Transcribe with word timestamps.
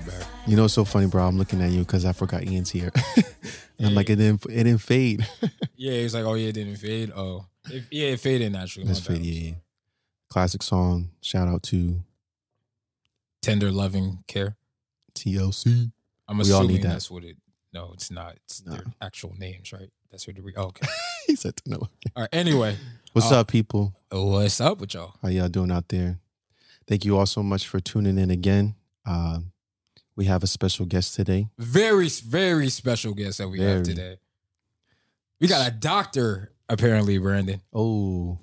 Back. 0.00 0.26
You 0.46 0.56
know, 0.56 0.64
it's 0.66 0.74
so 0.74 0.84
funny, 0.84 1.06
bro. 1.06 1.26
I'm 1.26 1.38
looking 1.38 1.60
at 1.62 1.70
you 1.70 1.80
because 1.80 2.04
I 2.04 2.12
forgot 2.12 2.44
Ian's 2.44 2.70
here. 2.70 2.90
and 3.78 3.86
I'm 3.88 3.94
like, 3.94 4.10
it 4.10 4.16
didn't, 4.16 4.44
it 4.46 4.64
didn't 4.64 4.78
fade. 4.78 5.26
Yeah, 5.78 5.92
he's 5.92 6.14
like, 6.14 6.24
oh 6.24 6.32
yeah, 6.34 6.48
it 6.48 6.52
didn't 6.52 6.76
fade. 6.76 7.12
Oh, 7.14 7.44
it, 7.70 7.84
yeah, 7.90 8.06
it 8.08 8.20
faded 8.20 8.50
naturally. 8.50 8.88
It's 8.90 9.06
My 9.06 9.14
bad. 9.14 9.22
fade, 9.22 9.26
yeah, 9.30 9.48
yeah. 9.50 9.54
Classic 10.30 10.62
song. 10.62 11.10
Shout 11.20 11.48
out 11.48 11.62
to 11.64 12.00
Tender 13.42 13.70
loving 13.70 14.24
care. 14.26 14.56
TLC. 15.14 15.92
I'm 16.28 16.38
We 16.38 16.50
all 16.52 16.60
assuming 16.60 16.76
need 16.76 16.82
that. 16.84 16.88
that's 16.88 17.10
what 17.10 17.24
it. 17.24 17.36
No, 17.74 17.90
it's 17.92 18.10
not. 18.10 18.36
It's 18.46 18.64
No. 18.64 18.72
their 18.72 18.84
actual 19.02 19.34
names, 19.38 19.70
right? 19.72 19.90
That's 20.10 20.26
what 20.26 20.36
the. 20.36 20.42
Re- 20.42 20.54
oh, 20.56 20.64
okay. 20.68 20.86
he 21.26 21.36
said 21.36 21.54
no. 21.66 21.76
All 21.76 22.22
right. 22.22 22.28
Anyway, 22.32 22.76
What's 23.12 23.30
Uh, 23.30 23.40
up, 23.40 23.48
people? 23.48 23.94
what's 24.10 24.58
up 24.60 24.78
with 24.80 24.94
y'all? 24.94 25.14
How 25.22 25.28
y'all 25.28 25.48
doing 25.48 25.70
out 25.70 25.88
there? 25.88 26.18
Thank 26.88 27.04
you 27.04 27.18
all 27.18 27.26
so 27.26 27.42
much 27.42 27.66
for 27.68 27.80
tuning 27.80 28.18
in 28.18 28.30
again. 28.30 28.76
Uh, 29.04 29.40
we 30.16 30.24
have 30.24 30.42
a 30.42 30.46
special 30.46 30.86
guest 30.86 31.14
today. 31.14 31.48
Very, 31.58 32.08
very 32.08 32.68
special 32.70 33.14
guest 33.14 33.38
that 33.38 33.48
we 33.48 33.60
have 33.60 33.82
today. 33.82 34.16
We 35.40 35.46
got 35.46 35.68
a 35.68 35.70
doctor, 35.70 36.52
apparently, 36.68 37.18
Brandon. 37.18 37.60
Oh, 37.72 38.38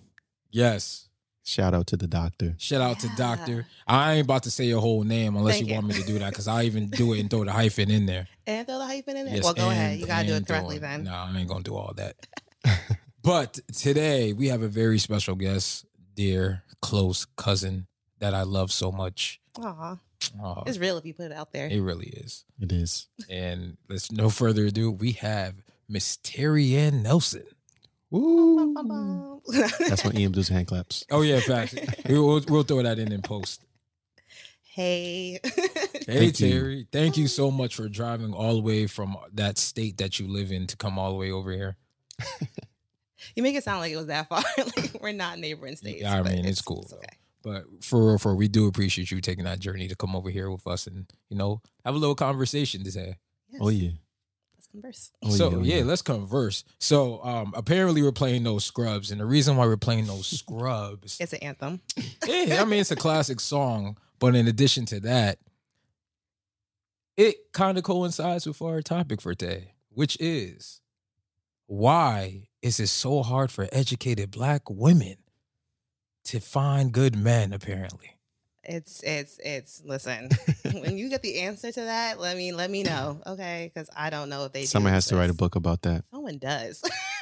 Yes. 0.52 1.10
shout 1.44 1.74
out 1.74 1.88
to 1.88 1.98
the 1.98 2.06
doctor. 2.08 2.54
Shout 2.60 2.80
out 2.82 3.00
to 3.00 3.10
Doctor. 3.18 3.66
I 3.88 4.14
ain't 4.14 4.26
about 4.26 4.44
to 4.44 4.52
say 4.52 4.66
your 4.66 4.80
whole 4.80 5.04
name 5.04 5.36
unless 5.36 5.60
you, 5.60 5.66
you. 5.66 5.74
want 5.74 5.88
me 5.88 5.96
to 5.96 6.04
do 6.04 6.20
that 6.20 6.30
because 6.30 6.48
I 6.48 6.64
even 6.64 6.90
do 6.90 7.14
it 7.14 7.20
and 7.20 7.30
throw 7.30 7.44
the 7.44 7.52
hyphen 7.52 7.90
in 7.90 8.06
there. 8.06 8.28
And 8.46 8.68
throw 8.68 8.78
the 8.78 8.86
hyphen 8.86 9.16
in 9.18 9.26
there. 9.26 9.36
Yes, 9.36 9.44
well, 9.46 9.54
go 9.54 9.70
ahead. 9.70 10.00
You 10.00 10.06
gotta 10.06 10.28
do 10.28 10.34
it 10.36 10.46
correctly 10.46 10.78
then. 10.78 11.06
No, 11.06 11.14
I 11.14 11.34
ain't 11.38 11.48
gonna 11.48 11.64
do 11.64 11.76
all 11.76 11.94
that. 11.96 12.16
but 13.24 13.58
today 13.74 14.34
we 14.34 14.50
have 14.50 14.62
a 14.62 14.68
very 14.68 15.00
special 15.00 15.36
guest, 15.36 15.86
dear 16.14 16.64
close 16.82 17.26
cousin 17.38 17.88
that 18.20 18.34
I 18.34 18.44
love 18.44 18.72
so 18.72 18.92
much. 18.92 19.40
Aw, 19.62 19.98
Aw, 20.42 20.64
it's 20.66 20.78
real 20.78 20.98
if 20.98 21.06
you 21.06 21.14
put 21.14 21.26
it 21.26 21.32
out 21.32 21.52
there. 21.52 21.68
it 21.68 21.80
really 21.82 22.08
is. 22.08 22.46
It 22.60 22.72
is. 22.72 23.08
And 23.30 23.78
let's 23.90 24.12
no 24.12 24.30
further 24.30 24.66
ado, 24.68 24.92
we 24.92 25.14
have 25.14 25.56
Miss 25.90 26.18
Terry 26.24 26.76
Ann 26.76 27.04
Nelson. 27.04 27.44
Woo. 28.12 28.74
Bum, 28.74 28.88
bum. 28.88 29.42
That's 29.88 30.04
when 30.04 30.18
Ian 30.18 30.32
does 30.32 30.48
hand 30.48 30.68
claps. 30.68 31.04
Oh 31.12 31.22
yeah, 31.22 31.40
facts. 31.40 31.76
we, 32.08 32.18
will 32.18 32.42
we'll 32.48 32.64
throw 32.64 32.82
that 32.84 33.00
in 33.00 33.12
in 33.12 33.22
post. 33.22 33.64
hey. 34.64 35.40
Hey 36.06 36.20
Thank 36.20 36.40
you. 36.42 36.50
Terry, 36.52 36.88
thank 36.92 37.16
you 37.18 37.28
so 37.28 37.50
much 37.50 37.76
for 37.76 37.88
driving 37.88 38.34
all 38.34 38.56
the 38.56 38.62
way 38.62 38.88
from 38.88 39.16
that 39.34 39.58
state 39.58 39.98
that 40.00 40.20
you 40.20 40.28
live 40.28 40.52
in 40.52 40.68
to 40.68 40.76
come 40.76 41.00
all 41.00 41.12
the 41.12 41.16
way 41.18 41.32
over 41.32 41.52
here. 41.52 41.78
you 43.36 43.42
make 43.42 43.56
it 43.56 43.64
sound 43.64 43.80
like 43.80 43.94
it 43.94 43.96
was 43.98 44.08
that 44.08 44.28
far. 44.28 44.44
like 44.58 44.98
we're 45.02 45.14
not 45.14 45.40
neighboring 45.40 45.76
states. 45.78 46.02
Yeah, 46.02 46.20
I 46.20 46.22
but 46.22 46.34
mean, 46.34 46.46
it's 46.46 46.62
cool, 46.62 46.86
though. 46.90 46.98
okay. 46.98 47.18
But 47.44 47.66
for 47.82 48.08
real, 48.08 48.18
for 48.18 48.32
real, 48.32 48.38
we 48.38 48.48
do 48.48 48.68
appreciate 48.68 49.12
you 49.12 49.22
taking 49.22 49.44
that 49.44 49.60
journey 49.60 49.88
to 49.90 49.96
come 49.96 50.16
over 50.16 50.30
here 50.30 50.50
with 50.50 50.66
us 50.66 50.88
and 50.88 51.06
you 51.30 51.38
know 51.38 51.62
have 51.86 51.94
a 51.94 51.98
little 51.98 52.16
conversation 52.16 52.84
today. 52.84 53.18
Yes. 53.50 53.62
Oh 53.64 53.70
yeah. 53.70 53.92
Let's 54.56 54.68
converse. 54.68 55.12
Oh, 55.22 55.30
so 55.30 55.50
yeah, 55.50 55.58
oh, 55.58 55.62
yeah, 55.62 55.76
yeah. 55.78 55.84
let's 55.84 56.02
converse. 56.02 56.64
So 56.80 57.24
um, 57.24 57.54
apparently 57.56 58.02
we're 58.02 58.14
playing 58.14 58.44
those 58.44 58.64
scrubs, 58.64 59.12
and 59.12 59.20
the 59.20 59.26
reason 59.26 59.58
why 59.58 59.66
we're 59.66 59.78
playing 59.78 60.08
those 60.08 60.28
scrubs, 60.40 61.18
It's 61.20 61.34
an 61.34 61.40
anthem. 61.40 61.82
yeah, 62.26 62.62
I 62.62 62.66
mean 62.66 62.80
it's 62.80 62.92
a 62.92 62.96
classic 62.96 63.40
song, 63.40 63.98
but 64.20 64.36
in 64.36 64.48
addition 64.48 64.86
to 64.88 65.00
that, 65.02 65.40
it 67.18 67.52
kind 67.52 67.78
of 67.78 67.84
coincides 67.84 68.48
with 68.48 68.62
our 68.62 68.82
topic 68.82 69.22
for 69.22 69.36
today, 69.36 69.74
which 69.90 70.18
is 70.20 70.82
why 71.68 72.48
is 72.62 72.80
it 72.80 72.88
so 72.88 73.22
hard 73.22 73.52
for 73.52 73.68
educated 73.72 74.32
black 74.32 74.70
women 74.70 75.18
to 76.26 76.40
find 76.40 76.92
good 76.92 77.16
men? 77.18 77.54
Apparently, 77.54 78.16
It's 78.64 79.02
it's 79.04 79.40
it's 79.44 79.82
listen. 79.86 80.30
when 80.74 80.98
you 80.98 81.10
get 81.10 81.22
the 81.22 81.40
answer 81.42 81.72
to 81.72 81.82
that, 81.82 82.20
let 82.20 82.38
me 82.38 82.52
let 82.54 82.70
me 82.72 82.84
know, 82.84 83.20
okay? 83.28 83.72
Because 83.74 83.90
I 83.96 84.10
don't 84.10 84.30
know 84.30 84.46
if 84.46 84.54
they. 84.54 84.62
do 84.62 84.68
Someone 84.68 84.94
has 84.94 85.06
to 85.08 85.16
write 85.16 85.30
a 85.30 85.34
book 85.34 85.56
about 85.56 85.82
that. 85.84 86.04
Someone 86.12 86.38
does. 86.38 86.82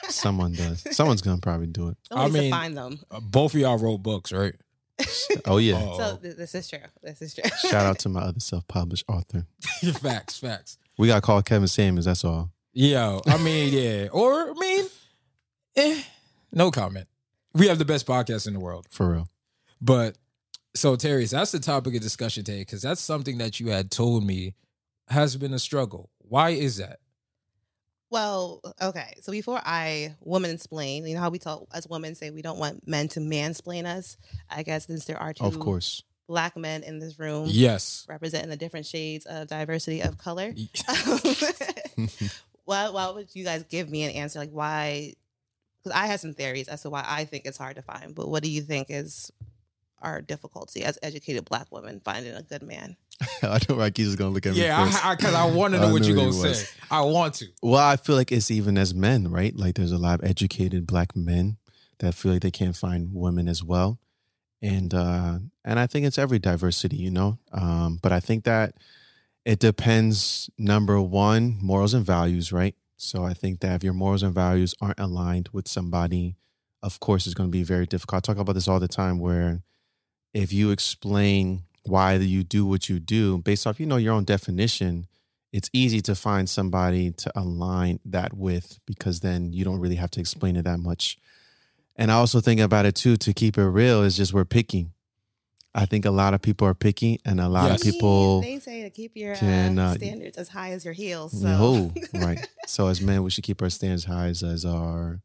Someone 0.10 0.54
does. 0.54 0.86
Someone's 0.96 1.22
gonna 1.22 1.42
probably 1.42 1.68
do 1.68 1.90
it. 1.90 1.98
Someone 2.08 2.26
I 2.26 2.28
needs 2.30 2.40
mean- 2.42 2.52
to 2.52 2.58
find 2.58 2.78
them. 2.78 3.00
uh, 3.10 3.20
both 3.20 3.54
of 3.54 3.60
y'all 3.60 3.78
wrote 3.78 4.00
books, 4.04 4.32
right? 4.32 4.56
Oh 5.46 5.58
yeah. 5.58 5.80
Oh. 5.82 5.98
So 5.98 6.18
th- 6.18 6.36
this 6.36 6.54
is 6.54 6.70
true. 6.70 6.80
This 7.02 7.22
is 7.24 7.34
true. 7.34 7.50
Shout 7.62 7.86
out 7.88 7.98
to 8.00 8.10
my 8.10 8.22
other 8.22 8.40
self-published 8.40 9.06
author. 9.08 9.48
facts, 10.00 10.38
facts. 10.38 10.78
We 11.00 11.08
got 11.08 11.16
to 11.16 11.22
call 11.22 11.42
Kevin 11.42 11.68
Samuels. 11.68 12.06
That's 12.06 12.24
all. 12.24 12.52
Yeah, 12.74 13.20
I 13.26 13.38
mean, 13.38 13.74
yeah, 13.74 14.08
or 14.12 14.52
I 14.52 14.54
mean, 14.54 14.86
eh, 15.76 16.02
no 16.52 16.70
comment. 16.70 17.08
We 17.54 17.68
have 17.68 17.80
the 17.80 17.86
best 17.86 18.06
podcast 18.08 18.48
in 18.48 18.54
the 18.54 18.60
world, 18.60 18.88
For 18.90 19.12
real. 19.12 19.28
but 19.82 20.18
so 20.74 20.96
Terry, 20.96 21.26
so 21.26 21.38
that's 21.38 21.52
the 21.52 21.60
topic 21.60 21.96
of 21.96 22.02
discussion 22.02 22.44
today 22.46 22.60
because 22.62 22.82
that's 22.82 23.02
something 23.02 23.38
that 23.40 23.60
you 23.60 23.70
had 23.70 23.92
told 23.92 24.24
me 24.26 24.56
has 25.10 25.36
been 25.36 25.54
a 25.54 25.60
struggle. 25.60 26.10
Why 26.20 26.52
is 26.52 26.78
that? 26.78 27.00
Well, 28.10 28.62
okay. 28.82 29.14
So 29.22 29.32
before 29.32 29.62
I 29.64 30.16
woman 30.22 30.52
explain, 30.52 31.06
you 31.08 31.16
know 31.16 31.22
how 31.22 31.30
we 31.30 31.40
talk 31.40 31.66
as 31.74 31.88
women 31.88 32.16
say 32.16 32.30
we 32.30 32.42
don't 32.42 32.60
want 32.60 32.88
men 32.88 33.08
to 33.10 33.20
mansplain 33.20 33.86
us. 33.86 34.18
I 34.50 34.64
guess 34.64 34.86
since 34.88 35.06
there 35.06 35.18
are 35.22 35.34
two 35.34 35.44
Of 35.46 35.60
course. 35.60 36.04
black 36.28 36.56
men 36.58 36.84
in 36.84 37.00
this 37.00 37.20
room 37.20 37.48
Yes. 37.50 38.06
representing 38.10 38.50
the 38.50 38.58
different 38.58 38.86
shades 38.86 39.26
of 39.26 39.48
diversity 39.48 40.02
of 40.02 40.18
color. 40.18 40.54
Y- 40.56 42.08
why, 42.66 42.90
why 42.90 43.10
would 43.10 43.34
you 43.34 43.44
guys 43.44 43.64
give 43.70 43.90
me 43.90 44.04
an 44.04 44.12
answer 44.12 44.40
like 44.40 44.52
why? 44.52 45.14
Because 45.82 45.98
I 45.98 46.08
have 46.08 46.20
some 46.20 46.34
theories 46.34 46.68
as 46.68 46.82
to 46.84 46.90
why 46.90 47.04
I 47.08 47.26
think 47.26 47.46
it's 47.46 47.58
hard 47.58 47.76
to 47.78 47.82
find. 47.82 48.14
But 48.14 48.30
what 48.30 48.44
do 48.44 48.50
you 48.50 48.62
think 48.62 48.88
is 48.90 49.32
our 50.02 50.22
difficulty 50.22 50.84
as 50.84 50.98
educated 51.02 51.46
black 51.46 51.68
women 51.72 52.02
finding 52.04 52.34
a 52.34 52.44
good 52.44 52.64
man? 52.64 52.98
I 53.44 53.60
know 53.68 53.76
Rocky's 53.76 54.08
just 54.08 54.18
gonna 54.18 54.32
look 54.32 54.46
at 54.46 54.54
me. 54.54 54.62
Yeah, 54.62 54.86
first. 54.86 55.06
I 55.06 55.16
because 55.16 55.34
I, 55.34 55.46
want 55.46 55.74
to 55.74 55.80
I 55.80 55.82
know 55.88 55.94
what 55.94 56.04
you're 56.04 56.16
gonna 56.16 56.34
say. 56.34 56.68
I 56.90 57.02
want 57.02 57.36
to. 57.36 57.48
Well, 57.62 57.82
I 57.82 57.96
feel 57.96 58.16
like 58.16 58.32
it's 58.32 58.52
even 58.52 58.78
as 58.78 58.94
men, 58.94 59.30
right? 59.32 59.56
Like 59.56 59.76
there's 59.76 59.92
a 59.92 59.98
lot 59.98 60.22
of 60.22 60.30
educated 60.30 60.88
black 60.88 61.16
men 61.16 61.58
that 62.00 62.16
feel 62.16 62.34
like 62.34 62.42
they 62.42 62.52
can't 62.52 62.76
find 62.76 63.14
women 63.14 63.48
as 63.48 63.64
well. 63.64 64.00
And 64.62 64.94
uh 64.94 65.40
and 65.66 65.80
I 65.80 65.88
think 65.88 66.06
it's 66.06 66.18
every 66.18 66.40
diversity, 66.40 66.98
you 66.98 67.12
know. 67.12 67.40
Um, 67.52 68.00
but 68.02 68.12
I 68.12 68.20
think 68.20 68.44
that 68.44 68.76
it 69.46 69.60
depends 69.60 70.50
number 70.58 71.02
one, 71.02 71.58
morals 71.62 71.94
and 71.94 72.06
values, 72.06 72.52
right? 72.52 72.76
So 73.02 73.26
I 73.26 73.34
think 73.34 73.62
that 73.62 73.74
if 73.74 73.84
your 73.84 73.94
morals 73.94 74.22
and 74.22 74.34
values 74.34 74.76
aren't 74.80 75.00
aligned 75.00 75.50
with 75.52 75.68
somebody, 75.68 76.36
of 76.84 77.00
course 77.00 77.26
it's 77.26 77.34
gonna 77.34 77.50
be 77.50 77.64
very 77.64 77.88
difficult. 77.88 78.30
I 78.30 78.34
talk 78.34 78.40
about 78.40 78.54
this 78.54 78.68
all 78.68 78.80
the 78.80 78.88
time 78.88 79.18
where 79.18 79.64
if 80.36 80.54
you 80.54 80.70
explain 80.70 81.64
why 81.84 82.14
you 82.14 82.44
do 82.44 82.64
what 82.64 82.90
you 82.90 83.00
do 83.00 83.40
based 83.40 83.66
off, 83.66 83.80
you 83.80 83.88
know, 83.88 83.98
your 83.98 84.14
own 84.14 84.24
definition, 84.24 85.08
it's 85.52 85.68
easy 85.74 86.00
to 86.02 86.14
find 86.14 86.48
somebody 86.48 87.12
to 87.12 87.32
align 87.36 88.00
that 88.06 88.36
with 88.36 88.80
because 88.86 89.22
then 89.22 89.52
you 89.52 89.66
don't 89.66 89.80
really 89.80 89.96
have 89.96 90.12
to 90.12 90.20
explain 90.20 90.56
it 90.56 90.66
that 90.66 90.80
much. 90.80 91.18
And 91.96 92.12
I 92.12 92.16
also 92.16 92.40
think 92.40 92.62
about 92.62 92.86
it 92.86 92.94
too, 92.94 93.18
to 93.18 93.34
keep 93.34 93.58
it 93.58 93.66
real, 93.66 94.04
is 94.04 94.16
just 94.16 94.32
we're 94.32 94.46
picky. 94.46 94.90
I 95.74 95.86
think 95.86 96.04
a 96.06 96.12
lot 96.12 96.34
of 96.34 96.42
people 96.42 96.68
are 96.68 96.74
picky 96.74 97.20
and 97.24 97.40
a 97.40 97.48
lot 97.48 97.70
Yes. 97.72 97.82
of 97.82 97.94
people 97.94 98.42
they 98.42 98.60
say 98.60 98.84
to 98.84 98.90
keep 98.90 99.16
your 99.16 99.36
can, 99.36 99.80
uh, 99.80 99.92
uh, 99.92 99.94
standards 99.96 100.38
as 100.38 100.50
high 100.50 100.72
as 100.72 100.84
your 100.84 100.94
heels. 100.94 101.32
So. 101.32 101.48
no, 101.48 101.94
right. 102.14 102.46
So 102.68 102.88
as 102.88 103.00
men, 103.02 103.24
we 103.24 103.30
should 103.30 103.44
keep 103.46 103.62
our 103.62 103.70
standards 103.70 104.04
high 104.06 104.28
as, 104.28 104.44
as 104.44 104.66
our 104.66 105.22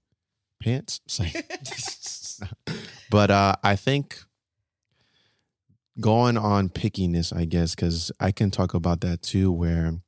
pants. 0.63 1.01
But 3.11 3.31
uh, 3.31 3.55
I 3.63 3.77
think 3.77 4.19
going 6.01 6.37
on 6.37 6.69
pickiness, 6.69 7.35
I 7.35 7.45
guess, 7.45 7.75
because 7.75 8.11
I 8.21 8.33
can 8.33 8.51
talk 8.51 8.75
about 8.75 9.01
that 9.03 9.23
too, 9.23 9.51
where 9.53 10.01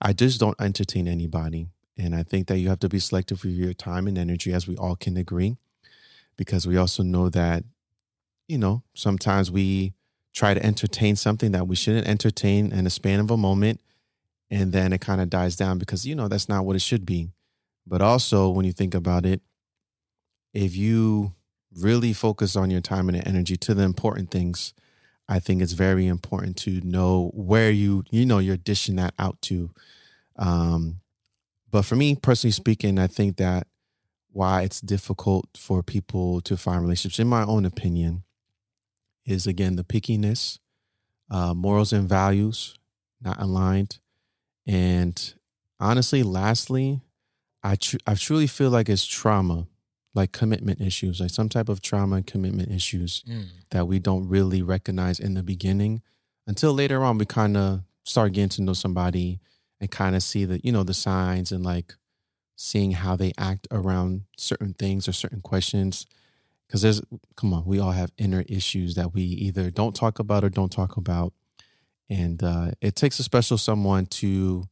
I 0.00 0.12
just 0.12 0.40
don't 0.40 0.60
entertain 0.60 1.06
anybody. 1.08 1.68
And 1.96 2.14
I 2.14 2.22
think 2.22 2.48
that 2.48 2.58
you 2.58 2.68
have 2.68 2.80
to 2.80 2.88
be 2.88 2.98
selective 2.98 3.44
with 3.44 3.52
your 3.54 3.74
time 3.74 4.06
and 4.06 4.18
energy, 4.18 4.52
as 4.52 4.66
we 4.66 4.76
all 4.76 4.96
can 4.96 5.16
agree, 5.16 5.56
because 6.36 6.66
we 6.66 6.76
also 6.76 7.02
know 7.02 7.28
that, 7.28 7.64
you 8.52 8.58
know, 8.58 8.82
sometimes 8.94 9.50
we 9.50 9.94
try 10.34 10.52
to 10.52 10.62
entertain 10.62 11.16
something 11.16 11.52
that 11.52 11.66
we 11.66 11.74
shouldn't 11.74 12.06
entertain 12.06 12.70
in 12.70 12.86
a 12.86 12.90
span 12.90 13.18
of 13.18 13.30
a 13.30 13.36
moment. 13.38 13.80
And 14.50 14.72
then 14.72 14.92
it 14.92 15.00
kind 15.00 15.22
of 15.22 15.30
dies 15.30 15.56
down 15.56 15.78
because, 15.78 16.06
you 16.06 16.14
know, 16.14 16.28
that's 16.28 16.50
not 16.50 16.66
what 16.66 16.76
it 16.76 16.82
should 16.82 17.06
be. 17.06 17.30
But 17.86 18.02
also, 18.02 18.50
when 18.50 18.66
you 18.66 18.72
think 18.72 18.94
about 18.94 19.24
it, 19.24 19.40
if 20.52 20.76
you 20.76 21.32
really 21.80 22.12
focus 22.12 22.54
on 22.54 22.70
your 22.70 22.82
time 22.82 23.08
and 23.08 23.26
energy 23.26 23.56
to 23.56 23.72
the 23.72 23.84
important 23.84 24.30
things, 24.30 24.74
I 25.30 25.38
think 25.38 25.62
it's 25.62 25.72
very 25.72 26.06
important 26.06 26.58
to 26.58 26.82
know 26.82 27.30
where 27.32 27.70
you 27.70 28.04
you 28.10 28.26
know 28.26 28.38
you're 28.38 28.58
dishing 28.58 28.96
that 28.96 29.14
out 29.18 29.40
to. 29.42 29.70
Um, 30.36 31.00
but 31.70 31.86
for 31.86 31.96
me 31.96 32.16
personally 32.16 32.52
speaking, 32.52 32.98
I 32.98 33.06
think 33.06 33.38
that 33.38 33.66
why 34.30 34.60
it's 34.62 34.82
difficult 34.82 35.48
for 35.56 35.82
people 35.82 36.42
to 36.42 36.58
find 36.58 36.82
relationships, 36.82 37.18
in 37.18 37.28
my 37.28 37.44
own 37.44 37.64
opinion, 37.64 38.24
is 39.24 39.46
again 39.46 39.76
the 39.76 39.84
pickiness, 39.84 40.58
uh, 41.30 41.54
morals 41.54 41.92
and 41.92 42.08
values 42.08 42.78
not 43.20 43.40
aligned, 43.40 43.98
and 44.66 45.34
honestly, 45.80 46.22
lastly, 46.22 47.00
I 47.62 47.76
tr- 47.76 47.98
I 48.06 48.14
truly 48.14 48.46
feel 48.46 48.70
like 48.70 48.88
it's 48.88 49.06
trauma 49.06 49.66
like 50.14 50.30
commitment 50.32 50.78
issues, 50.80 51.20
like 51.20 51.30
some 51.30 51.48
type 51.48 51.70
of 51.70 51.80
trauma 51.80 52.16
and 52.16 52.26
commitment 52.26 52.70
issues 52.70 53.24
Mm. 53.26 53.46
that 53.70 53.88
we 53.88 53.98
don't 53.98 54.28
really 54.28 54.60
recognize 54.60 55.18
in 55.18 55.32
the 55.34 55.42
beginning 55.42 56.02
until 56.46 56.74
later 56.74 57.02
on 57.02 57.16
we 57.16 57.24
kind 57.24 57.56
of 57.56 57.82
start 58.04 58.32
getting 58.34 58.50
to 58.50 58.62
know 58.62 58.74
somebody 58.74 59.40
and 59.80 59.90
kind 59.90 60.14
of 60.14 60.22
see 60.22 60.44
the 60.44 60.60
you 60.62 60.70
know 60.72 60.82
the 60.82 60.92
signs 60.92 61.50
and 61.50 61.64
like 61.64 61.94
seeing 62.56 62.92
how 62.92 63.16
they 63.16 63.32
act 63.38 63.66
around 63.70 64.24
certain 64.36 64.74
things 64.74 65.08
or 65.08 65.12
certain 65.12 65.40
questions 65.40 66.04
because 66.72 66.80
there's 66.80 67.02
come 67.36 67.52
on 67.52 67.64
we 67.66 67.78
all 67.78 67.90
have 67.90 68.10
inner 68.16 68.44
issues 68.48 68.94
that 68.94 69.12
we 69.12 69.22
either 69.22 69.70
don't 69.70 69.94
talk 69.94 70.18
about 70.18 70.42
or 70.42 70.48
don't 70.48 70.72
talk 70.72 70.96
about 70.96 71.34
and 72.08 72.42
uh, 72.42 72.70
it 72.80 72.96
takes 72.96 73.18
a 73.18 73.22
special 73.22 73.58
someone 73.58 74.06
to 74.06 74.64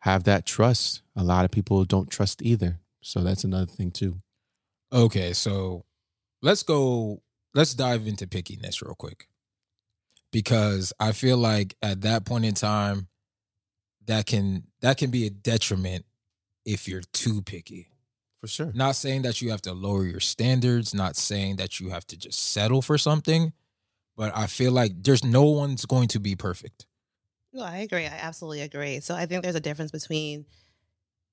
have 0.00 0.24
that 0.24 0.44
trust 0.44 1.02
a 1.14 1.22
lot 1.22 1.44
of 1.44 1.52
people 1.52 1.84
don't 1.84 2.10
trust 2.10 2.42
either 2.42 2.80
so 3.00 3.20
that's 3.20 3.44
another 3.44 3.66
thing 3.66 3.92
too 3.92 4.16
Okay, 4.92 5.32
so 5.32 5.84
let's 6.42 6.62
go. 6.62 7.22
Let's 7.54 7.74
dive 7.74 8.06
into 8.06 8.26
pickiness 8.26 8.82
real 8.82 8.94
quick, 8.94 9.28
because 10.30 10.92
I 11.00 11.12
feel 11.12 11.36
like 11.36 11.74
at 11.82 12.02
that 12.02 12.24
point 12.24 12.44
in 12.44 12.54
time, 12.54 13.08
that 14.06 14.26
can 14.26 14.64
that 14.80 14.98
can 14.98 15.10
be 15.10 15.26
a 15.26 15.30
detriment 15.30 16.04
if 16.64 16.86
you're 16.86 17.02
too 17.12 17.42
picky. 17.42 17.90
For 18.38 18.48
sure 18.48 18.72
Not 18.74 18.96
saying 18.96 19.22
that 19.22 19.40
you 19.40 19.50
have 19.50 19.62
to 19.62 19.72
lower 19.72 20.04
your 20.04 20.20
standards, 20.20 20.94
not 20.94 21.16
saying 21.16 21.56
that 21.56 21.80
you 21.80 21.90
have 21.90 22.06
to 22.08 22.16
just 22.16 22.52
settle 22.52 22.82
for 22.82 22.98
something, 22.98 23.52
but 24.16 24.36
I 24.36 24.46
feel 24.46 24.72
like 24.72 25.02
there's 25.02 25.24
no 25.24 25.44
one's 25.44 25.84
going 25.86 26.08
to 26.08 26.20
be 26.20 26.34
perfect. 26.36 26.86
No, 27.52 27.62
I 27.62 27.78
agree. 27.78 28.04
I 28.04 28.18
absolutely 28.20 28.60
agree. 28.62 29.00
So 29.00 29.14
I 29.14 29.26
think 29.26 29.42
there's 29.42 29.54
a 29.54 29.60
difference 29.60 29.90
between 29.90 30.44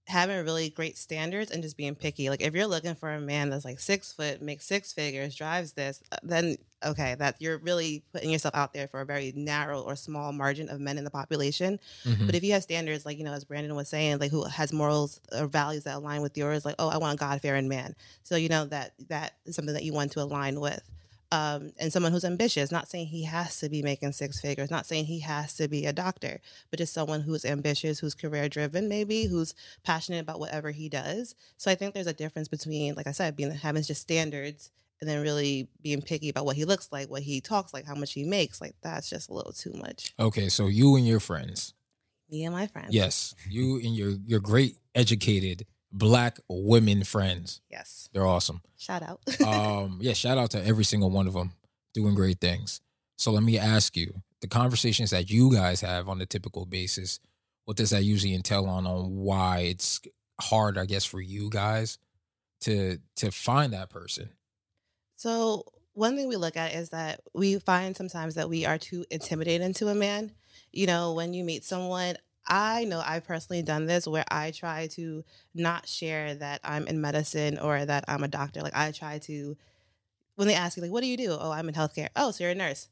having 0.07 0.43
really 0.43 0.69
great 0.69 0.97
standards 0.97 1.51
and 1.51 1.63
just 1.63 1.77
being 1.77 1.95
picky. 1.95 2.29
Like 2.29 2.41
if 2.41 2.53
you're 2.53 2.67
looking 2.67 2.95
for 2.95 3.09
a 3.13 3.21
man 3.21 3.49
that's 3.49 3.65
like 3.65 3.79
six 3.79 4.11
foot, 4.11 4.41
makes 4.41 4.65
six 4.65 4.91
figures, 4.91 5.35
drives 5.35 5.73
this, 5.73 6.01
uh, 6.11 6.17
then 6.23 6.57
okay, 6.85 7.15
that 7.15 7.37
you're 7.39 7.57
really 7.59 8.03
putting 8.11 8.29
yourself 8.29 8.53
out 8.53 8.73
there 8.73 8.89
for 8.89 8.99
a 8.99 9.05
very 9.05 9.31
narrow 9.35 9.81
or 9.81 9.95
small 9.95 10.33
margin 10.33 10.67
of 10.67 10.81
men 10.81 10.97
in 10.97 11.05
the 11.05 11.09
population. 11.09 11.79
Mhm. 12.03 12.25
But 12.25 12.35
if 12.35 12.43
you 12.43 12.51
have 12.53 12.63
standards, 12.63 13.05
like 13.05 13.17
you 13.17 13.23
know, 13.23 13.31
as 13.33 13.45
Brandon 13.45 13.75
was 13.75 13.87
saying, 13.87 14.19
like 14.19 14.31
who 14.31 14.43
has 14.43 14.73
morals 14.73 15.21
or 15.31 15.47
values 15.47 15.85
that 15.85 15.95
align 15.95 16.21
with 16.21 16.37
yours, 16.37 16.65
like 16.65 16.75
oh, 16.79 16.89
I 16.89 16.97
want 16.97 17.13
a 17.13 17.17
God 17.17 17.41
fearing 17.41 17.69
man. 17.69 17.95
So 18.23 18.35
you 18.35 18.49
know 18.49 18.65
that 18.65 18.93
that 19.07 19.33
is 19.45 19.55
something 19.55 19.73
that 19.73 19.83
you 19.83 19.93
want 19.93 20.11
to 20.13 20.21
align 20.21 20.59
with. 20.59 20.81
Um, 21.33 21.71
and 21.79 21.91
someone 21.91 22.11
who's 22.11 22.23
ambitious, 22.25 22.71
not 22.71 22.87
saying 22.87 23.07
he 23.07 23.23
has 23.23 23.59
to 23.61 23.67
be 23.67 23.81
making 23.81 24.11
six 24.11 24.39
figures, 24.39 24.69
not 24.69 24.85
saying 24.85 25.05
he 25.05 25.19
has 25.21 25.55
to 25.55 25.67
be 25.67 25.87
a 25.87 25.91
doctor, 25.93 26.39
but 26.69 26.77
just 26.77 26.93
someone 26.93 27.21
who's 27.21 27.43
ambitious, 27.43 27.97
who's 27.97 28.13
career 28.13 28.47
driven, 28.47 28.87
maybe 28.87 29.25
who's 29.25 29.55
passionate 29.83 30.19
about 30.19 30.39
whatever 30.39 30.69
he 30.69 30.89
does. 30.89 31.33
So 31.57 31.71
I 31.71 31.75
think 31.75 31.95
there's 31.95 32.05
a 32.05 32.13
difference 32.13 32.47
between, 32.49 32.93
like 32.93 33.07
I 33.07 33.11
said, 33.13 33.35
being 33.35 33.49
having 33.49 33.81
just 33.81 34.01
standards 34.01 34.69
and 35.01 35.09
then 35.09 35.23
really 35.23 35.69
being 35.81 36.03
picky 36.03 36.29
about 36.29 36.45
what 36.45 36.55
he 36.55 36.65
looks 36.65 36.89
like, 36.91 37.09
what 37.09 37.23
he 37.23 37.41
talks 37.41 37.73
like, 37.73 37.87
how 37.87 37.95
much 37.95 38.13
he 38.13 38.23
makes. 38.23 38.61
Like 38.61 38.75
that's 38.83 39.09
just 39.09 39.29
a 39.29 39.33
little 39.33 39.53
too 39.53 39.73
much. 39.73 40.13
Okay, 40.19 40.49
so 40.49 40.67
you 40.67 40.95
and 40.95 41.07
your 41.07 41.19
friends, 41.19 41.73
Me 42.29 42.43
and 42.45 42.53
my 42.53 42.67
friends. 42.67 42.93
yes, 42.93 43.33
you 43.49 43.77
and 43.77 43.95
your 43.95 44.11
your 44.23 44.39
great 44.39 44.75
educated 44.93 45.65
black 45.95 46.39
women 46.49 47.03
friends, 47.03 47.61
Yes. 47.69 48.09
they're 48.11 48.25
awesome. 48.25 48.61
Shout 48.77 49.03
out. 49.03 49.19
um 49.47 49.99
yeah 50.01 50.13
shout 50.13 50.37
out 50.39 50.49
to 50.51 50.65
every 50.65 50.83
single 50.83 51.09
one 51.11 51.27
of 51.27 51.33
them 51.33 51.51
doing 51.93 52.15
great 52.15 52.39
things 52.41 52.81
so 53.17 53.31
let 53.31 53.43
me 53.43 53.57
ask 53.59 53.95
you 53.95 54.11
the 54.41 54.47
conversations 54.47 55.11
that 55.11 55.29
you 55.29 55.51
guys 55.53 55.79
have 55.81 56.09
on 56.09 56.19
a 56.19 56.25
typical 56.25 56.65
basis 56.65 57.19
what 57.65 57.77
does 57.77 57.91
that 57.91 58.03
usually 58.03 58.33
entail 58.33 58.65
on 58.65 58.87
on 58.87 59.15
why 59.17 59.59
it's 59.59 60.01
hard 60.41 60.77
i 60.79 60.85
guess 60.85 61.05
for 61.05 61.21
you 61.21 61.49
guys 61.51 61.99
to 62.59 62.97
to 63.15 63.29
find 63.31 63.71
that 63.73 63.89
person 63.91 64.29
So 65.15 65.65
one 65.93 66.15
thing 66.15 66.27
we 66.27 66.35
look 66.35 66.57
at 66.57 66.73
is 66.73 66.89
that 66.89 67.21
we 67.33 67.59
find 67.59 67.95
sometimes 67.95 68.33
that 68.35 68.49
we 68.49 68.65
are 68.65 68.77
too 68.79 69.05
intimidated 69.11 69.75
to 69.77 69.87
a 69.89 69.95
man. 69.95 70.31
You 70.71 70.87
know, 70.87 71.13
when 71.13 71.33
you 71.35 71.43
meet 71.43 71.63
someone, 71.63 72.15
I 72.45 72.85
know 72.85 73.01
I've 73.05 73.25
personally 73.25 73.61
done 73.61 73.85
this 73.85 74.07
where 74.07 74.25
I 74.29 74.51
try 74.51 74.87
to 74.87 75.23
not 75.53 75.87
share 75.87 76.35
that 76.35 76.59
I'm 76.63 76.87
in 76.87 77.01
medicine 77.01 77.57
or 77.57 77.85
that 77.85 78.05
I'm 78.07 78.23
a 78.23 78.27
doctor. 78.27 78.61
Like 78.61 78.75
I 78.75 78.91
try 78.91 79.19
to 79.19 79.57
when 80.35 80.47
they 80.47 80.55
ask 80.55 80.77
you 80.77 80.83
like, 80.83 80.91
"What 80.91 81.01
do 81.01 81.07
you 81.07 81.17
do?" 81.17 81.37
"Oh, 81.39 81.51
I'm 81.51 81.69
in 81.69 81.75
healthcare." 81.75 82.09
"Oh, 82.15 82.31
so 82.31 82.43
you're 82.43 82.51
a 82.51 82.55
nurse." 82.55 82.89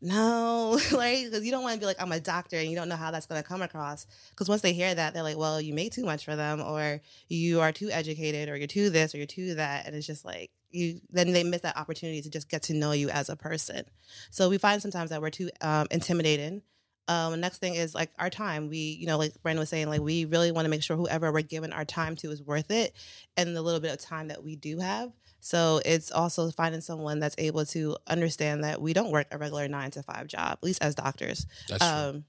No, 0.00 0.78
like 0.92 1.24
because 1.24 1.44
you 1.44 1.50
don't 1.50 1.62
want 1.62 1.74
to 1.74 1.80
be 1.80 1.86
like 1.86 2.00
I'm 2.00 2.12
a 2.12 2.20
doctor 2.20 2.56
and 2.58 2.68
you 2.68 2.76
don't 2.76 2.88
know 2.88 2.96
how 2.96 3.10
that's 3.10 3.26
going 3.26 3.42
to 3.42 3.48
come 3.48 3.62
across. 3.62 4.06
Because 4.30 4.48
once 4.48 4.62
they 4.62 4.72
hear 4.72 4.94
that, 4.94 5.14
they're 5.14 5.22
like, 5.22 5.38
"Well, 5.38 5.60
you 5.60 5.74
make 5.74 5.92
too 5.92 6.04
much 6.04 6.24
for 6.24 6.36
them," 6.36 6.60
or 6.60 7.00
"You 7.28 7.60
are 7.60 7.72
too 7.72 7.90
educated," 7.90 8.48
or 8.48 8.56
"You're 8.56 8.66
too 8.66 8.90
this," 8.90 9.14
or 9.14 9.18
"You're 9.18 9.26
too 9.26 9.54
that," 9.54 9.86
and 9.86 9.96
it's 9.96 10.06
just 10.06 10.24
like 10.24 10.50
you. 10.70 11.00
Then 11.10 11.32
they 11.32 11.44
miss 11.44 11.62
that 11.62 11.76
opportunity 11.76 12.20
to 12.22 12.30
just 12.30 12.48
get 12.48 12.62
to 12.64 12.74
know 12.74 12.92
you 12.92 13.08
as 13.10 13.28
a 13.28 13.36
person. 13.36 13.84
So 14.30 14.48
we 14.48 14.58
find 14.58 14.82
sometimes 14.82 15.10
that 15.10 15.22
we're 15.22 15.30
too 15.30 15.50
um, 15.60 15.86
intimidating. 15.90 16.62
Um, 17.08 17.40
next 17.40 17.58
thing 17.58 17.74
is 17.74 17.94
like 17.94 18.10
our 18.18 18.30
time. 18.30 18.68
We, 18.68 18.78
you 18.78 19.06
know, 19.06 19.18
like 19.18 19.32
Brandon 19.42 19.60
was 19.60 19.68
saying, 19.68 19.88
like 19.88 20.00
we 20.00 20.24
really 20.24 20.50
want 20.50 20.64
to 20.64 20.68
make 20.68 20.82
sure 20.82 20.96
whoever 20.96 21.32
we're 21.32 21.42
giving 21.42 21.72
our 21.72 21.84
time 21.84 22.16
to 22.16 22.30
is 22.30 22.42
worth 22.42 22.70
it, 22.70 22.94
and 23.36 23.56
the 23.56 23.62
little 23.62 23.80
bit 23.80 23.92
of 23.92 24.00
time 24.00 24.28
that 24.28 24.42
we 24.42 24.56
do 24.56 24.78
have. 24.78 25.12
So 25.40 25.80
it's 25.84 26.10
also 26.10 26.50
finding 26.50 26.80
someone 26.80 27.20
that's 27.20 27.36
able 27.38 27.64
to 27.66 27.96
understand 28.08 28.64
that 28.64 28.80
we 28.80 28.92
don't 28.92 29.12
work 29.12 29.28
a 29.30 29.38
regular 29.38 29.68
nine 29.68 29.92
to 29.92 30.02
five 30.02 30.26
job, 30.26 30.52
at 30.52 30.62
least 30.64 30.82
as 30.82 30.96
doctors. 30.96 31.46
that's 31.68 31.88
true. 31.88 31.96
Um, 31.96 32.24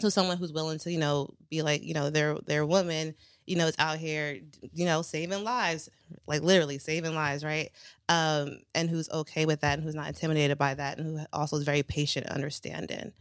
so 0.00 0.08
someone 0.08 0.36
who's 0.36 0.52
willing 0.52 0.78
to, 0.80 0.92
you 0.92 0.98
know, 0.98 1.32
be 1.48 1.62
like, 1.62 1.82
you 1.82 1.94
know, 1.94 2.10
their 2.10 2.36
their 2.46 2.66
woman, 2.66 3.14
you 3.46 3.56
know, 3.56 3.66
is 3.66 3.76
out 3.78 3.98
here, 3.98 4.38
you 4.74 4.84
know, 4.84 5.00
saving 5.00 5.44
lives, 5.44 5.88
like 6.26 6.42
literally 6.42 6.78
saving 6.78 7.14
lives, 7.14 7.44
right? 7.44 7.70
Um, 8.08 8.58
and 8.74 8.90
who's 8.90 9.08
okay 9.10 9.46
with 9.46 9.60
that, 9.60 9.78
and 9.78 9.84
who's 9.84 9.94
not 9.94 10.08
intimidated 10.08 10.58
by 10.58 10.74
that, 10.74 10.98
and 10.98 11.18
who 11.20 11.26
also 11.32 11.56
is 11.56 11.64
very 11.64 11.82
patient, 11.82 12.26
understanding. 12.26 13.12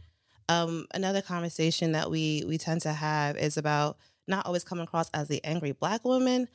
Um, 0.50 0.86
another 0.94 1.22
conversation 1.22 1.94
that 1.94 2.10
we 2.12 2.44
we 2.48 2.58
tend 2.58 2.82
to 2.82 2.94
have 2.94 3.38
is 3.38 3.58
about 3.58 3.98
not 4.28 4.46
always 4.46 4.64
coming 4.64 4.84
across 4.84 5.10
as 5.14 5.28
the 5.28 5.44
angry 5.44 5.72
black 5.72 6.04
woman. 6.06 6.48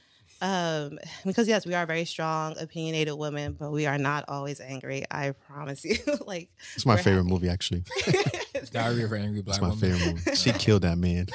Um, 0.42 0.98
because 1.24 1.48
yes, 1.48 1.64
we 1.66 1.74
are 1.74 1.86
very 1.86 2.04
strong, 2.04 2.56
opinionated 2.58 3.14
women, 3.14 3.56
but 3.58 3.70
we 3.70 3.86
are 3.86 3.96
not 3.98 4.24
always 4.28 4.60
angry. 4.60 5.04
I 5.10 5.30
promise 5.32 5.84
you. 5.84 5.96
like 6.26 6.50
it's 6.74 6.84
my 6.86 6.96
favorite 6.96 7.22
happy. 7.22 7.28
movie 7.30 7.48
actually 7.48 7.84
diary 8.72 9.04
of 9.04 9.12
an 9.12 9.22
angry 9.22 9.38
it's 9.40 9.46
black 9.46 9.60
my 9.62 9.68
woman 9.68 9.80
favorite 9.80 10.14
movie 10.14 10.34
she 10.34 10.50
killed 10.52 10.82
that 10.82 10.98
man 10.98 11.26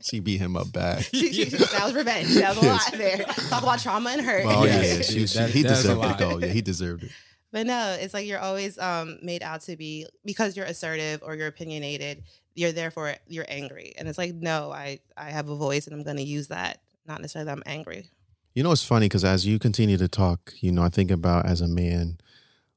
she 0.00 0.18
beat 0.20 0.38
him 0.38 0.56
up 0.56 0.70
bad 0.72 1.04
She- 1.04 1.32
she- 1.32 1.44
that 1.44 1.82
was 1.84 1.94
revenge. 1.94 2.34
That 2.34 2.56
was 2.56 2.64
a 2.64 2.66
Yes. 2.66 2.90
lot 2.90 2.98
there. 2.98 3.18
Talk 3.48 3.62
about 3.62 3.78
trauma 3.78 4.10
and 4.10 4.20
hurt. 4.20 4.44
Oh 4.46 4.64
Yes. 4.64 4.96
yeah, 4.98 5.02
she, 5.20 5.26
she, 5.26 5.38
that- 5.38 5.50
he 5.50 5.62
that's 5.62 5.82
deserved 5.82 6.02
it 6.02 6.06
lot. 6.06 6.18
though. 6.18 6.38
Yeah, 6.38 6.46
he 6.48 6.60
deserved 6.62 7.04
it. 7.04 7.10
But 7.54 7.68
no, 7.68 7.96
it's 8.00 8.12
like 8.12 8.26
you're 8.26 8.40
always 8.40 8.80
um, 8.80 9.16
made 9.22 9.44
out 9.44 9.60
to 9.62 9.76
be 9.76 10.08
because 10.24 10.56
you're 10.56 10.66
assertive 10.66 11.22
or 11.22 11.36
you're 11.36 11.46
opinionated. 11.46 12.24
You're 12.56 12.72
therefore 12.72 13.14
you're 13.28 13.46
angry, 13.48 13.94
and 13.96 14.08
it's 14.08 14.18
like 14.18 14.34
no, 14.34 14.72
I 14.72 14.98
I 15.16 15.30
have 15.30 15.48
a 15.48 15.54
voice 15.54 15.86
and 15.86 15.94
I'm 15.94 16.02
going 16.02 16.16
to 16.16 16.24
use 16.24 16.48
that. 16.48 16.80
Not 17.06 17.20
necessarily 17.20 17.46
that 17.46 17.52
I'm 17.52 17.62
angry. 17.64 18.10
You 18.54 18.64
know, 18.64 18.72
it's 18.72 18.84
funny 18.84 19.06
because 19.06 19.24
as 19.24 19.46
you 19.46 19.60
continue 19.60 19.96
to 19.98 20.08
talk, 20.08 20.52
you 20.58 20.72
know, 20.72 20.82
I 20.82 20.88
think 20.88 21.12
about 21.12 21.46
as 21.46 21.60
a 21.60 21.68
man, 21.68 22.18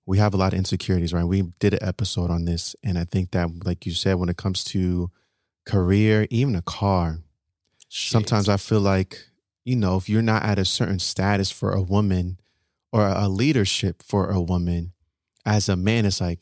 we 0.05 0.19
have 0.19 0.35
a 0.35 0.37
lot 0.37 0.53
of 0.53 0.59
insecurities, 0.59 1.11
right? 1.11 1.23
We 1.23 1.41
did 1.57 1.73
an 1.73 1.81
episode 1.81 2.29
on 2.29 2.45
this, 2.45 2.75
and 2.83 2.99
I 2.99 3.05
think 3.05 3.31
that, 3.31 3.65
like 3.65 3.87
you 3.87 3.93
said, 3.93 4.19
when 4.19 4.29
it 4.29 4.37
comes 4.37 4.63
to 4.65 5.09
career, 5.65 6.27
even 6.29 6.55
a 6.55 6.61
car, 6.61 7.17
sometimes 7.89 8.47
I 8.47 8.57
feel 8.57 8.81
like, 8.81 9.25
you 9.65 9.75
know, 9.75 9.97
if 9.97 10.07
you're 10.07 10.21
not 10.21 10.43
at 10.43 10.59
a 10.59 10.65
certain 10.65 10.99
status 10.99 11.49
for 11.49 11.71
a 11.71 11.81
woman 11.81 12.37
or 12.97 13.07
a 13.07 13.27
leadership 13.27 14.01
for 14.03 14.29
a 14.31 14.41
woman, 14.41 14.93
as 15.45 15.69
a 15.69 15.75
man, 15.75 16.05
it's 16.05 16.19
like, 16.21 16.39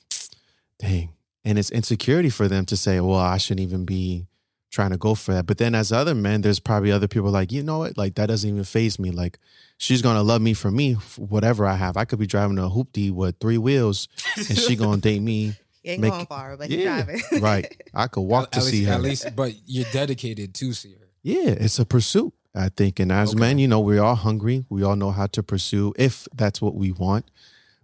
dang. 0.79 1.09
And 1.43 1.59
it's 1.59 1.69
insecurity 1.69 2.29
for 2.29 2.47
them 2.47 2.65
to 2.65 2.77
say, 2.77 2.99
well, 2.99 3.19
I 3.19 3.37
shouldn't 3.37 3.67
even 3.67 3.85
be 3.85 4.25
trying 4.71 4.89
to 4.89 4.97
go 4.97 5.13
for 5.15 5.33
that. 5.33 5.45
But 5.45 5.57
then 5.59 5.75
as 5.75 5.91
other 5.91 6.15
men, 6.15 6.41
there's 6.41 6.59
probably 6.59 6.91
other 6.91 7.07
people 7.07 7.29
like, 7.29 7.51
you 7.51 7.61
know 7.63 7.77
what? 7.79 7.97
Like 7.97 8.15
that 8.15 8.25
doesn't 8.27 8.49
even 8.49 8.63
phase 8.63 8.97
me. 8.97 9.11
Like 9.11 9.37
she's 9.77 10.01
gonna 10.01 10.23
love 10.23 10.41
me 10.41 10.53
for 10.53 10.71
me, 10.71 10.93
whatever 11.17 11.65
I 11.67 11.75
have. 11.75 11.97
I 11.97 12.05
could 12.05 12.17
be 12.19 12.25
driving 12.27 12.57
a 12.57 12.63
hoopty 12.63 13.11
with 13.11 13.35
three 13.39 13.57
wheels 13.59 14.07
and 14.35 14.57
she 14.57 14.75
gonna 14.75 14.97
date 15.01 15.21
me. 15.21 15.53
He 15.85 15.91
ain't 15.91 16.01
Make- 16.01 16.13
going 16.13 16.25
far, 16.25 16.57
but 16.57 16.67
he's 16.71 16.79
Yeah, 16.79 17.03
driving. 17.03 17.21
right. 17.43 17.81
I 17.93 18.07
could 18.07 18.21
walk 18.21 18.45
at, 18.45 18.51
to 18.53 18.57
at 18.57 18.63
see 18.63 18.71
least, 18.79 18.87
her. 18.87 18.93
at 18.95 19.01
least 19.03 19.35
but 19.35 19.53
you're 19.67 19.85
dedicated 19.93 20.55
to 20.55 20.73
see 20.73 20.93
her 20.95 21.07
Yeah, 21.21 21.49
it's 21.51 21.77
a 21.77 21.85
pursuit, 21.85 22.33
I 22.55 22.69
think. 22.69 22.99
And 22.99 23.11
as 23.11 23.31
Okay. 23.31 23.39
men, 23.39 23.59
you 23.59 23.67
know, 23.67 23.79
we're 23.79 24.01
all 24.01 24.15
hungry. 24.15 24.65
We 24.69 24.83
all 24.83 24.95
know 24.95 25.11
how 25.11 25.27
to 25.27 25.43
pursue 25.43 25.93
if 25.97 26.27
that's 26.33 26.61
what 26.61 26.75
we 26.75 26.91
want. 26.91 27.29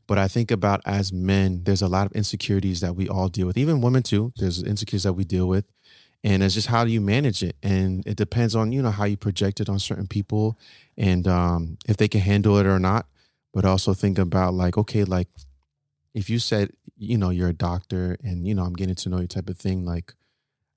But 0.08 0.18
I 0.18 0.28
think 0.28 0.52
about 0.52 0.82
as 0.86 1.14
men, 1.14 1.64
there's 1.64 1.82
a 1.82 1.88
lot 1.88 2.06
of 2.06 2.12
insecurities 2.14 2.80
that 2.82 2.96
we 2.96 3.08
all 3.08 3.30
deal 3.30 3.48
with. 3.48 3.58
Even 3.58 3.82
women 3.82 4.04
too. 4.04 4.34
There's 4.38 4.62
insecurities 4.62 5.04
that 5.04 5.14
we 5.14 5.24
deal 5.24 5.48
with. 5.48 5.66
And 6.24 6.44
it's 6.44 6.54
just 6.54 6.68
how 6.68 6.84
do 6.86 6.92
you 6.92 7.02
manage 7.02 7.42
it? 7.44 7.56
And 7.64 8.06
it 8.06 8.16
depends 8.16 8.56
on, 8.56 8.72
you 8.72 8.82
know, 8.82 8.92
how 8.92 9.06
you 9.06 9.18
project 9.18 9.60
it 9.60 9.70
on 9.70 9.80
certain 9.80 10.08
people 10.08 10.58
and 10.98 11.28
um, 11.28 11.78
if 11.88 11.98
they 11.98 12.08
can 12.08 12.22
handle 12.22 12.58
it 12.58 12.66
or 12.66 12.78
not. 12.80 13.08
But 13.54 13.66
also 13.66 13.94
think 13.94 14.20
about 14.20 14.54
like, 14.54 14.78
okay, 14.78 15.04
like 15.04 15.28
if 16.14 16.30
you 16.30 16.40
said, 16.40 16.72
you 16.98 17.18
know, 17.18 17.32
you're 17.32 17.50
a 17.50 17.54
doctor 17.54 18.18
and, 18.24 18.46
you 18.46 18.54
know, 18.54 18.64
I'm 18.64 18.74
getting 18.74 18.96
to 18.96 19.10
know 19.10 19.20
you 19.20 19.28
type 19.28 19.50
of 19.50 19.58
thing, 19.58 19.86
like 19.86 20.14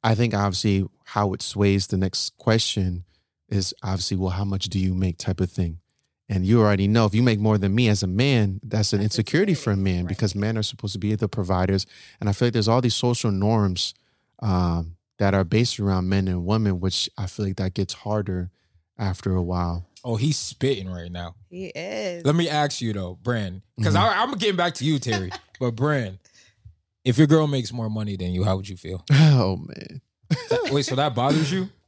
I 0.03 0.15
think 0.15 0.33
obviously 0.35 0.87
how 1.05 1.33
it 1.35 1.43
sways 1.43 1.89
the 1.89 1.97
next 1.97 2.37
question 2.39 3.05
is 3.49 3.75
obviously, 3.83 4.17
well, 4.17 4.31
how 4.31 4.45
much 4.45 4.67
do 4.69 4.79
you 4.79 4.95
make 4.95 5.19
type 5.19 5.41
of 5.41 5.51
thing. 5.51 5.79
And 6.29 6.47
you 6.47 6.61
already 6.63 6.89
know 6.89 7.05
if 7.05 7.15
you 7.15 7.23
make 7.23 7.39
more 7.39 7.59
than 7.59 7.75
me 7.75 7.89
as 7.89 8.03
a 8.03 8.07
man, 8.07 8.59
that's 8.63 8.93
an 8.95 9.01
That's 9.01 9.17
insecurity 9.19 9.53
for 9.55 9.73
a 9.73 9.77
man 9.77 10.05
right. 10.05 10.09
because 10.09 10.35
men 10.35 10.57
are 10.57 10.63
supposed 10.63 10.95
to 10.95 10.99
be 10.99 11.15
the 11.15 11.29
providers. 11.29 11.85
And 12.19 12.29
I 12.29 12.33
feel 12.33 12.47
like 12.47 12.55
there's 12.55 12.69
all 12.69 12.81
these 12.81 12.95
social 12.95 13.31
norms 13.31 13.93
um, 14.41 14.97
that 15.19 15.35
are 15.35 15.45
based 15.45 15.79
around 15.79 16.09
men 16.09 16.27
and 16.27 16.47
women, 16.47 16.81
which 16.81 17.11
I 17.19 17.27
feel 17.27 17.45
like 17.47 17.57
that 17.57 17.75
gets 17.75 17.93
harder 17.93 18.51
after 18.99 19.35
a 19.35 19.43
while. 19.43 19.87
Oh, 20.03 20.17
he's 20.17 20.39
spitting 20.39 20.89
right 20.91 21.13
now. 21.13 21.35
He 21.51 21.67
is. 21.67 22.25
Let 22.25 22.35
me 22.35 22.49
ask 22.49 22.81
you 22.81 22.93
though, 22.95 23.19
Bran, 23.23 23.61
because 23.77 23.95
Mhm. 23.95 24.13
I'm 24.17 24.33
getting 24.33 24.57
back 24.57 24.75
to 24.77 24.85
you, 24.85 24.99
Terry. 24.99 25.31
but 25.61 25.73
Bran, 25.73 26.19
if 27.05 27.19
your 27.19 27.27
girl 27.27 27.47
makes 27.47 27.71
more 27.73 27.91
money 27.91 28.17
than 28.17 28.31
you, 28.33 28.45
how 28.45 28.57
would 28.57 28.69
you 28.69 28.77
feel? 28.79 29.05
Oh 29.13 29.57
man. 29.57 30.01
Wait, 30.73 30.85
so 30.87 30.95
that 30.97 31.15
bothers 31.15 31.53
you? 31.53 31.69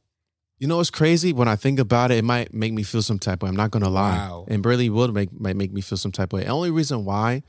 You 0.59 0.67
know 0.67 0.77
what's 0.77 0.89
crazy? 0.89 1.33
When 1.33 1.47
I 1.47 1.55
think 1.55 1.79
about 1.79 2.11
it, 2.11 2.17
it 2.17 2.23
might 2.23 2.53
make 2.53 2.73
me 2.73 2.81
feel 2.83 3.03
some 3.03 3.19
type 3.19 3.43
of 3.43 3.43
way. 3.43 3.49
I'm 3.49 3.55
not 3.55 3.71
gonna 3.71 3.89
lie. 3.89 4.17
Wow. 4.17 4.45
And 4.47 4.65
really 4.65 4.89
will 4.89 5.07
make 5.09 5.31
might 5.39 5.55
make 5.55 5.71
me 5.71 5.81
feel 5.81 5.97
some 5.97 6.11
type 6.11 6.33
of 6.33 6.39
way. 6.39 6.45
The 6.45 6.49
only 6.51 6.71
reason 6.71 7.05
why, 7.05 7.43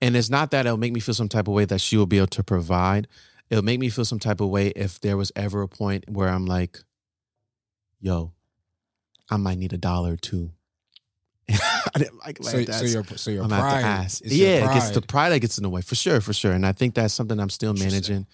and 0.00 0.16
it's 0.16 0.30
not 0.30 0.52
that 0.52 0.66
it'll 0.66 0.78
make 0.78 0.92
me 0.92 1.00
feel 1.00 1.14
some 1.14 1.28
type 1.28 1.48
of 1.48 1.54
way 1.54 1.64
that 1.64 1.80
she 1.80 1.96
will 1.96 2.06
be 2.06 2.18
able 2.18 2.28
to 2.28 2.44
provide. 2.44 3.08
It'll 3.50 3.64
make 3.64 3.80
me 3.80 3.88
feel 3.88 4.04
some 4.04 4.20
type 4.20 4.40
of 4.40 4.48
way 4.48 4.68
if 4.68 5.00
there 5.00 5.16
was 5.16 5.32
ever 5.34 5.62
a 5.62 5.68
point 5.68 6.08
where 6.08 6.28
I'm 6.28 6.46
like, 6.46 6.78
yo, 8.00 8.32
I 9.28 9.36
might 9.36 9.58
need 9.58 9.72
a 9.72 9.78
dollar 9.78 10.12
or 10.12 10.16
two. 10.16 10.52
I 11.50 11.98
didn't 11.98 12.18
like, 12.18 12.38
So, 12.42 12.58
like 12.58 12.68
so 12.68 12.84
your 12.84 13.04
so 13.04 13.30
your 13.30 13.42
I'm 13.42 13.50
pride, 13.50 13.80
to 13.80 13.86
ask. 13.86 14.24
is 14.24 14.38
your 14.38 14.48
Yeah, 14.48 14.70
it 14.70 14.74
gets 14.74 14.90
the 14.90 15.02
pride 15.02 15.30
that 15.30 15.40
gets 15.40 15.58
in 15.58 15.64
the 15.64 15.68
way 15.70 15.82
for 15.82 15.96
sure, 15.96 16.20
for 16.20 16.32
sure. 16.32 16.52
And 16.52 16.64
I 16.64 16.72
think 16.72 16.94
that's 16.94 17.12
something 17.12 17.38
I'm 17.38 17.50
still 17.50 17.74
managing. 17.74 18.26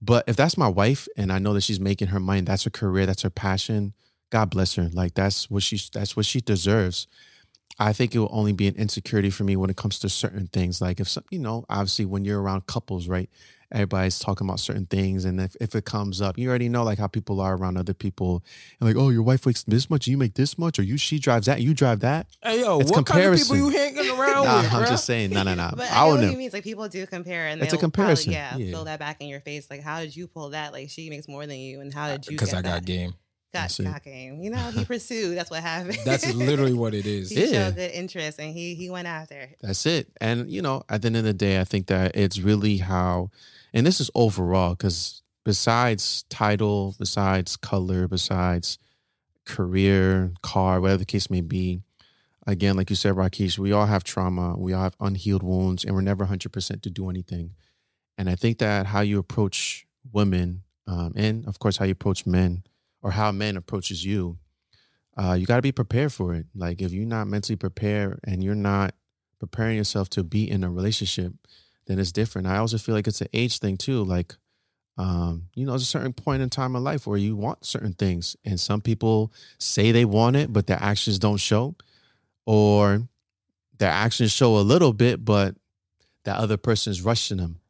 But 0.00 0.24
if 0.28 0.36
that's 0.36 0.56
my 0.56 0.68
wife 0.68 1.08
and 1.16 1.32
I 1.32 1.38
know 1.38 1.54
that 1.54 1.62
she's 1.62 1.80
making 1.80 2.08
her 2.08 2.20
money, 2.20 2.42
that's 2.42 2.64
her 2.64 2.70
career, 2.70 3.06
that's 3.06 3.22
her 3.22 3.30
passion. 3.30 3.94
God 4.30 4.50
bless 4.50 4.74
her. 4.76 4.90
Like 4.92 5.14
that's 5.14 5.50
what 5.50 5.62
she 5.62 5.80
that's 5.92 6.16
what 6.16 6.26
she 6.26 6.40
deserves. 6.40 7.06
I 7.78 7.92
think 7.92 8.14
it 8.14 8.18
will 8.18 8.30
only 8.32 8.52
be 8.52 8.66
an 8.66 8.74
insecurity 8.76 9.30
for 9.30 9.44
me 9.44 9.56
when 9.56 9.70
it 9.70 9.76
comes 9.76 9.98
to 10.00 10.08
certain 10.08 10.48
things. 10.48 10.80
Like 10.80 11.00
if 11.00 11.08
some, 11.08 11.24
you 11.30 11.38
know, 11.38 11.64
obviously 11.68 12.04
when 12.06 12.24
you're 12.24 12.40
around 12.40 12.66
couples, 12.66 13.08
right? 13.08 13.30
Everybody's 13.70 14.18
talking 14.18 14.46
about 14.46 14.60
certain 14.60 14.86
things, 14.86 15.26
and 15.26 15.38
if, 15.40 15.54
if 15.60 15.74
it 15.74 15.84
comes 15.84 16.22
up, 16.22 16.38
you 16.38 16.48
already 16.48 16.70
know 16.70 16.84
like 16.84 16.98
how 16.98 17.06
people 17.06 17.38
are 17.40 17.54
around 17.54 17.76
other 17.76 17.92
people, 17.92 18.42
and 18.80 18.88
like, 18.88 18.96
oh, 18.96 19.10
your 19.10 19.22
wife 19.22 19.44
makes 19.44 19.62
this 19.64 19.90
much, 19.90 20.06
you 20.06 20.16
make 20.16 20.34
this 20.34 20.56
much, 20.56 20.78
or 20.78 20.82
you 20.82 20.96
she 20.96 21.18
drives 21.18 21.44
that, 21.46 21.60
you 21.60 21.74
drive 21.74 22.00
that. 22.00 22.26
Hey 22.42 22.60
yo, 22.62 22.80
It's 22.80 22.90
what 22.90 23.04
kind 23.04 23.22
of 23.24 23.38
people 23.38 23.54
comparison. 23.54 23.56
you 23.58 23.68
hanging 23.68 24.10
around 24.18 24.44
Nah, 24.46 24.62
with, 24.62 24.72
I'm 24.72 24.84
bruh? 24.84 24.88
just 24.88 25.04
saying, 25.04 25.30
no, 25.30 25.42
no, 25.42 25.54
no. 25.54 25.70
But 25.76 25.90
I 25.92 25.96
I 25.96 26.00
know 26.00 26.06
don't 26.06 26.14
what 26.14 26.20
know. 26.24 26.30
he 26.30 26.36
means. 26.36 26.52
Like 26.54 26.64
people 26.64 26.88
do 26.88 27.06
compare, 27.06 27.46
and 27.48 27.60
It's 27.60 27.74
a 27.74 27.76
comparison, 27.76 28.32
Probably, 28.32 28.58
yeah, 28.62 28.68
yeah. 28.68 28.74
throw 28.74 28.84
that 28.84 28.98
back 28.98 29.20
in 29.20 29.28
your 29.28 29.40
face. 29.40 29.66
Like, 29.70 29.82
how 29.82 30.00
did 30.00 30.16
you 30.16 30.28
pull 30.28 30.50
that? 30.50 30.72
Like, 30.72 30.88
she 30.88 31.10
makes 31.10 31.28
more 31.28 31.46
than 31.46 31.58
you, 31.58 31.80
and 31.82 31.92
how 31.92 32.08
did 32.08 32.26
you? 32.26 32.32
Because 32.36 32.54
I 32.54 32.62
got 32.62 32.72
that? 32.76 32.84
game. 32.86 33.12
Got, 33.52 33.60
That's 33.62 33.80
it. 33.80 33.84
got 33.84 34.02
game. 34.04 34.42
You 34.42 34.50
know, 34.50 34.70
he 34.70 34.84
pursued. 34.86 35.36
That's 35.38 35.50
what 35.50 35.62
happened. 35.62 35.98
That's 36.04 36.34
literally 36.34 36.74
what 36.74 36.92
it 36.94 37.06
is. 37.18 37.30
he 37.30 37.40
Yeah. 37.46 37.66
showed 37.66 37.76
good 37.76 37.90
interest, 37.92 38.38
and 38.38 38.52
he 38.52 38.74
he 38.74 38.90
went 38.90 39.08
after. 39.08 39.40
it. 39.40 39.56
That's 39.62 39.86
it. 39.86 40.08
And 40.20 40.50
you 40.50 40.60
know, 40.60 40.82
at 40.88 41.00
the 41.02 41.06
end 41.06 41.16
of 41.16 41.24
the 41.24 41.32
day, 41.32 41.58
I 41.60 41.64
think 41.64 41.86
that 41.86 42.14
it's 42.14 42.38
really 42.40 42.76
how, 42.78 43.30
and 43.72 43.86
this 43.86 44.00
is 44.00 44.10
overall 44.14 44.70
because 44.74 45.22
besides 45.44 46.24
title, 46.28 46.94
besides 46.98 47.56
color, 47.56 48.06
besides 48.06 48.78
career, 49.46 50.32
car, 50.42 50.80
whatever 50.80 50.98
the 50.98 51.04
case 51.06 51.30
may 51.30 51.40
be, 51.40 51.80
again, 52.46 52.76
like 52.76 52.90
you 52.90 52.96
said, 52.96 53.14
Rakesh, 53.14 53.58
we 53.58 53.72
all 53.72 53.86
have 53.86 54.04
trauma, 54.04 54.56
we 54.58 54.72
all 54.72 54.82
have 54.82 54.96
unhealed 55.00 55.42
wounds, 55.42 55.84
and 55.84 55.94
we're 55.94 56.02
never 56.02 56.26
hundred 56.26 56.52
percent 56.52 56.82
to 56.82 56.90
do 56.90 57.08
anything. 57.08 57.52
And 58.18 58.28
I 58.28 58.34
think 58.34 58.58
that 58.58 58.86
how 58.86 59.00
you 59.00 59.18
approach 59.18 59.86
women, 60.12 60.62
um, 60.86 61.12
and 61.16 61.46
of 61.46 61.58
course 61.58 61.76
how 61.78 61.84
you 61.86 61.92
approach 61.92 62.26
men, 62.26 62.64
or 63.02 63.12
how 63.12 63.32
men 63.32 63.56
approaches 63.56 64.04
you, 64.04 64.38
uh, 65.16 65.34
you 65.34 65.46
got 65.46 65.56
to 65.56 65.62
be 65.62 65.72
prepared 65.72 66.12
for 66.12 66.34
it. 66.34 66.46
Like 66.54 66.80
if 66.80 66.92
you're 66.92 67.06
not 67.06 67.26
mentally 67.26 67.56
prepared 67.56 68.20
and 68.24 68.42
you're 68.42 68.54
not 68.54 68.94
preparing 69.38 69.76
yourself 69.76 70.08
to 70.10 70.24
be 70.24 70.48
in 70.48 70.64
a 70.64 70.70
relationship, 70.70 71.32
then 71.86 71.98
it's 71.98 72.12
different. 72.12 72.46
I 72.46 72.58
also 72.58 72.78
feel 72.78 72.94
like 72.94 73.06
it's 73.06 73.20
an 73.20 73.28
age 73.32 73.58
thing 73.58 73.76
too. 73.76 74.04
Like, 74.04 74.36
um, 74.96 75.44
you 75.54 75.64
know, 75.64 75.72
there's 75.72 75.82
a 75.82 75.86
certain 75.86 76.12
point 76.12 76.42
in 76.42 76.50
time 76.50 76.76
in 76.76 76.84
life 76.84 77.06
where 77.06 77.18
you 77.18 77.36
want 77.36 77.64
certain 77.64 77.92
things, 77.92 78.36
and 78.44 78.58
some 78.58 78.80
people 78.80 79.32
say 79.58 79.92
they 79.92 80.04
want 80.04 80.36
it, 80.36 80.52
but 80.52 80.66
their 80.66 80.82
actions 80.82 81.18
don't 81.18 81.38
show, 81.38 81.76
or 82.46 83.02
their 83.78 83.90
actions 83.90 84.32
show 84.32 84.58
a 84.58 84.60
little 84.60 84.92
bit, 84.92 85.24
but 85.24 85.54
that 86.24 86.38
other 86.38 86.56
person's 86.56 87.00
rushing 87.00 87.36
them. 87.36 87.60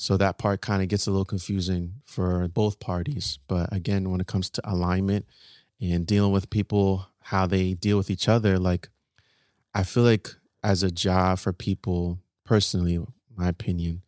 So 0.00 0.16
that 0.16 0.38
part 0.38 0.60
kind 0.60 0.80
of 0.80 0.86
gets 0.86 1.08
a 1.08 1.10
little 1.10 1.24
confusing 1.24 1.94
for 2.04 2.46
both 2.46 2.78
parties. 2.78 3.40
But 3.48 3.72
again, 3.72 4.10
when 4.10 4.20
it 4.20 4.28
comes 4.28 4.48
to 4.50 4.62
alignment 4.64 5.26
and 5.80 6.06
dealing 6.06 6.30
with 6.30 6.50
people, 6.50 7.08
how 7.20 7.46
they 7.46 7.74
deal 7.74 7.96
with 7.96 8.08
each 8.08 8.28
other, 8.28 8.60
like 8.60 8.90
I 9.74 9.82
feel 9.82 10.04
like 10.04 10.36
as 10.62 10.84
a 10.84 10.90
job 10.92 11.40
for 11.40 11.52
people, 11.52 12.20
personally, 12.44 13.04
my 13.36 13.48
opinion, 13.48 14.02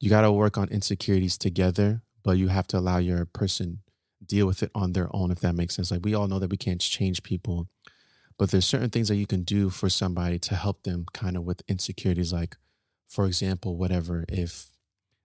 you 0.00 0.10
got 0.10 0.22
to 0.22 0.32
work 0.32 0.58
on 0.58 0.68
insecurities 0.68 1.38
together, 1.38 2.02
but 2.24 2.32
you 2.32 2.48
have 2.48 2.66
to 2.66 2.78
allow 2.78 2.98
your 2.98 3.24
person 3.24 3.82
deal 4.26 4.48
with 4.48 4.64
it 4.64 4.72
on 4.74 4.94
their 4.94 5.08
own, 5.14 5.30
if 5.30 5.38
that 5.40 5.54
makes 5.54 5.76
sense. 5.76 5.92
Like 5.92 6.04
we 6.04 6.12
all 6.12 6.26
know 6.26 6.40
that 6.40 6.50
we 6.50 6.56
can't 6.56 6.80
change 6.80 7.22
people, 7.22 7.68
but 8.36 8.50
there's 8.50 8.66
certain 8.66 8.90
things 8.90 9.06
that 9.08 9.16
you 9.16 9.28
can 9.28 9.44
do 9.44 9.70
for 9.70 9.88
somebody 9.88 10.40
to 10.40 10.56
help 10.56 10.82
them 10.82 11.06
kind 11.12 11.36
of 11.36 11.44
with 11.44 11.62
insecurities. 11.68 12.32
Like, 12.32 12.56
for 13.06 13.26
example, 13.26 13.76
whatever, 13.76 14.24
if 14.28 14.66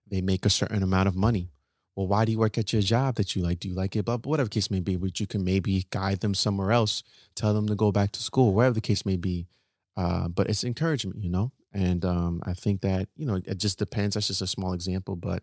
they 0.08 0.20
make 0.20 0.44
a 0.46 0.50
certain 0.50 0.82
amount 0.82 1.08
of 1.08 1.16
money, 1.16 1.50
well, 1.94 2.06
why 2.06 2.24
do 2.24 2.32
you 2.32 2.38
work 2.38 2.56
at 2.56 2.72
your 2.72 2.82
job 2.82 3.16
that 3.16 3.36
you 3.36 3.42
like? 3.42 3.60
Do 3.60 3.68
you 3.68 3.74
like 3.74 3.96
it? 3.96 4.04
But 4.04 4.24
whatever 4.24 4.48
case 4.48 4.70
may 4.70 4.80
be, 4.80 4.96
which 4.96 5.20
you 5.20 5.26
can 5.26 5.44
maybe 5.44 5.86
guide 5.90 6.20
them 6.20 6.34
somewhere 6.34 6.72
else, 6.72 7.02
tell 7.34 7.52
them 7.52 7.66
to 7.68 7.74
go 7.74 7.92
back 7.92 8.12
to 8.12 8.22
school, 8.22 8.54
wherever 8.54 8.74
the 8.74 8.80
case 8.80 9.04
may 9.04 9.16
be. 9.16 9.46
Uh, 9.94 10.28
but 10.28 10.48
it's 10.48 10.64
encouragement, 10.64 11.22
you 11.22 11.28
know? 11.28 11.52
And 11.72 12.04
um, 12.04 12.42
I 12.44 12.54
think 12.54 12.80
that, 12.80 13.08
you 13.16 13.26
know, 13.26 13.40
it 13.44 13.58
just 13.58 13.78
depends. 13.78 14.14
That's 14.14 14.28
just 14.28 14.40
a 14.40 14.46
small 14.46 14.72
example. 14.72 15.16
But 15.16 15.42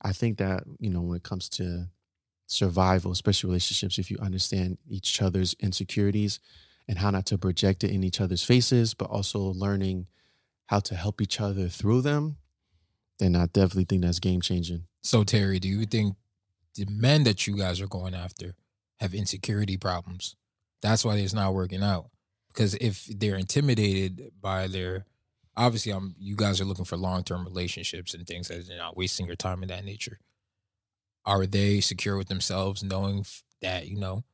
I 0.00 0.12
think 0.12 0.38
that, 0.38 0.64
you 0.78 0.90
know, 0.90 1.00
when 1.00 1.16
it 1.16 1.24
comes 1.24 1.48
to 1.50 1.88
survival, 2.46 3.10
especially 3.10 3.48
relationships, 3.48 3.98
if 3.98 4.10
you 4.10 4.18
understand 4.20 4.78
each 4.88 5.20
other's 5.20 5.54
insecurities 5.58 6.38
and 6.86 6.98
how 6.98 7.10
not 7.10 7.26
to 7.26 7.38
project 7.38 7.82
it 7.82 7.90
in 7.90 8.04
each 8.04 8.20
other's 8.20 8.44
faces, 8.44 8.94
but 8.94 9.10
also 9.10 9.40
learning 9.40 10.06
how 10.68 10.80
to 10.80 10.94
help 10.94 11.20
each 11.20 11.40
other 11.40 11.68
through 11.68 12.02
them, 12.02 12.36
then 13.18 13.34
I 13.34 13.46
definitely 13.46 13.84
think 13.84 14.02
that's 14.02 14.20
game 14.20 14.40
changing. 14.40 14.84
So 15.02 15.24
Terry, 15.24 15.58
do 15.58 15.68
you 15.68 15.84
think 15.86 16.16
the 16.74 16.86
men 16.88 17.24
that 17.24 17.46
you 17.46 17.56
guys 17.56 17.80
are 17.80 17.86
going 17.86 18.14
after 18.14 18.54
have 19.00 19.14
insecurity 19.14 19.76
problems? 19.76 20.36
That's 20.82 21.04
why 21.04 21.16
it's 21.16 21.32
not 21.34 21.54
working 21.54 21.82
out. 21.82 22.10
Because 22.48 22.74
if 22.74 23.06
they're 23.06 23.36
intimidated 23.36 24.30
by 24.40 24.66
their, 24.68 25.06
obviously, 25.56 25.92
I'm 25.92 26.14
you 26.18 26.36
guys 26.36 26.60
are 26.60 26.64
looking 26.64 26.84
for 26.84 26.96
long 26.96 27.24
term 27.24 27.44
relationships 27.44 28.14
and 28.14 28.26
things 28.26 28.48
that 28.48 28.66
you're 28.66 28.76
not 28.76 28.96
wasting 28.96 29.26
your 29.26 29.36
time 29.36 29.62
in 29.62 29.68
that 29.68 29.84
nature. 29.84 30.18
Are 31.24 31.46
they 31.46 31.80
secure 31.80 32.16
with 32.16 32.28
themselves, 32.28 32.82
knowing 32.82 33.24
that 33.62 33.88
you 33.88 33.98
know 33.98 34.24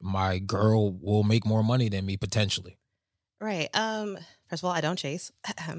my 0.00 0.38
girl 0.38 0.92
will 0.92 1.24
make 1.24 1.46
more 1.46 1.62
money 1.62 1.88
than 1.88 2.06
me 2.06 2.16
potentially? 2.16 2.78
Right. 3.40 3.68
Um. 3.74 4.18
First 4.48 4.62
of 4.62 4.66
all, 4.68 4.72
I 4.72 4.80
don't 4.80 4.96
chase. 4.98 5.30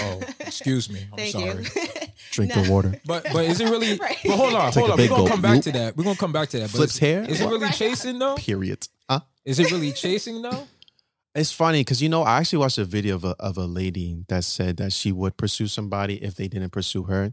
Oh, 0.00 0.20
excuse 0.40 0.90
me. 0.90 1.06
I'm 1.12 1.16
Thank 1.18 1.32
sorry. 1.32 1.64
you. 1.64 1.90
Drink 2.32 2.56
No. 2.56 2.62
the 2.62 2.70
water. 2.72 3.00
But 3.06 3.24
but 3.32 3.44
is 3.44 3.60
it 3.60 3.68
really? 3.70 3.96
Right. 3.98 4.16
But 4.24 4.36
hold 4.36 4.54
on, 4.54 4.72
Take 4.72 4.80
hold 4.86 4.90
on. 4.92 4.98
We're 4.98 5.08
gonna 5.08 5.28
come 5.30 5.42
back 5.42 5.54
Whoop. 5.54 5.64
to 5.64 5.72
that. 5.72 5.96
We're 5.96 6.04
gonna 6.04 6.16
come 6.16 6.32
back 6.32 6.48
to 6.50 6.58
that. 6.58 6.70
But 6.72 6.76
Flips 6.78 6.94
is, 6.94 6.98
hair. 6.98 7.22
is 7.28 7.40
it 7.40 7.46
really 7.46 7.60
Right. 7.66 7.74
chasing 7.74 8.18
though? 8.18 8.34
Period. 8.34 8.88
Huh? 9.08 9.20
Is 9.44 9.58
it 9.60 9.70
really 9.70 9.92
chasing 9.92 10.42
though? 10.42 10.66
It's 11.36 11.50
funny 11.50 11.80
because 11.80 12.00
you 12.00 12.08
know 12.08 12.22
I 12.22 12.38
actually 12.38 12.60
watched 12.60 12.78
a 12.78 12.84
video 12.84 13.16
of 13.16 13.24
a 13.24 13.34
of 13.40 13.56
a 13.58 13.66
lady 13.66 14.24
that 14.28 14.44
said 14.44 14.76
that 14.76 14.92
she 14.92 15.10
would 15.12 15.36
pursue 15.36 15.66
somebody 15.66 16.22
if 16.22 16.34
they 16.36 16.46
didn't 16.48 16.70
pursue 16.70 17.04
her, 17.04 17.32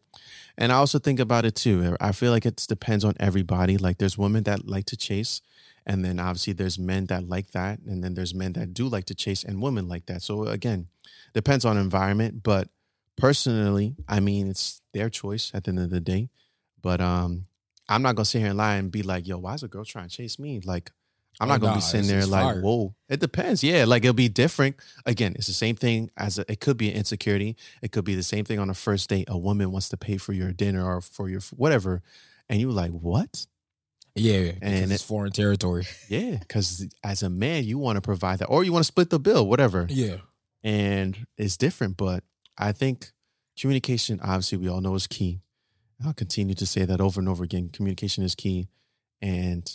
and 0.58 0.72
I 0.72 0.76
also 0.76 0.98
think 0.98 1.20
about 1.20 1.46
it 1.46 1.54
too. 1.56 1.96
I 2.02 2.12
feel 2.12 2.32
like 2.32 2.46
it 2.48 2.66
depends 2.68 3.04
on 3.06 3.14
everybody. 3.20 3.78
Like 3.78 4.00
there's 4.00 4.18
women 4.18 4.44
that 4.44 4.68
like 4.68 4.86
to 4.86 4.98
chase, 4.98 5.42
and 5.86 6.04
then 6.06 6.20
obviously 6.20 6.54
there's 6.54 6.78
men 6.80 7.06
that 7.08 7.28
like 7.28 7.52
that, 7.52 7.80
and 7.80 8.04
then 8.04 8.14
there's 8.14 8.34
men 8.34 8.54
that 8.54 8.74
do 8.74 8.88
like 8.88 9.06
to 9.06 9.16
chase, 9.16 9.44
and 9.44 9.62
women 9.62 9.88
like 9.88 10.06
that. 10.08 10.22
So 10.22 10.46
again, 10.46 10.88
depends 11.34 11.66
on 11.66 11.78
environment. 11.78 12.44
But 12.44 12.70
personally, 13.18 13.96
I 14.08 14.20
mean 14.20 14.50
it's 14.50 14.82
their 14.94 15.10
choice 15.10 15.52
at 15.54 15.64
the 15.64 15.70
end 15.70 15.80
of 15.80 15.90
the 15.90 16.00
day. 16.02 16.30
But 16.82 17.02
um, 17.02 17.46
I'm 17.90 18.02
not 18.02 18.16
gonna 18.16 18.26
sit 18.26 18.40
here 18.40 18.50
and 18.50 18.58
lie 18.58 18.76
and 18.76 18.92
be 18.92 19.04
like, 19.04 19.28
"Yo, 19.28 19.38
why 19.38 19.54
is 19.54 19.64
a 19.64 19.68
girl 19.68 19.86
trying 19.86 20.10
to 20.10 20.16
chase 20.16 20.40
me?" 20.40 20.60
Like. 20.64 20.92
I'm 21.40 21.48
Oh, 21.48 21.54
not 21.54 21.62
gonna 21.62 21.72
nah, 21.72 21.78
be 21.78 21.82
sitting 21.82 22.08
there 22.08 22.26
like, 22.26 22.58
whoa. 22.58 22.94
It 23.08 23.22
depends. 23.22 23.64
Yeah, 23.64 23.86
like 23.86 24.04
it'll 24.04 24.14
be 24.14 24.28
different. 24.28 24.76
Again, 25.06 25.34
it's 25.38 25.48
the 25.48 25.54
same 25.54 25.78
thing 25.78 26.12
as 26.18 26.38
a, 26.38 26.52
it 26.52 26.60
could 26.60 26.76
be 26.76 26.90
an 26.92 26.98
insecurity. 26.98 27.56
It 27.82 27.94
could 27.94 28.04
be 28.04 28.16
the 28.16 28.22
same 28.22 28.44
thing 28.44 28.60
on 28.60 28.70
a 28.70 28.74
first 28.74 29.10
date. 29.10 29.30
A 29.30 29.38
woman 29.38 29.72
wants 29.72 29.88
to 29.90 29.98
pay 29.98 30.18
for 30.18 30.34
your 30.34 30.52
dinner 30.52 30.86
or 30.86 31.00
for 31.00 31.30
your 31.30 31.40
whatever, 31.56 32.04
and 32.50 32.60
you're 32.60 32.74
like, 32.74 32.92
what? 32.92 33.48
Yeah, 34.16 34.52
And 34.62 34.92
it's 34.92 35.04
foreign 35.04 35.32
territory. 35.32 35.86
Yeah, 36.10 36.38
because 36.38 36.88
as 37.04 37.24
a 37.24 37.30
man, 37.30 37.64
you 37.64 37.78
want 37.78 37.96
to 37.98 38.02
provide 38.02 38.40
that, 38.40 38.48
or 38.48 38.64
you 38.64 38.74
want 38.74 38.84
to 38.84 38.88
split 38.88 39.10
the 39.10 39.20
bill, 39.20 39.48
whatever. 39.48 39.88
Yeah, 39.90 40.18
And 40.64 41.26
it's 41.38 41.58
different, 41.58 41.98
but 41.98 42.24
I 42.58 42.72
think 42.74 43.12
communication, 43.60 44.20
obviously, 44.22 44.58
we 44.58 44.68
all 44.68 44.82
know 44.82 44.96
is 44.96 45.08
key. 45.08 45.42
I'll 46.06 46.14
continue 46.14 46.56
to 46.56 46.66
say 46.66 46.84
that 46.86 47.00
over 47.00 47.20
and 47.20 47.30
over 47.30 47.44
again. 47.44 47.70
Communication 47.70 48.24
is 48.24 48.36
key, 48.36 48.68
and 49.22 49.70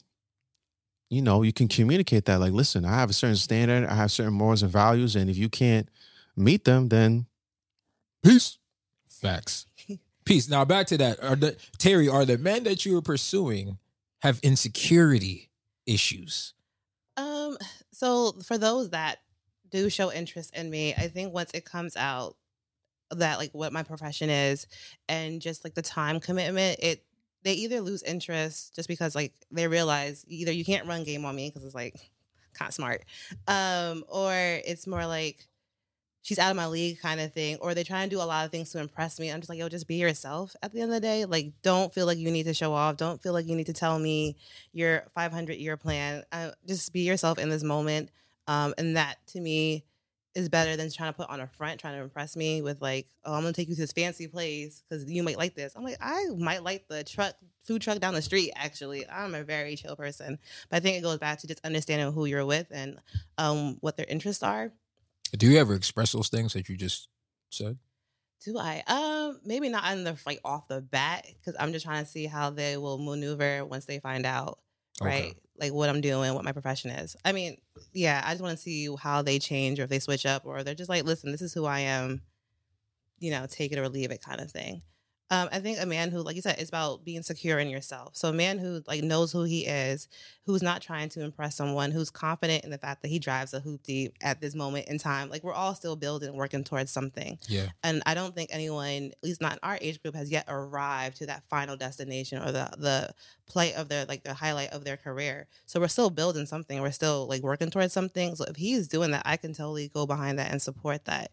you 1.08 1.22
know, 1.22 1.42
you 1.42 1.52
can 1.52 1.68
communicate 1.68 2.24
that. 2.24 2.40
Like, 2.40 2.52
listen, 2.52 2.84
I 2.84 2.94
have 2.96 3.10
a 3.10 3.14
certain 3.14 3.36
standard, 3.36 3.88
I 3.88 3.94
have 3.94 4.10
certain 4.10 4.34
morals 4.34 4.62
and 4.62 4.72
values, 4.72 5.14
and 5.16 5.30
if 5.30 5.36
you 5.36 5.48
can't 5.48 5.88
meet 6.36 6.64
them, 6.64 6.88
then 6.88 7.26
peace. 8.22 8.58
Facts. 9.08 9.66
Peace. 10.24 10.48
Now 10.50 10.64
back 10.64 10.88
to 10.88 10.98
that. 10.98 11.22
Are 11.22 11.36
the 11.36 11.56
Terry, 11.78 12.08
are 12.08 12.24
the 12.24 12.36
men 12.36 12.64
that 12.64 12.84
you 12.84 12.98
are 12.98 13.02
pursuing 13.02 13.78
have 14.20 14.38
insecurity 14.42 15.50
issues? 15.86 16.54
Um, 17.16 17.56
so 17.92 18.32
for 18.44 18.58
those 18.58 18.90
that 18.90 19.18
do 19.70 19.88
show 19.90 20.12
interest 20.12 20.54
in 20.54 20.70
me, 20.70 20.94
I 20.94 21.08
think 21.08 21.32
once 21.32 21.50
it 21.54 21.64
comes 21.64 21.96
out 21.96 22.36
that 23.10 23.38
like 23.38 23.52
what 23.52 23.72
my 23.72 23.82
profession 23.82 24.30
is 24.30 24.66
and 25.08 25.40
just 25.40 25.64
like 25.64 25.74
the 25.74 25.82
time 25.82 26.20
commitment, 26.20 26.80
it 26.80 27.04
they 27.42 27.52
either 27.52 27.80
lose 27.80 28.02
interest 28.02 28.74
just 28.74 28.88
because 28.88 29.14
like 29.14 29.32
they 29.52 29.68
realize 29.68 30.24
either 30.28 30.50
you 30.50 30.64
can't 30.64 30.88
run 30.88 31.04
game 31.04 31.24
on 31.24 31.36
me 31.36 31.48
because 31.48 31.64
it's 31.64 31.76
like 31.76 32.10
of 32.68 32.74
smart, 32.74 33.04
um, 33.46 34.04
or 34.08 34.32
it's 34.34 34.86
more 34.86 35.06
like 35.06 35.46
she's 36.26 36.40
out 36.40 36.50
of 36.50 36.56
my 36.56 36.66
league 36.66 37.00
kind 37.00 37.20
of 37.20 37.32
thing, 37.32 37.56
or 37.60 37.72
they 37.72 37.84
try 37.84 38.02
and 38.02 38.10
do 38.10 38.20
a 38.20 38.24
lot 38.24 38.44
of 38.44 38.50
things 38.50 38.70
to 38.70 38.80
impress 38.80 39.20
me. 39.20 39.30
I'm 39.30 39.38
just 39.38 39.48
like, 39.48 39.60
yo, 39.60 39.68
just 39.68 39.86
be 39.86 39.94
yourself 39.94 40.56
at 40.60 40.72
the 40.72 40.80
end 40.80 40.90
of 40.90 40.94
the 40.96 41.00
day. 41.00 41.24
Like, 41.24 41.52
don't 41.62 41.94
feel 41.94 42.04
like 42.04 42.18
you 42.18 42.32
need 42.32 42.46
to 42.46 42.54
show 42.54 42.72
off. 42.72 42.96
Don't 42.96 43.22
feel 43.22 43.32
like 43.32 43.46
you 43.46 43.54
need 43.54 43.66
to 43.66 43.72
tell 43.72 43.96
me 43.96 44.36
your 44.72 45.04
500 45.14 45.52
year 45.54 45.76
plan. 45.76 46.24
Uh, 46.32 46.50
just 46.66 46.92
be 46.92 47.02
yourself 47.02 47.38
in 47.38 47.48
this 47.48 47.62
moment. 47.62 48.10
Um, 48.48 48.74
and 48.76 48.96
that 48.96 49.24
to 49.28 49.40
me 49.40 49.84
is 50.34 50.48
better 50.48 50.76
than 50.76 50.90
trying 50.90 51.12
to 51.12 51.16
put 51.16 51.30
on 51.30 51.40
a 51.40 51.46
front, 51.46 51.78
trying 51.78 51.96
to 51.96 52.02
impress 52.02 52.34
me 52.34 52.60
with 52.60 52.82
like, 52.82 53.06
oh, 53.24 53.32
I'm 53.32 53.42
gonna 53.42 53.52
take 53.52 53.68
you 53.68 53.76
to 53.76 53.80
this 53.80 53.92
fancy 53.92 54.26
place 54.26 54.82
because 54.88 55.08
you 55.08 55.22
might 55.22 55.38
like 55.38 55.54
this. 55.54 55.74
I'm 55.76 55.84
like, 55.84 55.98
I 56.00 56.26
might 56.36 56.64
like 56.64 56.88
the 56.88 57.04
truck, 57.04 57.36
food 57.62 57.82
truck 57.82 58.00
down 58.00 58.14
the 58.14 58.22
street. 58.22 58.52
Actually, 58.56 59.08
I'm 59.08 59.36
a 59.36 59.44
very 59.44 59.76
chill 59.76 59.94
person, 59.94 60.40
but 60.70 60.78
I 60.78 60.80
think 60.80 60.98
it 60.98 61.02
goes 61.02 61.18
back 61.18 61.38
to 61.38 61.46
just 61.46 61.64
understanding 61.64 62.12
who 62.12 62.24
you're 62.26 62.44
with 62.44 62.66
and 62.72 62.98
um, 63.38 63.78
what 63.80 63.96
their 63.96 64.06
interests 64.06 64.42
are. 64.42 64.72
Do 65.32 65.50
you 65.50 65.58
ever 65.58 65.74
express 65.74 66.12
those 66.12 66.28
things 66.28 66.52
that 66.52 66.68
you 66.68 66.76
just 66.76 67.08
said? 67.50 67.78
Do 68.44 68.58
I? 68.58 68.82
Um, 68.86 69.40
maybe 69.44 69.68
not 69.68 69.90
in 69.92 70.04
the 70.04 70.16
like 70.26 70.40
off 70.44 70.68
the 70.68 70.80
bat 70.80 71.26
because 71.26 71.56
I'm 71.58 71.72
just 71.72 71.84
trying 71.84 72.04
to 72.04 72.10
see 72.10 72.26
how 72.26 72.50
they 72.50 72.76
will 72.76 72.98
maneuver 72.98 73.64
once 73.64 73.86
they 73.86 73.98
find 73.98 74.26
out, 74.26 74.58
right? 75.00 75.30
Okay. 75.30 75.34
Like 75.58 75.72
what 75.72 75.88
I'm 75.88 76.02
doing, 76.02 76.34
what 76.34 76.44
my 76.44 76.52
profession 76.52 76.90
is. 76.90 77.16
I 77.24 77.32
mean, 77.32 77.56
yeah, 77.94 78.22
I 78.24 78.32
just 78.32 78.42
want 78.42 78.56
to 78.56 78.62
see 78.62 78.94
how 79.00 79.22
they 79.22 79.38
change 79.38 79.80
or 79.80 79.84
if 79.84 79.88
they 79.88 79.98
switch 79.98 80.26
up 80.26 80.44
or 80.44 80.62
they're 80.62 80.74
just 80.74 80.90
like, 80.90 81.04
listen, 81.04 81.32
this 81.32 81.40
is 81.40 81.54
who 81.54 81.64
I 81.64 81.80
am. 81.80 82.20
You 83.18 83.30
know, 83.30 83.46
take 83.48 83.72
it 83.72 83.78
or 83.78 83.88
leave 83.88 84.10
it, 84.10 84.22
kind 84.22 84.40
of 84.40 84.50
thing. 84.50 84.82
Um, 85.30 85.48
I 85.50 85.58
think 85.58 85.78
a 85.80 85.86
man 85.86 86.10
who, 86.10 86.20
like 86.20 86.36
you 86.36 86.42
said, 86.42 86.60
is 86.60 86.68
about 86.68 87.04
being 87.04 87.22
secure 87.22 87.58
in 87.58 87.68
yourself. 87.68 88.16
So 88.16 88.28
a 88.28 88.32
man 88.32 88.58
who 88.58 88.82
like 88.86 89.02
knows 89.02 89.32
who 89.32 89.42
he 89.42 89.66
is, 89.66 90.08
who's 90.44 90.62
not 90.62 90.82
trying 90.82 91.08
to 91.10 91.24
impress 91.24 91.56
someone, 91.56 91.90
who's 91.90 92.10
confident 92.10 92.62
in 92.62 92.70
the 92.70 92.78
fact 92.78 93.02
that 93.02 93.08
he 93.08 93.18
drives 93.18 93.52
a 93.52 93.60
hoopty 93.60 94.12
at 94.22 94.40
this 94.40 94.54
moment 94.54 94.86
in 94.86 94.98
time. 94.98 95.28
Like 95.28 95.42
we're 95.42 95.52
all 95.52 95.74
still 95.74 95.96
building, 95.96 96.36
working 96.36 96.62
towards 96.62 96.92
something. 96.92 97.38
Yeah. 97.48 97.66
And 97.82 98.02
I 98.06 98.14
don't 98.14 98.36
think 98.36 98.50
anyone, 98.52 99.10
at 99.12 99.24
least 99.24 99.40
not 99.40 99.54
in 99.54 99.58
our 99.64 99.78
age 99.80 100.00
group, 100.00 100.14
has 100.14 100.30
yet 100.30 100.44
arrived 100.46 101.16
to 101.16 101.26
that 101.26 101.42
final 101.50 101.76
destination 101.76 102.40
or 102.40 102.52
the 102.52 102.70
the 102.78 103.14
play 103.46 103.74
of 103.74 103.88
their 103.88 104.04
like 104.04 104.22
the 104.22 104.34
highlight 104.34 104.70
of 104.70 104.84
their 104.84 104.96
career. 104.96 105.48
So 105.66 105.80
we're 105.80 105.88
still 105.88 106.10
building 106.10 106.46
something. 106.46 106.80
We're 106.80 106.92
still 106.92 107.26
like 107.26 107.42
working 107.42 107.70
towards 107.70 107.92
something. 107.92 108.36
So 108.36 108.44
if 108.44 108.56
he's 108.56 108.86
doing 108.86 109.10
that, 109.10 109.22
I 109.24 109.36
can 109.36 109.54
totally 109.54 109.88
go 109.88 110.06
behind 110.06 110.38
that 110.38 110.52
and 110.52 110.62
support 110.62 111.04
that. 111.06 111.32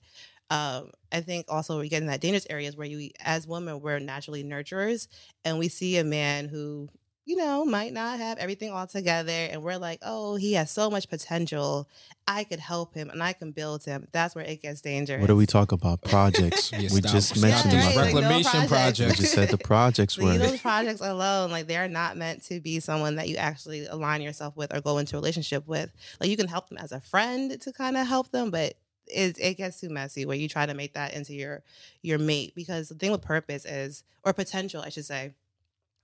Um, 0.49 0.91
I 1.11 1.21
think 1.21 1.45
also 1.49 1.79
we 1.79 1.89
get 1.89 2.01
in 2.01 2.07
that 2.07 2.21
dangerous 2.21 2.47
areas 2.49 2.75
where 2.75 2.87
you, 2.87 3.09
as 3.19 3.47
women, 3.47 3.81
we're 3.81 3.99
naturally 3.99 4.43
nurturers, 4.43 5.07
and 5.45 5.57
we 5.57 5.67
see 5.67 5.97
a 5.97 6.03
man 6.03 6.47
who, 6.47 6.89
you 7.25 7.37
know, 7.37 7.65
might 7.65 7.93
not 7.93 8.19
have 8.19 8.37
everything 8.37 8.69
all 8.71 8.85
together, 8.85 9.31
and 9.31 9.63
we're 9.63 9.77
like, 9.77 9.99
oh, 10.03 10.35
he 10.35 10.53
has 10.53 10.69
so 10.69 10.89
much 10.89 11.09
potential. 11.09 11.87
I 12.27 12.43
could 12.43 12.59
help 12.59 12.93
him, 12.93 13.09
and 13.09 13.23
I 13.23 13.33
can 13.33 13.51
build 13.51 13.83
him. 13.83 14.07
That's 14.11 14.35
where 14.35 14.45
it 14.45 14.61
gets 14.61 14.81
dangerous. 14.81 15.21
What 15.21 15.27
do 15.27 15.35
we 15.35 15.45
talk 15.45 15.71
about? 15.71 16.01
Projects. 16.03 16.71
Yeah, 16.73 16.89
we 16.93 17.01
stop- 17.01 17.11
just 17.11 17.29
stop 17.29 17.41
mentioned 17.41 17.73
these 17.73 17.85
right, 17.85 17.93
about 17.93 18.05
like, 18.05 18.13
that. 18.13 18.21
no 18.21 18.27
reclamation 18.29 18.67
projects. 18.67 18.99
We 19.17 19.23
just 19.23 19.33
said 19.33 19.49
the 19.49 19.57
projects 19.57 20.17
Leave 20.19 20.41
were 20.41 20.47
those 20.47 20.61
projects 20.61 21.01
alone. 21.01 21.51
Like 21.51 21.67
they're 21.67 21.87
not 21.87 22.17
meant 22.17 22.43
to 22.45 22.59
be 22.59 22.79
someone 22.79 23.15
that 23.15 23.27
you 23.29 23.37
actually 23.37 23.85
align 23.85 24.21
yourself 24.21 24.55
with 24.57 24.73
or 24.73 24.81
go 24.81 24.97
into 24.97 25.15
a 25.15 25.19
relationship 25.19 25.67
with. 25.67 25.91
Like 26.19 26.29
you 26.29 26.37
can 26.37 26.47
help 26.47 26.69
them 26.69 26.77
as 26.77 26.91
a 26.91 26.99
friend 26.99 27.59
to 27.61 27.71
kind 27.73 27.95
of 27.97 28.07
help 28.07 28.31
them, 28.31 28.51
but 28.51 28.73
it, 29.13 29.37
it 29.39 29.53
gets 29.55 29.79
too 29.79 29.89
messy 29.89 30.25
where 30.25 30.35
you 30.37 30.49
try 30.49 30.65
to 30.65 30.73
make 30.73 30.93
that 30.93 31.13
into 31.13 31.33
your 31.33 31.63
your 32.01 32.17
mate. 32.17 32.53
Because 32.55 32.89
the 32.89 32.95
thing 32.95 33.11
with 33.11 33.21
purpose 33.21 33.65
is, 33.65 34.03
or 34.23 34.33
potential, 34.33 34.81
I 34.81 34.89
should 34.89 35.05
say. 35.05 35.33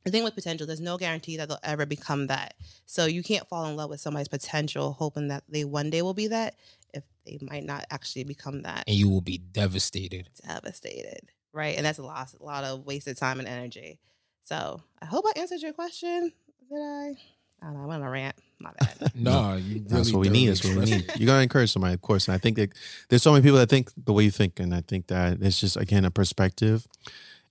The 0.06 0.12
thing 0.12 0.24
with 0.24 0.34
potential, 0.34 0.65
there's 0.65 0.80
no 0.80 0.98
guarantee 0.98 1.36
that 1.38 1.50
they'll 1.50 1.60
ever 1.62 1.86
become 1.86 2.28
that. 2.28 2.54
So 2.86 3.06
you 3.06 3.22
can't 3.22 3.48
fall 3.50 3.65
in 3.65 3.76
love 3.76 3.89
with 3.89 4.00
somebody's 4.00 4.30
potential, 4.30 4.93
hoping 4.93 5.28
that 5.28 5.43
they 5.50 5.65
one 5.65 5.89
day 5.89 6.02
will 6.02 6.13
be 6.13 6.28
that, 6.28 6.56
if 6.93 7.04
they 7.26 7.38
might 7.41 7.65
not 7.65 7.86
actually 7.91 8.24
become 8.24 8.62
that 8.62 8.86
And 8.88 8.95
you 8.95 9.10
will 9.10 9.19
be 9.22 9.38
devastated. 9.38 10.30
devastated, 10.48 11.32
right? 11.52 11.76
And 11.76 11.86
that's 11.86 12.00
a 12.00 12.04
lot, 12.04 12.34
a 12.39 12.43
lot 12.43 12.63
of 12.63 12.86
wasted 12.86 13.17
time 13.17 13.39
and 13.39 13.48
energy. 13.48 14.00
So 14.41 14.82
I 15.02 15.06
hope 15.06 15.26
I 15.28 15.38
answered 15.38 15.62
your 15.62 15.74
question. 15.74 16.32
Did 16.72 16.82
I? 16.82 17.13
I 17.62 17.65
don't 17.65 17.76
know. 17.76 17.84
I 17.84 17.86
went 17.86 18.02
on 18.04 18.08
a 18.08 18.12
rant. 18.12 18.36
My 18.60 18.72
bad. 18.80 19.12
No, 19.15 19.56
you 19.56 19.63
really 19.63 19.80
That's 19.80 20.12
what 20.13 20.22
we 20.22 20.30
need. 20.30 20.45
thoroughly 20.45 20.50
That's 20.50 20.65
what 20.65 20.76
we 20.76 20.91
need. 20.91 21.10
it. 21.10 21.19
You 21.19 21.26
gotta 21.26 21.43
encourage 21.43 21.72
somebody, 21.72 21.93
of 21.93 22.02
course. 22.02 22.28
And 22.28 22.36
I 22.36 22.38
think 22.38 22.58
that 22.58 22.72
there's 23.10 23.24
so 23.24 23.32
many 23.32 23.43
people 23.43 23.58
that 23.58 23.69
think 23.69 23.91
the 24.06 24.13
way 24.13 24.24
you 24.24 24.32
think, 24.32 24.60
and 24.60 24.74
I 24.74 24.82
think 24.82 25.08
that 25.08 25.38
it's 25.41 25.60
just 25.60 25.78
again 25.78 26.06
a 26.06 26.12
perspective. 26.12 26.88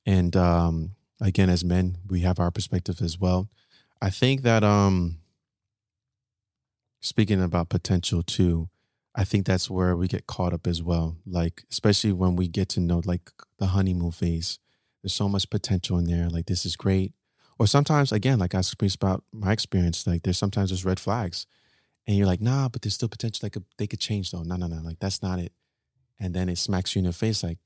And 0.07 0.35
um, 0.37 0.93
again, 1.21 1.51
as 1.51 1.65
men, 1.65 1.99
we 2.09 2.21
have 2.21 2.39
our 2.39 2.51
perspective 2.51 3.01
as 3.03 3.19
well. 3.19 3.49
I 4.01 4.11
think 4.11 4.43
that 4.43 4.65
um, 4.65 5.19
speaking 7.01 7.43
about 7.43 7.69
potential 7.69 8.23
too, 8.23 8.69
I 9.15 9.25
think 9.25 9.47
that's 9.47 9.69
where 9.71 9.97
we 9.97 10.09
get 10.09 10.27
caught 10.27 10.53
up 10.53 10.67
as 10.67 10.83
well. 10.83 11.17
Like 11.27 11.65
especially 11.71 12.13
when 12.13 12.37
we 12.37 12.49
get 12.49 12.69
to 12.71 12.81
know 12.81 13.03
like 13.05 13.31
the 13.59 13.67
honeymoon 13.67 14.13
phase. 14.13 14.59
There's 15.03 15.15
so 15.15 15.29
much 15.29 15.49
potential 15.49 15.97
in 15.99 16.07
there. 16.07 16.29
Like 16.29 16.47
this 16.47 16.67
is 16.67 16.75
great. 16.77 17.13
Or 17.59 17.67
sometimes, 17.67 18.13
again, 18.13 18.39
like 18.39 18.55
I 18.55 18.61
speak 18.61 18.95
about 18.95 19.25
my 19.33 19.53
experience, 19.53 20.07
like 20.07 20.23
there's 20.23 20.39
sometimes 20.39 20.71
there's 20.71 20.85
red 20.85 21.01
flags 21.01 21.47
and 22.07 22.17
you're 22.17 22.27
like, 22.27 22.41
nah, 22.41 22.69
but 22.69 22.83
there's 22.83 22.95
still 22.95 23.09
potential. 23.09 23.41
Like 23.45 23.57
they 23.77 23.87
could 23.87 24.01
change 24.01 24.31
though. 24.31 24.43
No, 24.43 24.57
no, 24.57 24.67
no. 24.67 24.81
Like 24.83 24.99
that's 24.99 25.23
not 25.23 25.39
it. 25.39 25.53
And 26.21 26.35
then 26.35 26.49
it 26.49 26.59
smacks 26.59 26.95
you 26.95 27.01
in 27.01 27.05
the 27.07 27.13
face 27.13 27.43
like, 27.43 27.59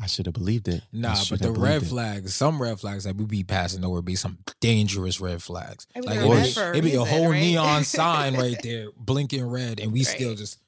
I 0.00 0.06
should 0.06 0.24
have 0.26 0.32
believed 0.34 0.68
it. 0.68 0.82
Nah, 0.90 1.16
but 1.28 1.40
the 1.40 1.52
red 1.52 1.82
it." 1.82 1.86
flags, 1.86 2.34
some 2.34 2.62
red 2.62 2.80
flags 2.80 3.04
that 3.04 3.16
we 3.16 3.26
be 3.26 3.44
passing 3.44 3.84
over 3.84 4.00
be 4.00 4.14
some 4.14 4.38
dangerous 4.60 5.20
red 5.20 5.42
flags. 5.42 5.86
I 5.94 6.00
mean, 6.00 6.08
Like 6.08 6.18
it 6.18 6.28
red 6.28 6.54
be, 6.54 6.60
a 6.60 6.72
it 6.78 6.82
be 6.82 6.94
a 6.94 7.04
whole 7.04 7.30
right? 7.30 7.40
neon 7.40 7.84
sign 7.84 8.34
right 8.36 8.56
there, 8.62 8.88
blinking 8.96 9.44
red, 9.46 9.80
and 9.80 9.92
we 9.92 10.02
still 10.02 10.34
just 10.34 10.58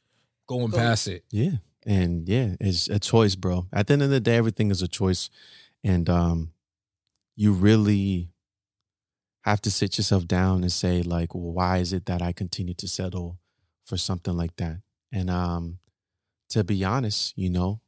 going 0.46 0.68
Go- 0.68 0.76
past 0.76 1.08
it. 1.08 1.24
Yeah. 1.30 1.52
And 1.86 2.28
yeah, 2.28 2.56
it's 2.60 2.88
a 2.88 2.98
choice, 2.98 3.34
bro. 3.34 3.66
At 3.72 3.86
the 3.86 3.94
end 3.94 4.02
of 4.02 4.10
the 4.10 4.20
day, 4.20 4.36
everything 4.36 4.70
is 4.70 4.82
a 4.82 4.88
choice. 4.88 5.30
And 5.82 6.08
um 6.10 6.50
you 7.36 7.52
really 7.52 8.30
have 9.42 9.60
to 9.62 9.70
sit 9.70 9.98
yourself 9.98 10.26
down 10.26 10.62
and 10.62 10.72
say, 10.72 11.02
like, 11.02 11.34
well, 11.34 11.52
why 11.52 11.78
is 11.78 11.92
it 11.92 12.06
that 12.06 12.22
I 12.22 12.32
continue 12.32 12.74
to 12.74 12.88
settle 12.88 13.38
for 13.84 13.96
something 13.96 14.36
like 14.36 14.56
that? 14.56 14.78
And 15.12 15.30
um 15.30 15.78
to 16.50 16.64
be 16.64 16.84
honest, 16.84 17.36
you 17.36 17.50
know, 17.50 17.80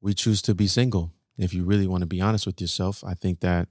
we 0.00 0.14
choose 0.14 0.42
to 0.42 0.54
be 0.54 0.66
single. 0.66 1.12
If 1.38 1.54
you 1.54 1.64
really 1.64 1.86
want 1.86 2.02
to 2.02 2.06
be 2.06 2.20
honest 2.20 2.46
with 2.46 2.60
yourself, 2.60 3.02
I 3.04 3.14
think 3.14 3.40
that 3.40 3.68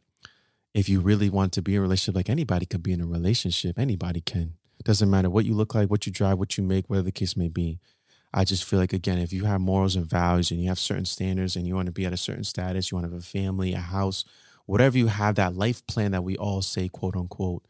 if 0.74 0.90
you 0.90 1.00
really 1.00 1.30
want 1.30 1.54
to 1.54 1.62
be 1.62 1.76
in 1.76 1.80
a 1.80 1.82
relationship, 1.82 2.16
like 2.16 2.30
anybody 2.30 2.66
could 2.66 2.84
be 2.84 2.92
in 2.92 3.02
a 3.02 3.06
relationship, 3.06 3.80
anybody 3.80 4.22
can. 4.22 4.56
Doesn't 4.84 5.10
matter 5.10 5.30
what 5.32 5.46
you 5.46 5.56
look 5.56 5.74
like, 5.74 5.90
what 5.90 6.06
you 6.06 6.12
drive, 6.12 6.38
what 6.38 6.58
you 6.58 6.64
make, 6.64 6.90
whatever 6.90 7.06
the 7.06 7.12
case 7.12 7.36
may 7.36 7.48
be. 7.48 7.80
I 8.34 8.44
just 8.44 8.64
feel 8.66 8.78
like 8.78 8.94
again, 8.94 9.18
if 9.18 9.32
you 9.32 9.46
have 9.46 9.62
morals 9.62 9.96
and 9.96 10.06
values 10.06 10.52
and 10.52 10.62
you 10.62 10.68
have 10.68 10.78
certain 10.78 11.06
standards 11.06 11.56
and 11.56 11.66
you 11.66 11.74
want 11.74 11.88
to 11.88 11.92
be 11.92 12.06
at 12.06 12.14
a 12.14 12.18
certain 12.18 12.44
status, 12.44 12.92
you 12.92 12.98
want 12.98 13.08
to 13.08 13.14
have 13.14 13.20
a 13.20 13.26
family, 13.26 13.74
a 13.74 13.80
house, 13.80 14.26
whatever 14.66 14.98
you 14.98 15.08
have, 15.08 15.36
that 15.36 15.56
life 15.56 15.86
plan 15.88 16.12
that 16.12 16.24
we 16.24 16.36
all 16.38 16.62
say, 16.62 16.88
quote 16.90 17.16
unquote, 17.16 17.64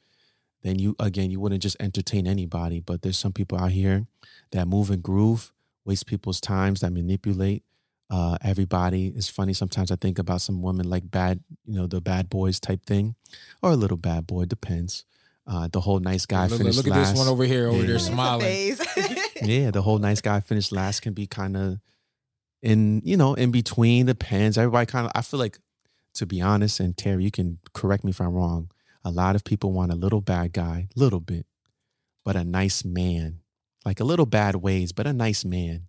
then 0.63 0.79
you 0.79 0.95
again, 0.99 1.29
you 1.31 1.39
wouldn't 1.39 1.61
just 1.61 1.77
entertain 1.79 2.25
anybody. 2.27 2.79
But 2.79 3.01
there's 3.01 3.17
some 3.19 3.33
people 3.33 3.57
out 3.57 3.71
here 3.71 4.05
that 4.51 4.67
move 4.67 4.89
and 4.89 5.03
groove, 5.03 5.53
waste 5.85 6.07
people's 6.07 6.41
times, 6.41 6.81
that 6.81 6.91
manipulate 6.91 7.63
uh, 8.09 8.37
everybody. 8.41 9.07
It's 9.15 9.29
funny 9.29 9.53
sometimes 9.53 9.91
I 9.91 9.95
think 9.95 10.17
about 10.19 10.41
some 10.41 10.61
women 10.61 10.89
like 10.89 11.09
bad, 11.09 11.41
you 11.65 11.75
know, 11.75 11.87
the 11.87 12.01
bad 12.01 12.29
boys 12.29 12.59
type 12.59 12.85
thing, 12.85 13.15
or 13.61 13.71
a 13.71 13.75
little 13.75 13.97
bad 13.97 14.25
boy, 14.27 14.45
depends. 14.45 15.05
Uh, 15.47 15.67
the 15.71 15.81
whole 15.81 15.99
nice 15.99 16.25
guy 16.25 16.47
look 16.47 16.57
finished 16.57 16.77
look 16.77 16.87
at 16.87 16.91
last. 16.93 17.11
this 17.11 17.19
one 17.19 17.27
over 17.27 17.43
here, 17.43 17.67
over 17.67 17.77
Yeah. 17.81 17.85
there 17.85 17.99
smiling. 17.99 18.75
yeah, 19.43 19.69
the 19.69 19.83
whole 19.83 19.99
nice 19.99 20.21
guy 20.21 20.39
finished 20.39 20.71
last 20.71 21.01
can 21.01 21.13
be 21.13 21.27
kind 21.27 21.55
of 21.55 21.79
in, 22.63 23.03
you 23.05 23.15
know, 23.17 23.35
in 23.35 23.51
between. 23.51 24.07
the 24.07 24.13
Depends. 24.15 24.57
Everybody 24.57 24.87
kind 24.87 25.05
of, 25.05 25.11
I 25.13 25.21
feel 25.21 25.39
like, 25.39 25.59
to 26.15 26.25
be 26.25 26.41
honest, 26.41 26.79
and 26.79 26.97
Terry, 26.97 27.23
you 27.23 27.31
can 27.31 27.59
correct 27.73 28.03
me 28.03 28.11
if 28.11 28.19
I'm 28.19 28.33
wrong. 28.33 28.71
A 29.03 29.11
lot 29.11 29.35
of 29.35 29.43
people 29.43 29.71
want 29.71 29.91
a 29.91 29.95
little 29.95 30.21
bad 30.21 30.53
guy, 30.53 30.87
little 30.95 31.19
bit, 31.19 31.45
but 32.23 32.35
a 32.35 32.43
nice 32.43 32.83
man, 32.83 33.39
like 33.85 33.99
a 33.99 34.03
little 34.03 34.25
bad 34.25 34.55
ways, 34.55 34.91
but 34.91 35.05
a 35.05 35.13
nice 35.13 35.45
man, 35.45 35.87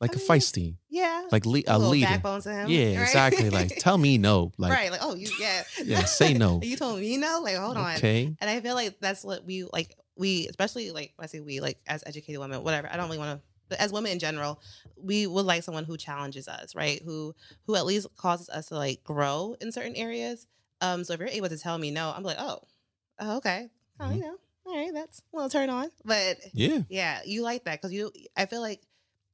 like 0.00 0.12
I 0.12 0.14
a 0.14 0.18
mean, 0.18 0.28
feisty, 0.28 0.76
yeah. 0.88 1.22
like 1.32 1.46
le- 1.46 1.62
a 1.66 1.78
little 1.78 1.90
leader. 1.90 2.20
to 2.20 2.52
him. 2.52 2.68
Yeah, 2.68 2.96
right? 2.96 3.02
exactly. 3.02 3.50
Like, 3.50 3.76
tell 3.78 3.98
me 3.98 4.18
no. 4.18 4.52
Like, 4.58 4.72
right. 4.72 4.90
Like, 4.90 5.00
oh, 5.02 5.14
you, 5.14 5.28
yeah. 5.40 5.64
yeah, 5.84 6.04
say 6.04 6.34
no. 6.34 6.60
you 6.62 6.76
told 6.76 7.00
me 7.00 7.16
no? 7.16 7.40
Like, 7.42 7.56
hold 7.56 7.76
on. 7.76 7.96
okay. 7.96 8.34
And 8.40 8.50
I 8.50 8.60
feel 8.60 8.74
like 8.74 9.00
that's 9.00 9.24
what 9.24 9.44
we 9.44 9.64
like 9.72 9.96
we, 10.16 10.46
especially 10.48 10.90
like 10.90 11.12
when 11.16 11.24
I 11.24 11.26
say 11.26 11.40
we, 11.40 11.60
like 11.60 11.78
as 11.86 12.04
educated 12.06 12.38
women, 12.38 12.62
whatever. 12.62 12.88
I 12.90 12.96
don't 12.96 13.06
really 13.06 13.18
want 13.18 13.40
to. 13.40 13.46
But 13.74 13.80
as 13.80 13.90
women 13.92 14.12
in 14.12 14.20
general, 14.20 14.60
we 14.96 15.26
would 15.26 15.44
like 15.44 15.64
someone 15.64 15.82
who 15.84 15.96
challenges 15.96 16.46
us, 16.46 16.76
right? 16.76 17.02
Who 17.04 17.34
who 17.66 17.74
at 17.74 17.84
least 17.86 18.06
causes 18.16 18.48
us 18.48 18.66
to 18.66 18.76
like 18.76 19.02
grow 19.02 19.56
in 19.60 19.72
certain 19.72 19.96
areas. 19.96 20.46
Um, 20.80 21.02
so 21.02 21.12
if 21.14 21.18
you're 21.18 21.28
able 21.28 21.48
to 21.48 21.58
tell 21.58 21.76
me 21.76 21.90
no, 21.90 22.12
I'm 22.16 22.22
like, 22.22 22.36
oh, 22.38 22.60
oh 23.18 23.36
okay, 23.38 23.68
oh, 23.98 24.12
you 24.12 24.20
know, 24.20 24.36
all 24.64 24.76
right, 24.76 24.92
that's 24.94 25.22
a 25.32 25.36
little 25.36 25.50
turn 25.50 25.70
on. 25.70 25.90
But 26.04 26.36
Yeah. 26.52 26.82
yeah, 26.88 27.20
you 27.26 27.42
like 27.42 27.64
that 27.64 27.82
because 27.82 27.92
you. 27.92 28.12
I 28.36 28.46
feel 28.46 28.60
like 28.60 28.80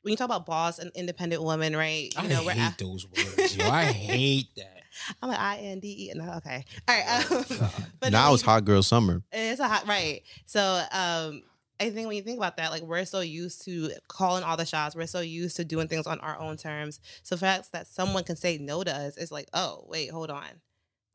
when 0.00 0.12
you 0.12 0.16
talk 0.16 0.24
about 0.24 0.46
boss 0.46 0.78
and 0.78 0.90
independent 0.94 1.42
woman, 1.42 1.76
right? 1.76 2.10
You 2.14 2.22
I 2.24 2.26
know, 2.26 2.42
we're 2.42 2.52
hate 2.52 2.78
those 2.78 3.06
words. 3.06 3.54
Yo, 3.54 3.68
I 3.68 3.84
hate 3.84 4.46
that. 4.56 4.82
I'm 5.22 5.28
like 5.28 5.38
I 5.38 5.56
N 5.58 5.80
D 5.80 6.08
E. 6.10 6.12
No, 6.14 6.32
okay, 6.38 6.64
all 6.88 6.96
right. 6.96 7.30
Um, 7.60 7.70
but 8.00 8.10
now 8.10 8.32
it's 8.32 8.42
hot 8.42 8.64
girl 8.64 8.82
summer. 8.82 9.22
It's 9.32 9.60
a 9.60 9.68
hot 9.68 9.86
right. 9.86 10.22
So 10.46 10.82
um 10.92 11.42
I 11.80 11.88
think 11.88 12.06
when 12.06 12.16
you 12.16 12.22
think 12.22 12.38
about 12.38 12.58
that, 12.58 12.70
like 12.70 12.82
we're 12.82 13.06
so 13.06 13.20
used 13.20 13.64
to 13.64 13.90
calling 14.06 14.44
all 14.44 14.58
the 14.58 14.66
shots, 14.66 14.94
we're 14.94 15.06
so 15.06 15.20
used 15.20 15.56
to 15.56 15.64
doing 15.64 15.88
things 15.88 16.06
on 16.06 16.20
our 16.20 16.38
own 16.38 16.58
terms. 16.58 17.00
So 17.22 17.34
the 17.34 17.40
fact 17.40 17.72
that 17.72 17.86
someone 17.86 18.22
can 18.24 18.36
say 18.36 18.58
no 18.58 18.84
to 18.84 18.94
us 18.94 19.16
is 19.16 19.32
like, 19.32 19.48
oh, 19.54 19.84
wait, 19.88 20.10
hold 20.10 20.30
on. 20.30 20.60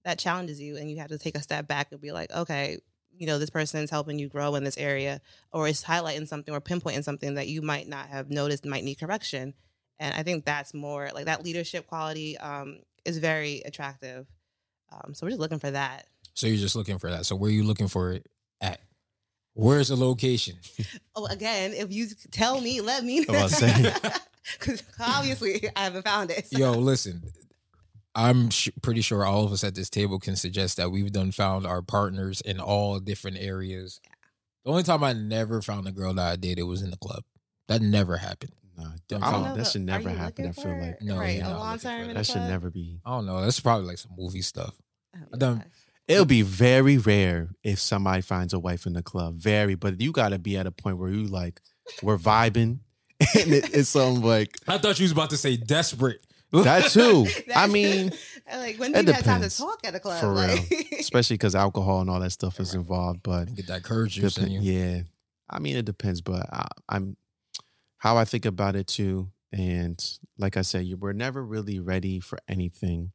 That 0.06 0.18
challenges 0.18 0.60
you 0.60 0.76
and 0.78 0.90
you 0.90 0.98
have 0.98 1.10
to 1.10 1.20
take 1.20 1.36
a 1.38 1.42
step 1.42 1.68
back 1.68 1.92
and 1.92 2.02
be 2.02 2.12
like, 2.12 2.32
okay, 2.32 2.80
you 3.16 3.28
know, 3.28 3.38
this 3.38 3.52
person 3.52 3.84
is 3.84 3.92
helping 3.92 4.18
you 4.18 4.28
grow 4.28 4.56
in 4.56 4.64
this 4.64 4.78
area 4.78 5.22
or 5.54 5.68
is 5.68 5.84
highlighting 5.84 6.28
something 6.28 6.54
or 6.54 6.62
pinpointing 6.62 7.04
something 7.04 7.36
that 7.36 7.48
you 7.48 7.62
might 7.62 7.88
not 7.88 8.08
have 8.08 8.32
noticed 8.32 8.66
might 8.66 8.84
need 8.84 9.00
correction. 9.00 9.54
And 10.00 10.14
I 10.16 10.24
think 10.24 10.46
that's 10.46 10.74
more 10.74 11.10
like 11.14 11.26
that 11.26 11.46
leadership 11.46 11.88
quality 11.88 12.38
um, 12.40 12.80
is 13.06 13.20
very 13.20 13.62
attractive. 13.66 14.26
Um, 14.92 15.14
so 15.14 15.26
we're 15.26 15.32
just 15.32 15.40
looking 15.40 15.60
for 15.60 15.72
that. 15.72 16.08
So 16.34 16.48
you're 16.48 16.58
just 16.58 16.76
looking 16.76 16.98
for 16.98 17.12
that. 17.12 17.26
So 17.26 17.36
where 17.36 17.50
are 17.50 17.54
you 17.54 17.64
looking 17.64 17.88
for 17.88 18.12
it 18.12 18.26
at? 18.62 18.80
Where's 19.56 19.88
the 19.88 19.96
location? 19.96 20.58
Oh, 21.18 21.28
again, 21.28 21.72
if 21.74 21.94
you 21.94 22.08
tell 22.32 22.60
me, 22.60 22.82
let 22.82 23.06
me 23.06 23.22
know. 23.22 23.48
Because 23.48 24.84
obviously 25.00 25.62
I 25.74 25.80
haven't 25.86 26.04
found 26.04 26.30
it. 26.30 26.46
so- 26.48 26.58
Yo, 26.60 26.72
listen. 26.74 27.24
I'm 28.14 28.50
sh- 28.50 28.68
pretty 28.82 29.00
sure 29.00 29.24
all 29.26 29.46
of 29.46 29.54
us 29.54 29.64
at 29.64 29.76
this 29.76 29.90
table 29.90 30.20
can 30.20 30.36
suggest 30.36 30.76
that 30.76 30.92
we've 30.92 31.12
done 31.14 31.32
found 31.32 31.66
our 31.66 31.82
partners 31.82 32.42
in 32.42 32.60
all 32.60 33.00
different 33.00 33.38
areas. 33.40 34.02
The 34.66 34.72
only 34.72 34.84
time 34.84 35.04
I 35.06 35.14
never 35.14 35.62
found 35.62 35.88
a 35.88 35.92
girl 35.94 36.14
that 36.16 36.32
I 36.34 36.36
dated 36.36 36.66
was 36.66 36.82
in 36.82 36.92
the 36.92 36.98
club. 36.98 37.24
That 37.70 37.82
never 37.82 38.18
happened. 38.18 38.52
Nah, 38.78 38.90
Don't 39.08 39.24
I 39.24 39.32
don't, 39.32 39.42
oh, 39.42 39.44
but 39.46 39.56
that 39.56 39.68
should 39.68 39.82
never 39.86 40.10
happen. 40.10 40.48
I 40.50 40.52
feel 40.52 40.78
like 40.78 41.02
No, 41.02 41.18
right, 41.18 41.42
a 41.42 41.50
long 41.50 41.72
looking 41.74 41.90
term 41.90 42.10
in 42.10 42.16
that. 42.16 42.26
should 42.26 42.42
never 42.42 42.70
be. 42.70 43.00
I 43.06 43.12
don't 43.12 43.26
know. 43.26 43.40
That's 43.42 43.62
probably 43.62 43.88
like 43.88 44.00
some 44.00 44.12
movie 44.18 44.42
stuff. 44.42 44.76
Oh, 45.16 45.20
I 45.34 45.38
done- 45.38 45.58
gosh. 45.60 45.66
It'll 46.08 46.26
be 46.26 46.44
very 46.44 46.98
rare 46.98 47.50
if 47.64 47.80
somebody 47.80 48.22
finds 48.22 48.54
a 48.54 48.60
wife 48.60 48.86
in 48.86 48.94
the 48.94 49.02
club. 49.02 49.36
Very, 49.38 49.76
but 49.76 50.00
you 50.00 50.12
got 50.12 50.30
to 50.30 50.40
be 50.40 50.56
at 50.58 50.68
a 50.68 50.72
point 50.72 50.98
where 50.98 51.10
you 51.10 51.26
like 51.28 51.62
we're 52.04 52.18
vibing, 52.18 52.80
and 53.20 53.54
it, 53.54 53.74
it's 53.74 53.90
something 53.90 54.24
like 54.24 54.58
I 54.68 54.78
thought 54.78 55.00
you 55.00 55.04
was 55.06 55.12
about 55.12 55.32
to 55.32 55.38
say 55.38 55.58
desperate. 55.58 56.26
that 56.52 56.86
too. 56.92 57.26
I 57.56 57.68
mean, 57.68 58.12
like 58.52 58.78
when 58.78 58.92
do 58.92 59.00
it 59.00 59.08
you 59.08 59.14
have 59.14 59.24
time 59.24 59.42
to 59.42 59.50
talk 59.50 59.80
at 59.84 59.96
a 59.96 60.00
club? 60.00 60.20
For 60.20 60.34
real. 60.34 60.60
Especially 61.00 61.36
because 61.36 61.56
alcohol 61.56 62.02
and 62.02 62.10
all 62.10 62.20
that 62.20 62.32
stuff 62.32 62.60
is 62.60 62.76
involved. 62.76 63.22
But 63.24 63.54
Get 63.56 63.68
that 63.68 63.84
courage 63.84 64.14
juice 64.14 64.38
in 64.38 64.52
you. 64.52 64.60
yeah, 64.62 65.02
I 65.50 65.60
mean 65.60 65.76
it 65.76 65.86
depends, 65.86 66.22
but 66.22 66.48
I, 66.54 66.68
I'm 66.88 67.18
how 67.98 68.18
I 68.18 68.26
think 68.26 68.46
about 68.46 68.76
it 68.76 68.86
too. 68.88 69.32
And 69.52 70.00
like 70.38 70.58
I 70.58 70.62
said, 70.62 70.86
you 70.86 70.98
we're 70.98 71.14
never 71.14 71.44
really 71.44 71.80
ready 71.80 72.20
for 72.20 72.38
anything, 72.48 73.12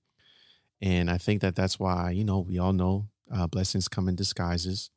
and 0.80 1.10
I 1.10 1.18
think 1.18 1.40
that 1.42 1.56
that's 1.56 1.78
why 1.78 2.10
you 2.10 2.24
know 2.24 2.40
we 2.40 2.58
all 2.58 2.72
know 2.72 3.08
uh, 3.32 3.46
blessings 3.46 3.88
come 3.88 4.08
in 4.08 4.16
disguises, 4.16 4.90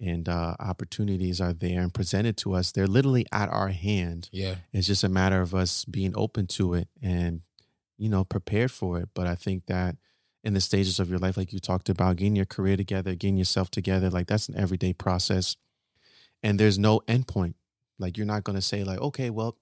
and 0.00 0.28
uh, 0.28 0.54
opportunities 0.58 1.40
are 1.40 1.52
there 1.52 1.80
and 1.80 1.92
presented 1.92 2.36
to 2.38 2.54
us. 2.54 2.72
They're 2.72 2.86
literally 2.86 3.26
at 3.32 3.48
our 3.48 3.68
hand. 3.68 4.28
Yeah. 4.32 4.56
It's 4.72 4.86
just 4.86 5.04
a 5.04 5.08
matter 5.08 5.40
of 5.40 5.54
us 5.54 5.84
being 5.84 6.12
open 6.16 6.46
to 6.48 6.74
it 6.74 6.88
and 7.02 7.42
you 7.96 8.08
know 8.08 8.24
prepared 8.24 8.70
for 8.70 8.98
it. 8.98 9.08
But 9.14 9.26
I 9.26 9.34
think 9.34 9.66
that 9.66 9.96
in 10.44 10.54
the 10.54 10.60
stages 10.60 11.00
of 11.00 11.10
your 11.10 11.18
life, 11.18 11.36
like 11.36 11.52
you 11.52 11.58
talked 11.58 11.88
about, 11.88 12.16
getting 12.16 12.36
your 12.36 12.46
career 12.46 12.76
together, 12.76 13.14
getting 13.14 13.36
yourself 13.36 13.70
together, 13.70 14.08
like 14.08 14.28
that's 14.28 14.48
an 14.48 14.56
everyday 14.56 14.92
process. 14.92 15.56
And 16.42 16.60
there's 16.60 16.78
no 16.78 17.00
endpoint. 17.08 17.54
Like 17.98 18.16
you're 18.16 18.26
not 18.26 18.44
gonna 18.44 18.62
say 18.62 18.84
like, 18.84 19.00
okay, 19.00 19.30
well, 19.30 19.56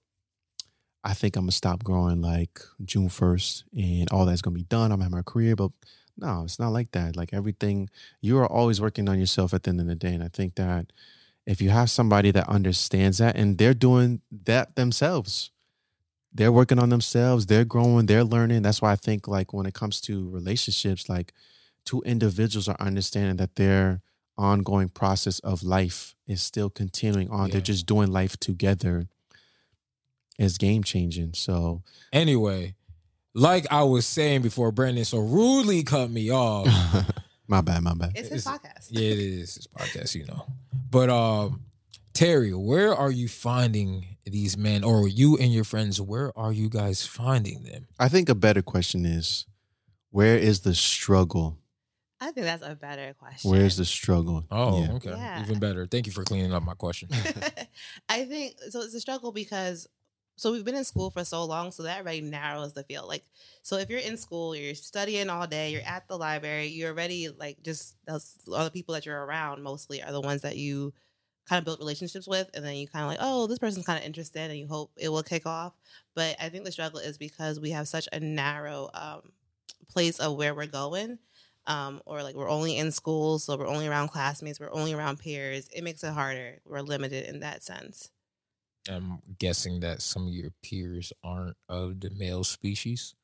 I 1.03 1.13
think 1.13 1.35
I'm 1.35 1.43
gonna 1.43 1.51
stop 1.51 1.83
growing 1.83 2.21
like 2.21 2.59
June 2.83 3.09
first, 3.09 3.63
and 3.75 4.09
all 4.11 4.25
that's 4.25 4.41
gonna 4.41 4.55
be 4.55 4.63
done. 4.63 4.91
I'm 4.91 4.99
gonna 4.99 5.05
have 5.05 5.11
my 5.11 5.21
career, 5.21 5.55
but 5.55 5.71
no, 6.17 6.43
it's 6.43 6.59
not 6.59 6.69
like 6.69 6.91
that. 6.91 7.15
Like 7.15 7.33
everything, 7.33 7.89
you 8.21 8.37
are 8.39 8.47
always 8.47 8.81
working 8.81 9.07
on 9.07 9.19
yourself 9.19 9.53
at 9.53 9.63
the 9.63 9.69
end 9.69 9.81
of 9.81 9.87
the 9.87 9.95
day. 9.95 10.13
And 10.13 10.23
I 10.23 10.29
think 10.29 10.55
that 10.55 10.91
if 11.45 11.61
you 11.61 11.69
have 11.69 11.89
somebody 11.89 12.31
that 12.31 12.49
understands 12.49 13.19
that 13.19 13.37
and 13.37 13.57
they're 13.57 13.73
doing 13.73 14.21
that 14.45 14.75
themselves, 14.75 15.51
they're 16.33 16.51
working 16.51 16.79
on 16.79 16.89
themselves, 16.89 17.45
they're 17.45 17.65
growing, 17.65 18.05
they're 18.07 18.23
learning. 18.23 18.63
That's 18.63 18.81
why 18.81 18.91
I 18.91 18.95
think 18.95 19.27
like 19.27 19.53
when 19.53 19.65
it 19.65 19.73
comes 19.73 20.01
to 20.01 20.29
relationships, 20.29 21.07
like 21.07 21.33
two 21.85 22.01
individuals 22.01 22.67
are 22.67 22.77
understanding 22.79 23.37
that 23.37 23.55
their 23.55 24.01
ongoing 24.37 24.89
process 24.89 25.39
of 25.39 25.63
life 25.63 26.15
is 26.27 26.41
still 26.41 26.69
continuing 26.69 27.29
on. 27.29 27.47
Yeah. 27.47 27.53
They're 27.53 27.61
just 27.61 27.85
doing 27.85 28.11
life 28.11 28.37
together. 28.37 29.07
It's 30.37 30.57
game 30.57 30.83
changing. 30.83 31.33
So 31.33 31.83
Anyway, 32.13 32.75
like 33.33 33.65
I 33.71 33.83
was 33.83 34.05
saying 34.05 34.41
before, 34.41 34.71
Brandon 34.71 35.05
so 35.05 35.19
rudely 35.19 35.83
cut 35.83 36.09
me 36.09 36.31
off. 36.31 36.67
my 37.47 37.61
bad, 37.61 37.83
my 37.83 37.93
bad. 37.93 38.11
it's 38.15 38.29
his 38.29 38.45
It's- 38.45 38.47
podcast. 38.59 38.87
yeah, 38.89 39.09
it 39.11 39.19
is 39.19 39.55
his 39.55 39.67
podcast, 39.67 40.15
you 40.15 40.25
know. 40.25 40.45
But 40.89 41.09
um, 41.09 41.61
Terry, 42.13 42.53
where 42.53 42.95
are 42.95 43.11
you 43.11 43.27
finding 43.27 44.17
these 44.25 44.57
men, 44.57 44.83
or 44.83 45.07
you 45.07 45.37
and 45.37 45.53
your 45.53 45.63
friends? 45.63 46.01
Where 46.01 46.37
are 46.37 46.51
you 46.51 46.69
guys 46.69 47.05
finding 47.05 47.63
them? 47.63 47.87
I 47.99 48.09
think 48.09 48.27
a 48.29 48.35
better 48.35 48.61
question 48.61 49.05
is 49.05 49.45
where 50.11 50.37
is 50.37 50.61
the 50.61 50.73
struggle? 50.75 51.57
I 52.19 52.31
think 52.31 52.45
that's 52.47 52.63
a 52.63 52.73
better 52.75 53.13
question. 53.13 53.51
Where's 53.51 53.77
the 53.77 53.85
struggle? 53.85 54.43
Oh, 54.49 54.81
Yeah. 54.83 54.91
okay, 54.93 55.09
Yeah. 55.11 55.41
even 55.43 55.59
better. 55.59 55.85
Thank 55.85 56.07
you 56.07 56.11
for 56.11 56.23
cleaning 56.23 56.51
up 56.51 56.63
my 56.63 56.73
question. 56.73 57.09
I 58.09 58.25
think 58.25 58.55
so. 58.69 58.81
It's 58.81 58.93
a 58.95 58.99
struggle 58.99 59.31
because 59.31 59.87
so 60.37 60.51
we've 60.51 60.63
been 60.63 60.75
in 60.75 60.83
school 60.85 61.09
for 61.09 61.25
so 61.25 61.43
long, 61.43 61.71
so 61.71 61.83
that 61.83 62.01
already 62.01 62.21
narrows 62.21 62.73
the 62.73 62.83
field. 62.83 63.07
Like, 63.07 63.23
so 63.63 63.77
if 63.77 63.89
you're 63.89 63.99
in 63.99 64.17
school, 64.17 64.55
you're 64.55 64.75
studying 64.75 65.29
all 65.29 65.47
day, 65.47 65.71
you're 65.71 65.81
at 65.81 66.07
the 66.07 66.17
library, 66.17 66.67
you're 66.67 66.91
already 66.91 67.29
like 67.29 67.61
just 67.63 67.95
those 68.05 68.37
are 68.55 68.63
the 68.63 68.71
people 68.71 68.93
that 68.93 69.05
you're 69.05 69.25
around 69.25 69.63
mostly 69.63 70.01
are 70.01 70.11
the 70.11 70.21
ones 70.21 70.43
that 70.43 70.55
you 70.55 70.93
kind 71.49 71.59
of 71.59 71.65
build 71.65 71.79
relationships 71.79 72.27
with, 72.27 72.49
and 72.53 72.63
then 72.63 72.75
you 72.75 72.87
kind 72.87 73.03
of 73.03 73.09
like, 73.09 73.19
oh, 73.21 73.47
this 73.47 73.59
person's 73.59 73.85
kind 73.85 73.99
of 73.99 74.05
interested, 74.05 74.49
and 74.49 74.59
you 74.59 74.67
hope 74.67 74.91
it 74.97 75.09
will 75.09 75.23
kick 75.23 75.45
off. 75.45 75.73
But 76.15 76.35
I 76.41 76.49
think 76.49 76.65
the 76.65 76.71
struggle 76.71 76.99
is 76.99 77.17
because 77.17 77.59
we 77.59 77.71
have 77.71 77.87
such 77.87 78.07
a 78.13 78.19
narrow 78.19 78.89
um, 78.93 79.31
place 79.89 80.19
of 80.19 80.35
where 80.37 80.53
we're 80.53 80.67
going 80.67 81.19
um, 81.67 82.01
or 82.05 82.23
like 82.23 82.35
we're 82.35 82.49
only 82.49 82.77
in 82.77 82.91
school, 82.91 83.39
so 83.39 83.57
we're 83.57 83.67
only 83.67 83.87
around 83.87 84.07
classmates, 84.07 84.59
we're 84.59 84.73
only 84.73 84.93
around 84.93 85.19
peers. 85.19 85.69
It 85.73 85.83
makes 85.83 86.03
it 86.03 86.13
harder. 86.13 86.59
We're 86.65 86.81
limited 86.81 87.25
in 87.27 87.41
that 87.41 87.63
sense. 87.63 88.09
I'm 88.89 89.19
guessing 89.39 89.79
that 89.81 90.01
some 90.01 90.27
of 90.27 90.33
your 90.33 90.51
peers 90.63 91.13
aren't 91.23 91.57
of 91.69 91.99
the 91.99 92.09
male 92.11 92.43
species. 92.43 93.15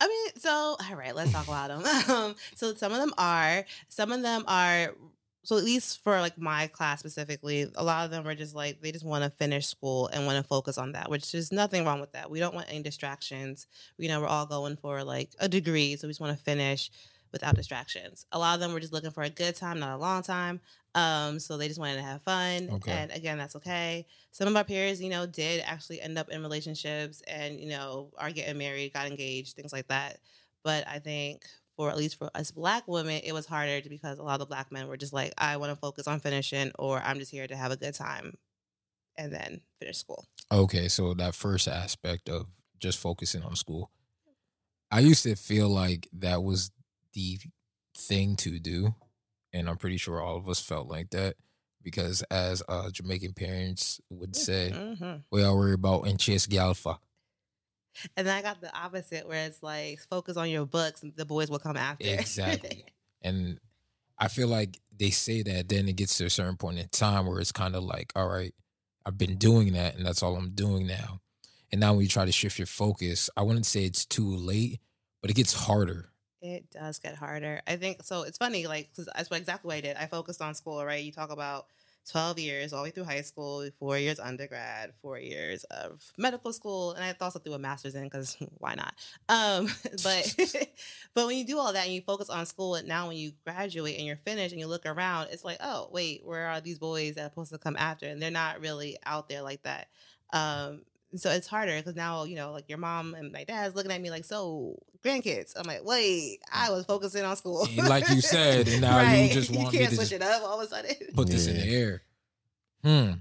I 0.00 0.08
mean, 0.08 0.40
so 0.40 0.50
all 0.50 0.96
right, 0.96 1.14
let's 1.14 1.32
talk 1.32 1.46
about 1.46 1.68
them. 1.68 1.84
Um, 2.10 2.34
so 2.54 2.74
some 2.74 2.92
of 2.92 2.98
them 2.98 3.12
are, 3.18 3.64
some 3.88 4.12
of 4.12 4.22
them 4.22 4.44
are. 4.48 4.94
So 5.42 5.56
at 5.56 5.64
least 5.64 6.04
for 6.04 6.20
like 6.20 6.36
my 6.38 6.66
class 6.66 7.00
specifically, 7.00 7.66
a 7.74 7.82
lot 7.82 8.04
of 8.04 8.10
them 8.10 8.26
are 8.26 8.34
just 8.34 8.54
like 8.54 8.82
they 8.82 8.92
just 8.92 9.06
want 9.06 9.24
to 9.24 9.30
finish 9.30 9.66
school 9.66 10.08
and 10.08 10.26
want 10.26 10.36
to 10.36 10.46
focus 10.46 10.76
on 10.76 10.92
that, 10.92 11.08
which 11.08 11.34
is 11.34 11.50
nothing 11.50 11.84
wrong 11.84 12.00
with 12.00 12.12
that. 12.12 12.30
We 12.30 12.40
don't 12.40 12.54
want 12.54 12.68
any 12.68 12.82
distractions. 12.82 13.66
You 13.96 14.08
know, 14.08 14.20
we're 14.20 14.26
all 14.26 14.46
going 14.46 14.76
for 14.76 15.02
like 15.02 15.30
a 15.38 15.48
degree, 15.48 15.96
so 15.96 16.06
we 16.06 16.10
just 16.10 16.20
want 16.20 16.36
to 16.36 16.44
finish 16.44 16.90
without 17.32 17.54
distractions. 17.54 18.26
A 18.32 18.38
lot 18.38 18.54
of 18.54 18.60
them 18.60 18.72
were 18.72 18.80
just 18.80 18.92
looking 18.92 19.10
for 19.10 19.22
a 19.22 19.30
good 19.30 19.56
time, 19.56 19.78
not 19.80 19.96
a 19.96 20.00
long 20.00 20.22
time. 20.22 20.60
Um, 20.94 21.38
so 21.38 21.56
they 21.56 21.68
just 21.68 21.78
wanted 21.78 21.96
to 21.96 22.02
have 22.02 22.22
fun. 22.22 22.68
Okay. 22.70 22.90
And 22.90 23.12
again, 23.12 23.38
that's 23.38 23.56
okay. 23.56 24.06
Some 24.32 24.48
of 24.48 24.56
our 24.56 24.64
peers, 24.64 25.00
you 25.00 25.10
know, 25.10 25.26
did 25.26 25.62
actually 25.64 26.00
end 26.00 26.18
up 26.18 26.28
in 26.30 26.42
relationships 26.42 27.22
and, 27.28 27.60
you 27.60 27.68
know, 27.68 28.10
are 28.18 28.30
getting 28.30 28.58
married, 28.58 28.92
got 28.92 29.06
engaged, 29.06 29.54
things 29.54 29.72
like 29.72 29.88
that. 29.88 30.18
But 30.64 30.86
I 30.88 30.98
think 30.98 31.44
for 31.76 31.90
at 31.90 31.96
least 31.96 32.18
for 32.18 32.30
us 32.34 32.50
black 32.50 32.86
women, 32.86 33.20
it 33.24 33.32
was 33.32 33.46
harder 33.46 33.80
because 33.88 34.18
a 34.18 34.22
lot 34.22 34.34
of 34.34 34.40
the 34.40 34.46
black 34.46 34.72
men 34.72 34.88
were 34.88 34.96
just 34.96 35.12
like, 35.12 35.32
I 35.38 35.56
want 35.56 35.70
to 35.70 35.76
focus 35.76 36.08
on 36.08 36.20
finishing 36.20 36.72
or 36.78 37.00
I'm 37.00 37.18
just 37.18 37.30
here 37.30 37.46
to 37.46 37.56
have 37.56 37.72
a 37.72 37.76
good 37.76 37.94
time 37.94 38.34
and 39.16 39.32
then 39.32 39.60
finish 39.78 39.98
school. 39.98 40.24
Okay, 40.50 40.88
so 40.88 41.14
that 41.14 41.34
first 41.34 41.68
aspect 41.68 42.28
of 42.28 42.46
just 42.78 42.98
focusing 42.98 43.42
on 43.42 43.54
school, 43.54 43.90
I 44.90 45.00
used 45.00 45.22
to 45.22 45.36
feel 45.36 45.68
like 45.68 46.08
that 46.12 46.42
was 46.42 46.72
the 47.12 47.38
thing 47.96 48.36
to 48.36 48.58
do, 48.58 48.94
and 49.52 49.68
I'm 49.68 49.76
pretty 49.76 49.96
sure 49.96 50.20
all 50.20 50.36
of 50.36 50.48
us 50.48 50.60
felt 50.60 50.88
like 50.88 51.10
that 51.10 51.36
because, 51.82 52.22
as 52.30 52.62
uh, 52.68 52.90
Jamaican 52.90 53.34
parents 53.34 54.00
would 54.10 54.36
say, 54.36 54.70
hmm 54.70 55.16
we 55.30 55.42
all 55.42 55.56
worry 55.56 55.74
about 55.74 56.06
and 56.06 56.18
chase 56.18 56.46
galfa. 56.46 56.98
And 58.16 58.26
then 58.26 58.36
I 58.36 58.42
got 58.42 58.60
the 58.60 58.74
opposite 58.76 59.26
where 59.26 59.46
it's 59.46 59.62
like 59.62 60.00
focus 60.08 60.36
on 60.36 60.48
your 60.48 60.64
books 60.64 61.02
and 61.02 61.12
the 61.16 61.24
boys 61.24 61.50
will 61.50 61.58
come 61.58 61.76
after. 61.76 62.06
Exactly. 62.06 62.84
And 63.22 63.60
I 64.18 64.28
feel 64.28 64.48
like 64.48 64.78
they 64.98 65.10
say 65.10 65.42
that 65.42 65.68
then 65.68 65.88
it 65.88 65.96
gets 65.96 66.16
to 66.18 66.24
a 66.24 66.30
certain 66.30 66.56
point 66.56 66.78
in 66.78 66.88
time 66.88 67.26
where 67.26 67.38
it's 67.38 67.52
kind 67.52 67.76
of 67.76 67.82
like, 67.82 68.12
all 68.16 68.28
right, 68.28 68.54
I've 69.04 69.18
been 69.18 69.36
doing 69.36 69.74
that 69.74 69.96
and 69.96 70.06
that's 70.06 70.22
all 70.22 70.36
I'm 70.36 70.52
doing 70.52 70.86
now. 70.86 71.20
And 71.70 71.80
now 71.80 71.92
when 71.92 72.00
you 72.02 72.08
try 72.08 72.24
to 72.24 72.32
shift 72.32 72.58
your 72.58 72.66
focus, 72.66 73.28
I 73.36 73.42
wouldn't 73.42 73.66
say 73.66 73.84
it's 73.84 74.06
too 74.06 74.26
late, 74.26 74.80
but 75.20 75.30
it 75.30 75.34
gets 75.34 75.52
harder. 75.52 76.09
It 76.42 76.70
does 76.70 76.98
get 76.98 77.16
harder. 77.16 77.60
I 77.66 77.76
think 77.76 78.02
so. 78.02 78.22
It's 78.22 78.38
funny, 78.38 78.66
like, 78.66 78.88
because 78.88 79.08
that's 79.14 79.30
what 79.30 79.38
exactly 79.40 79.68
what 79.68 79.76
I 79.76 79.80
did. 79.82 79.96
I 79.96 80.06
focused 80.06 80.40
on 80.40 80.54
school, 80.54 80.82
right? 80.84 81.04
You 81.04 81.12
talk 81.12 81.30
about 81.30 81.66
12 82.10 82.38
years 82.38 82.72
all 82.72 82.78
the 82.80 82.84
way 82.84 82.90
through 82.90 83.04
high 83.04 83.20
school, 83.20 83.68
four 83.78 83.98
years 83.98 84.18
undergrad, 84.18 84.92
four 85.02 85.18
years 85.18 85.64
of 85.64 86.02
medical 86.16 86.50
school, 86.54 86.92
and 86.92 87.04
I 87.04 87.14
also 87.20 87.38
threw 87.40 87.52
a 87.52 87.58
master's 87.58 87.94
in 87.94 88.04
because 88.04 88.38
why 88.58 88.74
not? 88.74 88.94
Um, 89.28 89.68
but 90.02 90.34
but 91.14 91.26
when 91.26 91.36
you 91.36 91.44
do 91.46 91.58
all 91.58 91.74
that 91.74 91.84
and 91.84 91.94
you 91.94 92.00
focus 92.00 92.30
on 92.30 92.46
school, 92.46 92.74
and 92.74 92.88
now 92.88 93.08
when 93.08 93.18
you 93.18 93.32
graduate 93.44 93.98
and 93.98 94.06
you're 94.06 94.16
finished 94.16 94.52
and 94.52 94.60
you 94.60 94.66
look 94.66 94.86
around, 94.86 95.28
it's 95.30 95.44
like, 95.44 95.58
oh 95.60 95.90
wait, 95.92 96.22
where 96.24 96.46
are 96.46 96.60
these 96.62 96.78
boys 96.78 97.16
that 97.16 97.22
are 97.26 97.28
supposed 97.28 97.52
to 97.52 97.58
come 97.58 97.76
after? 97.78 98.06
And 98.06 98.20
they're 98.22 98.30
not 98.30 98.60
really 98.60 98.96
out 99.04 99.28
there 99.28 99.42
like 99.42 99.62
that. 99.64 99.88
Um, 100.32 100.82
so 101.16 101.30
it's 101.30 101.46
harder 101.46 101.76
because 101.76 101.96
now 101.96 102.24
you 102.24 102.36
know 102.36 102.52
like 102.52 102.68
your 102.68 102.78
mom 102.78 103.14
and 103.14 103.32
my 103.32 103.44
dad's 103.44 103.74
looking 103.74 103.90
at 103.90 104.00
me 104.00 104.10
like 104.10 104.24
so 104.24 104.76
grandkids? 105.04 105.52
I'm 105.56 105.66
like 105.66 105.84
wait 105.84 106.38
i 106.52 106.70
was 106.70 106.84
focusing 106.84 107.24
on 107.24 107.36
school. 107.36 107.66
Like 107.76 108.08
you 108.10 108.20
said 108.20 108.68
and 108.68 108.80
now 108.82 108.96
right. 108.96 109.28
you 109.28 109.34
just 109.34 109.50
want 109.50 109.72
you 109.72 109.78
can't 109.78 109.92
me 109.92 109.96
to 109.96 110.06
switch 110.06 110.20
it 110.20 110.22
up 110.22 110.42
all 110.42 110.60
of 110.60 110.66
a 110.66 110.68
sudden. 110.68 110.94
put 111.14 111.28
yeah. 111.28 111.34
this 111.34 111.46
in 111.46 111.56
the 111.56 111.74
air. 111.74 112.02
Hmm. 112.84 113.12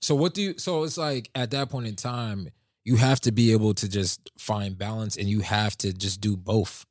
So 0.00 0.14
what 0.14 0.34
do 0.34 0.42
you 0.42 0.58
so 0.58 0.84
it's 0.84 0.98
like 0.98 1.30
at 1.34 1.50
that 1.50 1.70
point 1.70 1.86
in 1.86 1.96
time 1.96 2.48
you 2.84 2.96
have 2.96 3.20
to 3.20 3.32
be 3.32 3.52
able 3.52 3.74
to 3.74 3.88
just 3.88 4.30
find 4.38 4.76
balance 4.76 5.16
and 5.16 5.28
you 5.28 5.40
have 5.40 5.78
to 5.78 5.92
just 5.92 6.20
do 6.20 6.36
both. 6.36 6.86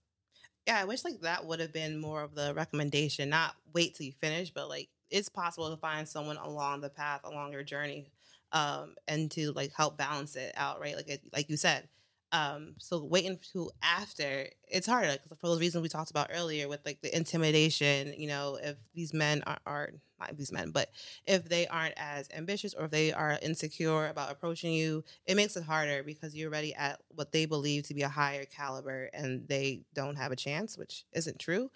Yeah 0.68 0.80
i 0.80 0.86
wish 0.86 1.04
like 1.04 1.22
that 1.22 1.46
would 1.46 1.60
have 1.60 1.74
been 1.74 2.00
more 2.00 2.24
of 2.24 2.36
the 2.36 2.54
recommendation 2.54 3.30
not 3.30 3.56
wait 3.74 3.96
till 3.96 4.06
you 4.06 4.12
finish 4.12 4.52
but 4.52 4.70
like 4.70 4.90
it's 5.10 5.30
possible 5.30 5.70
to 5.70 5.78
find 5.78 6.08
someone 6.08 6.38
along 6.38 6.82
the 6.82 6.90
path 6.90 7.22
along 7.24 7.52
your 7.52 7.64
journey 7.64 8.12
um, 8.54 8.96
and 9.08 9.30
to 9.32 9.52
like 9.54 9.72
help 9.76 9.98
balance 9.98 10.36
it 10.36 10.54
out, 10.56 10.80
right? 10.80 10.96
Like 10.96 11.22
like 11.34 11.50
you 11.50 11.58
said. 11.58 11.88
Um, 12.34 12.76
so 12.78 13.04
waiting 13.04 13.40
to 13.52 13.70
after 13.84 14.48
it's 14.70 14.88
harder 14.88 15.18
because 15.22 15.38
for 15.38 15.48
those 15.48 15.60
reasons 15.60 15.82
we 15.84 15.90
talked 15.90 16.12
about 16.12 16.30
earlier 16.34 16.70
with 16.70 16.80
like 16.86 17.02
the 17.02 17.14
intimidation. 17.14 18.14
You 18.18 18.30
know, 18.30 18.58
if 18.62 18.78
these 18.94 19.14
men 19.14 19.44
are, 19.46 19.58
are 19.66 19.90
not 20.18 20.38
these 20.38 20.52
men, 20.52 20.72
but 20.72 20.92
if 21.26 21.50
they 21.50 21.68
aren't 21.68 21.96
as 21.98 22.30
ambitious 22.34 22.74
or 22.74 22.86
if 22.86 22.92
they 22.92 23.12
are 23.12 23.38
insecure 23.42 24.08
about 24.08 24.32
approaching 24.32 24.72
you, 24.72 25.04
it 25.26 25.36
makes 25.36 25.58
it 25.58 25.64
harder 25.64 26.04
because 26.04 26.34
you're 26.34 26.50
already 26.50 26.74
at 26.74 27.02
what 27.10 27.34
they 27.34 27.46
believe 27.46 27.86
to 27.88 27.94
be 27.94 28.04
a 28.04 28.10
higher 28.10 28.46
caliber 28.46 29.10
and 29.14 29.46
they 29.50 29.82
don't 29.94 30.16
have 30.16 30.32
a 30.32 30.38
chance, 30.38 30.78
which 30.78 31.04
isn't 31.12 31.38
true. 31.38 31.70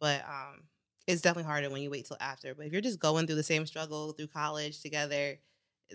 But 0.00 0.24
um, 0.28 0.64
it's 1.06 1.22
definitely 1.22 1.48
harder 1.48 1.70
when 1.70 1.82
you 1.82 1.90
wait 1.90 2.06
till 2.06 2.16
after. 2.20 2.54
But 2.54 2.66
if 2.66 2.72
you're 2.72 2.80
just 2.80 2.98
going 2.98 3.26
through 3.26 3.36
the 3.36 3.42
same 3.42 3.66
struggle 3.66 4.12
through 4.12 4.28
college 4.28 4.80
together 4.80 5.38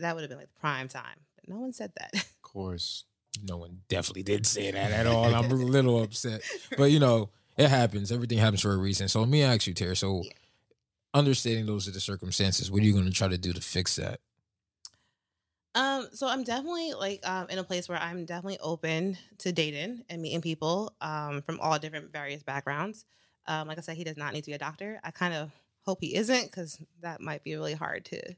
that 0.01 0.15
would 0.15 0.21
have 0.21 0.29
been 0.29 0.39
like 0.39 0.53
prime 0.59 0.87
time. 0.87 1.19
But 1.35 1.49
no 1.49 1.59
one 1.59 1.73
said 1.73 1.91
that. 1.97 2.13
Of 2.13 2.41
course. 2.41 3.05
No 3.43 3.57
one 3.57 3.81
definitely 3.87 4.23
did 4.23 4.45
say 4.45 4.71
that 4.71 4.91
at 4.91 5.05
all. 5.05 5.25
I'm 5.25 5.51
a 5.51 5.55
little 5.55 6.01
upset. 6.01 6.41
But 6.77 6.91
you 6.91 6.99
know, 6.99 7.29
it 7.57 7.69
happens. 7.69 8.11
Everything 8.11 8.37
happens 8.37 8.61
for 8.61 8.71
a 8.71 8.77
reason. 8.77 9.07
So 9.07 9.19
let 9.19 9.29
me 9.29 9.43
ask 9.43 9.67
you, 9.67 9.73
Terry. 9.73 9.95
So 9.95 10.23
yeah. 10.23 10.31
understanding 11.13 11.65
those 11.65 11.87
are 11.87 11.91
the 11.91 11.99
circumstances, 11.99 12.71
what 12.71 12.81
are 12.81 12.85
you 12.85 12.93
going 12.93 13.05
to 13.05 13.11
try 13.11 13.27
to 13.27 13.37
do 13.37 13.53
to 13.53 13.61
fix 13.61 13.95
that? 13.97 14.19
Um, 15.75 16.07
so 16.11 16.27
I'm 16.27 16.43
definitely 16.43 16.93
like 16.93 17.27
um, 17.27 17.47
in 17.49 17.59
a 17.59 17.63
place 17.63 17.87
where 17.87 17.99
I'm 17.99 18.25
definitely 18.25 18.57
open 18.59 19.15
to 19.39 19.51
dating 19.51 20.03
and 20.09 20.21
meeting 20.21 20.41
people 20.41 20.95
um, 21.01 21.43
from 21.43 21.59
all 21.59 21.77
different 21.77 22.11
various 22.11 22.41
backgrounds. 22.41 23.05
Um, 23.45 23.67
like 23.67 23.77
I 23.77 23.81
said, 23.81 23.95
he 23.95 24.03
does 24.03 24.17
not 24.17 24.33
need 24.33 24.43
to 24.43 24.49
be 24.49 24.55
a 24.55 24.59
doctor. 24.59 24.99
I 25.03 25.11
kind 25.11 25.35
of 25.35 25.51
hope 25.85 25.99
he 26.01 26.15
isn't 26.15 26.45
because 26.45 26.79
that 27.01 27.21
might 27.21 27.43
be 27.43 27.55
really 27.55 27.75
hard 27.75 28.05
to 28.05 28.35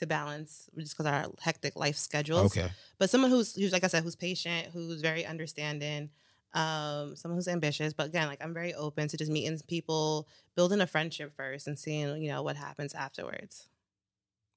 to 0.00 0.06
balance 0.06 0.68
just 0.76 0.96
because 0.96 1.06
our 1.06 1.26
hectic 1.40 1.76
life 1.76 1.96
schedules. 1.96 2.56
Okay. 2.56 2.70
But 2.98 3.10
someone 3.10 3.30
who's, 3.30 3.54
who's 3.54 3.72
like 3.72 3.84
I 3.84 3.86
said, 3.86 4.02
who's 4.02 4.16
patient, 4.16 4.68
who's 4.72 5.00
very 5.00 5.24
understanding, 5.24 6.10
um, 6.52 7.14
someone 7.16 7.36
who's 7.38 7.48
ambitious. 7.48 7.92
But 7.92 8.06
again, 8.06 8.26
like 8.26 8.42
I'm 8.42 8.52
very 8.52 8.74
open 8.74 9.08
to 9.08 9.16
just 9.16 9.30
meeting 9.30 9.58
people, 9.68 10.28
building 10.56 10.80
a 10.80 10.86
friendship 10.86 11.32
first, 11.36 11.66
and 11.66 11.78
seeing 11.78 12.22
you 12.22 12.30
know 12.30 12.42
what 12.42 12.56
happens 12.56 12.94
afterwards. 12.94 13.68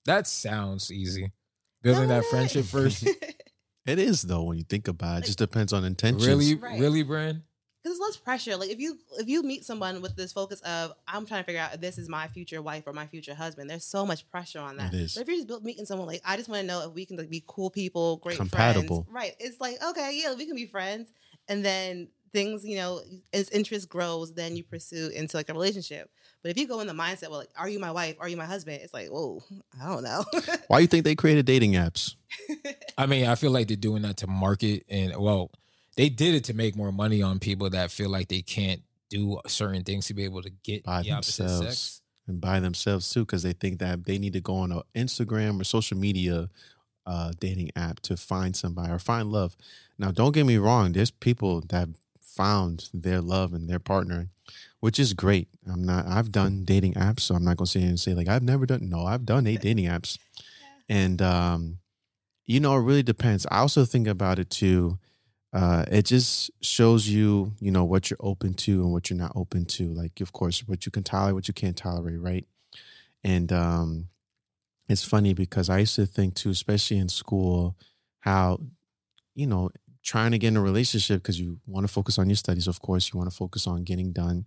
That 0.06 0.28
sounds 0.28 0.92
easy. 0.92 1.32
Building 1.82 2.10
no, 2.10 2.16
that 2.16 2.26
friendship 2.26 2.66
first. 2.66 3.08
it 3.86 4.00
is 4.00 4.24
though 4.24 4.44
when 4.44 4.58
you 4.58 4.64
think 4.64 4.88
about 4.88 5.18
it. 5.18 5.24
it 5.24 5.26
just 5.28 5.38
depends 5.38 5.72
on 5.72 5.84
intentions. 5.86 6.28
Really, 6.28 6.56
right. 6.56 6.80
really, 6.80 7.04
Brand 7.04 7.44
because 8.14 8.24
pressure. 8.24 8.58
Like 8.58 8.70
if 8.70 8.80
you 8.80 8.98
if 9.18 9.28
you 9.28 9.44
meet 9.44 9.66
someone 9.66 10.02
with 10.02 10.16
this 10.16 10.32
focus 10.32 10.62
of 10.62 10.94
I'm 11.08 11.26
trying 11.26 11.42
to 11.42 11.46
figure 11.46 11.62
out 11.62 11.74
if 11.74 11.82
this 11.82 11.98
is 11.98 12.10
my 12.10 12.28
future 12.28 12.62
wife 12.62 12.84
or 12.86 12.94
my 12.94 13.08
future 13.08 13.34
husband, 13.34 13.70
there's 13.70 13.86
so 13.86 14.06
much 14.06 14.30
pressure 14.30 14.60
on 14.60 14.78
that. 14.78 14.94
It 14.94 15.02
is. 15.02 15.14
But 15.16 15.22
if 15.22 15.28
you're 15.28 15.46
just 15.46 15.64
meeting 15.64 15.86
someone 15.86 16.08
like 16.08 16.22
I 16.26 16.38
just 16.38 16.50
want 16.50 16.62
to 16.62 16.68
know 16.68 16.88
if 16.88 16.94
we 16.94 17.06
can 17.06 17.18
like, 17.18 17.30
be 17.30 17.44
cool 17.48 17.70
people, 17.70 18.18
great 18.18 18.38
compatible, 18.38 19.04
friends, 19.04 19.16
right? 19.16 19.36
It's 19.40 19.60
like 19.60 19.78
okay, 19.90 20.20
yeah, 20.22 20.34
we 20.36 20.46
can 20.46 20.56
be 20.56 20.66
friends, 20.66 21.12
and 21.48 21.64
then 21.64 22.10
things 22.32 22.66
you 22.66 22.78
know 22.78 23.02
as 23.32 23.50
interest 23.50 23.90
grows, 23.90 24.34
then 24.34 24.56
you 24.56 24.64
pursue 24.64 25.10
into 25.14 25.38
like 25.38 25.50
a 25.50 25.54
relationship. 25.54 26.10
But 26.42 26.52
if 26.52 26.58
you 26.58 26.68
go 26.68 26.82
in 26.82 26.88
the 26.88 26.94
mindset, 26.94 27.30
well, 27.30 27.40
like, 27.40 27.52
are 27.56 27.70
you 27.70 27.80
my 27.80 27.92
wife? 27.92 28.18
Are 28.20 28.28
you 28.28 28.36
my 28.36 28.46
husband? 28.46 28.82
It's 28.84 28.94
like, 28.94 29.08
whoa, 29.08 29.42
I 29.82 29.88
don't 29.88 30.04
know. 30.04 30.26
Why 30.68 30.80
do 30.80 30.82
you 30.82 30.88
think 30.88 31.06
they 31.06 31.16
created 31.16 31.46
dating 31.46 31.74
apps? 31.74 32.16
I 32.98 33.06
mean, 33.06 33.28
I 33.28 33.36
feel 33.36 33.52
like 33.52 33.70
they're 33.70 33.78
doing 33.78 34.02
that 34.02 34.18
to 34.18 34.28
market 34.28 34.84
and 34.90 35.16
well 35.18 35.52
they 35.96 36.10
did 36.10 36.36
it 36.36 36.44
to 36.46 36.54
make 36.54 36.76
more 36.76 36.92
money 36.92 37.22
on 37.22 37.40
people 37.40 37.70
that 37.70 37.92
feel 37.92 38.10
like 38.10 38.28
they 38.28 38.42
can't 38.42 38.82
do 39.10 39.40
certain 39.48 39.84
things 39.84 40.08
to 40.08 40.14
be 40.14 40.24
able 40.24 40.42
to 40.42 40.50
get 40.50 40.84
by 40.84 41.04
the 41.04 41.10
themselves 41.10 41.60
sex. 41.60 42.02
and 42.28 42.42
by 42.42 42.60
themselves 42.60 43.12
too, 43.12 43.22
because 43.22 43.44
they 43.44 43.54
think 43.54 43.80
that 43.80 44.06
they 44.06 44.18
need 44.18 44.34
to 44.34 44.42
go 44.42 44.56
on 44.56 44.72
an 44.72 44.82
Instagram 44.96 45.62
or 45.62 45.64
social 45.64 45.98
media 45.98 46.50
uh, 47.06 47.32
dating 47.40 47.70
app 47.76 48.00
to 48.00 48.18
find 48.18 48.56
somebody 48.56 48.92
or 48.92 49.00
find 49.00 49.32
love. 49.32 49.56
Now, 50.00 50.12
don't 50.12 50.34
get 50.34 50.46
me 50.46 50.58
wrong. 50.58 50.94
There's 50.94 51.12
people 51.12 51.62
that 51.70 51.90
found 52.22 52.90
their 52.94 53.22
love 53.22 53.54
and 53.54 53.70
their 53.70 53.80
partner, 53.80 54.30
which 54.80 54.98
is 55.00 55.14
great. 55.14 55.48
I'm 55.72 55.84
not. 55.84 56.08
I've 56.08 56.32
done 56.32 56.64
dating 56.66 56.94
apps, 56.94 57.22
so 57.22 57.36
I'm 57.36 57.46
not 57.46 57.58
gonna 57.58 57.68
sit 57.68 57.84
and 57.84 58.00
say 58.00 58.14
like 58.14 58.28
I've 58.28 58.42
never 58.42 58.66
done. 58.66 58.90
No, 58.90 59.06
I've 59.06 59.26
done 59.26 59.46
eight 59.46 59.62
dating 59.62 59.86
apps, 59.86 60.18
and 60.90 61.22
um, 61.22 61.78
you 62.46 62.60
know, 62.60 62.76
it 62.76 62.82
really 62.82 63.04
depends. 63.04 63.46
I 63.52 63.60
also 63.60 63.86
think 63.86 64.08
about 64.08 64.40
it 64.40 64.50
too 64.50 64.98
uh, 65.54 65.86
it 65.92 66.04
just 66.06 66.50
shows 66.62 67.08
you, 67.08 67.54
you 67.60 67.72
know, 67.72 67.84
what 67.84 68.10
you're 68.10 68.18
open 68.20 68.56
to 68.56 68.82
and 68.82 68.92
what 68.92 69.10
you're 69.10 69.20
not 69.20 69.34
open 69.36 69.66
to. 69.66 69.94
Like, 69.94 70.20
of 70.20 70.34
course, 70.34 70.62
what 70.68 70.86
you 70.86 70.92
can 70.92 71.04
tolerate, 71.04 71.36
what 71.36 71.48
you 71.48 71.54
can't 71.54 71.78
tolerate, 71.78 72.20
right? 72.20 72.46
And 73.24 73.54
um, 73.54 74.08
it's 74.90 75.04
funny 75.04 75.34
because 75.34 75.70
I 75.70 75.80
used 75.80 75.96
to 75.96 76.08
think 76.08 76.34
too, 76.34 76.50
especially 76.50 76.98
in 76.98 77.08
school, 77.08 77.78
how, 78.22 78.62
you 79.36 79.46
know, 79.46 79.70
trying 80.04 80.32
to 80.32 80.40
get 80.40 80.50
in 80.50 80.58
a 80.58 80.62
relationship 80.62 81.22
because 81.22 81.40
you 81.40 81.60
want 81.68 81.88
to 81.88 81.94
focus 81.94 82.18
on 82.18 82.30
your 82.30 82.36
studies, 82.36 82.68
of 82.68 82.82
course, 82.82 83.14
you 83.14 83.20
want 83.20 83.30
to 83.30 83.36
focus 83.36 83.68
on 83.68 83.84
getting 83.84 84.12
done. 84.12 84.46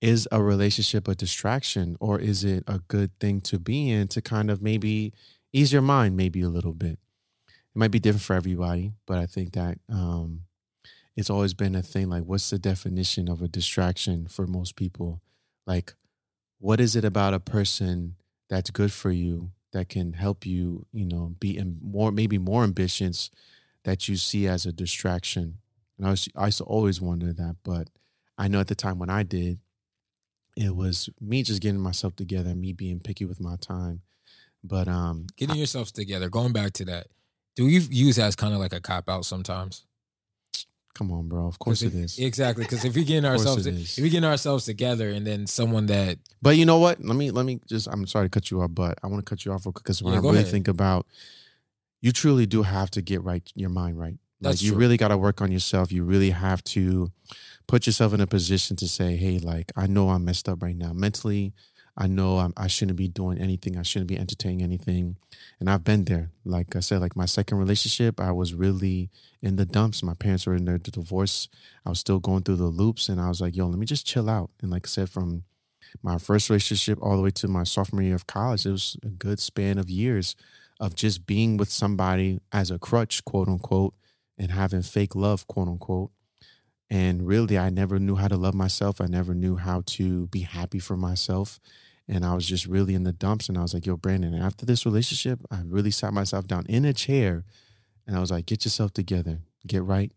Is 0.00 0.28
a 0.30 0.42
relationship 0.42 1.08
a 1.08 1.14
distraction 1.14 1.96
or 2.00 2.20
is 2.20 2.44
it 2.44 2.64
a 2.66 2.80
good 2.80 3.18
thing 3.18 3.40
to 3.42 3.58
be 3.58 3.90
in 3.90 4.08
to 4.08 4.20
kind 4.20 4.50
of 4.50 4.60
maybe 4.60 5.14
ease 5.52 5.72
your 5.72 5.82
mind, 5.82 6.16
maybe 6.16 6.42
a 6.42 6.50
little 6.50 6.74
bit? 6.74 6.98
It 7.76 7.78
might 7.78 7.90
be 7.90 7.98
different 7.98 8.22
for 8.22 8.32
everybody, 8.32 8.92
but 9.04 9.18
I 9.18 9.26
think 9.26 9.52
that 9.52 9.78
um, 9.90 10.44
it's 11.14 11.28
always 11.28 11.52
been 11.52 11.74
a 11.74 11.82
thing. 11.82 12.08
Like, 12.08 12.22
what's 12.22 12.48
the 12.48 12.58
definition 12.58 13.28
of 13.28 13.42
a 13.42 13.48
distraction 13.48 14.28
for 14.28 14.46
most 14.46 14.76
people? 14.76 15.20
Like, 15.66 15.92
what 16.58 16.80
is 16.80 16.96
it 16.96 17.04
about 17.04 17.34
a 17.34 17.38
person 17.38 18.16
that's 18.48 18.70
good 18.70 18.92
for 18.92 19.10
you 19.10 19.50
that 19.74 19.90
can 19.90 20.14
help 20.14 20.46
you, 20.46 20.86
you 20.90 21.04
know, 21.04 21.34
be 21.38 21.58
in 21.58 21.78
more, 21.82 22.10
maybe 22.10 22.38
more 22.38 22.64
ambitions 22.64 23.30
that 23.84 24.08
you 24.08 24.16
see 24.16 24.48
as 24.48 24.64
a 24.64 24.72
distraction? 24.72 25.58
And 25.98 26.06
I, 26.06 26.10
was, 26.12 26.30
I 26.34 26.46
used 26.46 26.58
to 26.58 26.64
always 26.64 26.98
wonder 26.98 27.30
that, 27.34 27.56
but 27.62 27.90
I 28.38 28.48
know 28.48 28.60
at 28.60 28.68
the 28.68 28.74
time 28.74 28.98
when 28.98 29.10
I 29.10 29.22
did, 29.22 29.58
it 30.56 30.74
was 30.74 31.10
me 31.20 31.42
just 31.42 31.60
getting 31.60 31.82
myself 31.82 32.16
together, 32.16 32.54
me 32.54 32.72
being 32.72 33.00
picky 33.00 33.26
with 33.26 33.38
my 33.38 33.56
time. 33.56 34.00
But 34.64 34.88
um, 34.88 35.26
getting 35.36 35.56
yourself 35.56 35.92
together, 35.92 36.30
going 36.30 36.54
back 36.54 36.72
to 36.72 36.86
that, 36.86 37.08
do 37.56 37.66
you 37.66 37.80
use 37.90 38.16
that 38.16 38.26
as 38.26 38.36
kind 38.36 38.54
of 38.54 38.60
like 38.60 38.72
a 38.72 38.80
cop 38.80 39.08
out 39.08 39.24
sometimes? 39.24 39.84
Come 40.94 41.10
on, 41.10 41.28
bro. 41.28 41.46
Of 41.46 41.58
course 41.58 41.82
it 41.82 41.94
is. 41.94 42.18
Exactly, 42.18 42.64
because 42.64 42.84
if 42.84 42.94
we 42.94 43.04
get 43.04 43.24
ourselves, 43.24 43.66
if 43.66 43.98
we 43.98 44.08
get 44.08 44.24
ourselves 44.24 44.64
together, 44.64 45.10
and 45.10 45.26
then 45.26 45.46
someone 45.46 45.86
that, 45.86 46.18
but 46.40 46.56
you 46.56 46.64
know 46.64 46.78
what? 46.78 47.04
Let 47.04 47.16
me 47.16 47.30
let 47.30 47.44
me 47.44 47.60
just. 47.66 47.86
I'm 47.86 48.06
sorry 48.06 48.26
to 48.26 48.30
cut 48.30 48.50
you 48.50 48.62
off, 48.62 48.70
but 48.72 48.98
I 49.02 49.06
want 49.08 49.24
to 49.24 49.28
cut 49.28 49.44
you 49.44 49.52
off 49.52 49.64
because 49.64 50.02
when 50.02 50.14
yeah, 50.14 50.20
I 50.20 50.22
really 50.22 50.38
ahead. 50.38 50.50
think 50.50 50.68
about, 50.68 51.06
you 52.00 52.12
truly 52.12 52.46
do 52.46 52.62
have 52.62 52.90
to 52.92 53.02
get 53.02 53.22
right 53.22 53.42
your 53.54 53.68
mind 53.68 53.98
right. 53.98 54.16
Like 54.40 54.52
That's 54.52 54.62
you 54.62 54.70
true. 54.70 54.80
really 54.80 54.96
got 54.96 55.08
to 55.08 55.18
work 55.18 55.42
on 55.42 55.52
yourself. 55.52 55.92
You 55.92 56.02
really 56.04 56.30
have 56.30 56.64
to 56.64 57.10
put 57.66 57.86
yourself 57.86 58.14
in 58.14 58.22
a 58.22 58.26
position 58.26 58.76
to 58.76 58.88
say, 58.88 59.16
"Hey, 59.16 59.38
like 59.38 59.72
I 59.76 59.86
know 59.86 60.08
I'm 60.08 60.24
messed 60.24 60.48
up 60.48 60.62
right 60.62 60.76
now 60.76 60.94
mentally, 60.94 61.52
I 61.96 62.06
know 62.06 62.38
I'm, 62.38 62.52
I 62.56 62.66
should 62.66 62.88
not 62.88 62.96
be 62.96 63.08
doing 63.08 63.38
anything. 63.38 63.78
I 63.78 63.82
shouldn't 63.82 64.08
be 64.08 64.18
entertaining 64.18 64.62
anything. 64.62 65.16
And 65.58 65.70
I've 65.70 65.84
been 65.84 66.04
there. 66.04 66.30
Like 66.44 66.76
I 66.76 66.80
said, 66.80 67.00
like 67.00 67.16
my 67.16 67.24
second 67.24 67.58
relationship, 67.58 68.20
I 68.20 68.32
was 68.32 68.52
really 68.52 69.08
in 69.42 69.56
the 69.56 69.64
dumps. 69.64 70.02
My 70.02 70.14
parents 70.14 70.46
were 70.46 70.54
in 70.54 70.66
their 70.66 70.76
divorce. 70.78 71.48
I 71.86 71.88
was 71.88 72.00
still 72.00 72.18
going 72.18 72.42
through 72.42 72.56
the 72.56 72.64
loops. 72.64 73.08
And 73.08 73.18
I 73.20 73.28
was 73.28 73.40
like, 73.40 73.56
yo, 73.56 73.66
let 73.66 73.78
me 73.78 73.86
just 73.86 74.06
chill 74.06 74.28
out. 74.28 74.50
And 74.60 74.70
like 74.70 74.86
I 74.86 74.88
said, 74.88 75.08
from 75.08 75.44
my 76.02 76.18
first 76.18 76.50
relationship 76.50 76.98
all 77.00 77.16
the 77.16 77.22
way 77.22 77.30
to 77.30 77.48
my 77.48 77.64
sophomore 77.64 78.02
year 78.02 78.14
of 78.14 78.26
college, 78.26 78.66
it 78.66 78.72
was 78.72 78.98
a 79.02 79.08
good 79.08 79.40
span 79.40 79.78
of 79.78 79.88
years 79.88 80.36
of 80.78 80.94
just 80.94 81.26
being 81.26 81.56
with 81.56 81.70
somebody 81.70 82.40
as 82.52 82.70
a 82.70 82.78
crutch, 82.78 83.24
quote 83.24 83.48
unquote, 83.48 83.94
and 84.36 84.50
having 84.50 84.82
fake 84.82 85.14
love, 85.14 85.46
quote 85.46 85.68
unquote. 85.68 86.10
And 86.90 87.26
really, 87.26 87.58
I 87.58 87.70
never 87.70 87.98
knew 87.98 88.16
how 88.16 88.28
to 88.28 88.36
love 88.36 88.54
myself. 88.54 89.00
I 89.00 89.06
never 89.06 89.34
knew 89.34 89.56
how 89.56 89.82
to 89.86 90.26
be 90.26 90.40
happy 90.40 90.78
for 90.78 90.96
myself. 90.96 91.58
And 92.08 92.24
I 92.24 92.34
was 92.34 92.46
just 92.46 92.66
really 92.66 92.94
in 92.94 93.02
the 93.02 93.12
dumps. 93.12 93.48
And 93.48 93.58
I 93.58 93.62
was 93.62 93.74
like, 93.74 93.86
yo, 93.86 93.96
Brandon, 93.96 94.34
after 94.34 94.64
this 94.64 94.86
relationship, 94.86 95.40
I 95.50 95.62
really 95.64 95.90
sat 95.90 96.12
myself 96.12 96.46
down 96.46 96.64
in 96.66 96.84
a 96.84 96.92
chair 96.92 97.44
and 98.06 98.16
I 98.16 98.20
was 98.20 98.30
like, 98.30 98.46
get 98.46 98.64
yourself 98.64 98.92
together, 98.92 99.40
get 99.66 99.82
right, 99.82 100.12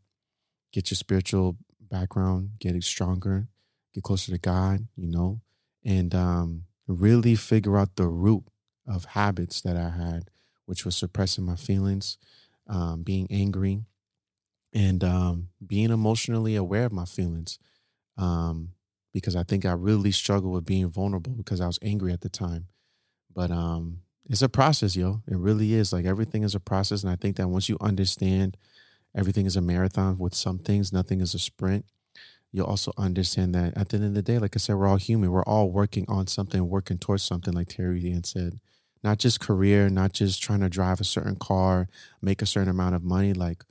get 0.71 0.91
your 0.91 0.95
spiritual 0.95 1.57
background, 1.81 2.51
get 2.59 2.75
it 2.75 2.83
stronger, 2.83 3.47
get 3.93 4.03
closer 4.03 4.31
to 4.31 4.37
God, 4.37 4.87
you 4.95 5.07
know, 5.07 5.41
and 5.83 6.13
um, 6.13 6.63
really 6.87 7.35
figure 7.35 7.77
out 7.77 7.95
the 7.95 8.07
root 8.07 8.43
of 8.87 9.05
habits 9.05 9.61
that 9.61 9.75
I 9.75 9.89
had, 9.89 10.29
which 10.65 10.85
was 10.85 10.95
suppressing 10.95 11.45
my 11.45 11.55
feelings, 11.55 12.17
um, 12.67 13.01
being 13.03 13.27
angry, 13.31 13.83
and 14.73 15.03
um, 15.03 15.49
being 15.65 15.89
emotionally 15.89 16.55
aware 16.55 16.85
of 16.85 16.91
my 16.91 17.05
feelings. 17.05 17.57
Um, 18.17 18.69
because 19.21 19.35
I 19.35 19.43
think 19.43 19.65
I 19.65 19.73
really 19.73 20.11
struggled 20.11 20.53
with 20.53 20.65
being 20.65 20.89
vulnerable 20.89 21.33
because 21.33 21.61
I 21.61 21.67
was 21.67 21.79
angry 21.81 22.11
at 22.11 22.21
the 22.21 22.29
time. 22.29 22.67
But 23.33 23.51
um, 23.51 23.99
it's 24.29 24.41
a 24.41 24.49
process, 24.49 24.95
yo. 24.95 25.21
It 25.27 25.37
really 25.37 25.73
is. 25.73 25.91
Like 25.93 26.05
everything 26.05 26.43
is 26.43 26.55
a 26.55 26.59
process. 26.59 27.03
And 27.03 27.11
I 27.11 27.15
think 27.15 27.37
that 27.37 27.47
once 27.47 27.69
you 27.69 27.77
understand 27.81 28.57
everything 29.15 29.45
is 29.45 29.55
a 29.55 29.61
marathon 29.61 30.17
with 30.17 30.35
some 30.35 30.59
things, 30.59 30.93
nothing 30.93 31.21
is 31.21 31.33
a 31.33 31.39
sprint, 31.39 31.85
you'll 32.51 32.65
also 32.65 32.91
understand 32.97 33.53
that 33.55 33.75
at 33.77 33.89
the 33.89 33.97
end 33.97 34.05
of 34.05 34.13
the 34.13 34.21
day, 34.21 34.39
like 34.39 34.55
I 34.55 34.59
said, 34.59 34.75
we're 34.75 34.87
all 34.87 34.97
human. 34.97 35.31
We're 35.31 35.43
all 35.43 35.71
working 35.71 36.05
on 36.07 36.27
something, 36.27 36.67
working 36.67 36.97
towards 36.97 37.23
something, 37.23 37.53
like 37.53 37.69
Terry 37.69 38.11
Ann 38.11 38.23
said. 38.23 38.59
Not 39.03 39.17
just 39.17 39.39
career, 39.39 39.89
not 39.89 40.11
just 40.13 40.43
trying 40.43 40.59
to 40.59 40.69
drive 40.69 40.99
a 40.99 41.05
certain 41.05 41.37
car, 41.37 41.87
make 42.21 42.41
a 42.41 42.45
certain 42.45 42.69
amount 42.69 42.95
of 42.95 43.03
money. 43.03 43.33
Like 43.33 43.63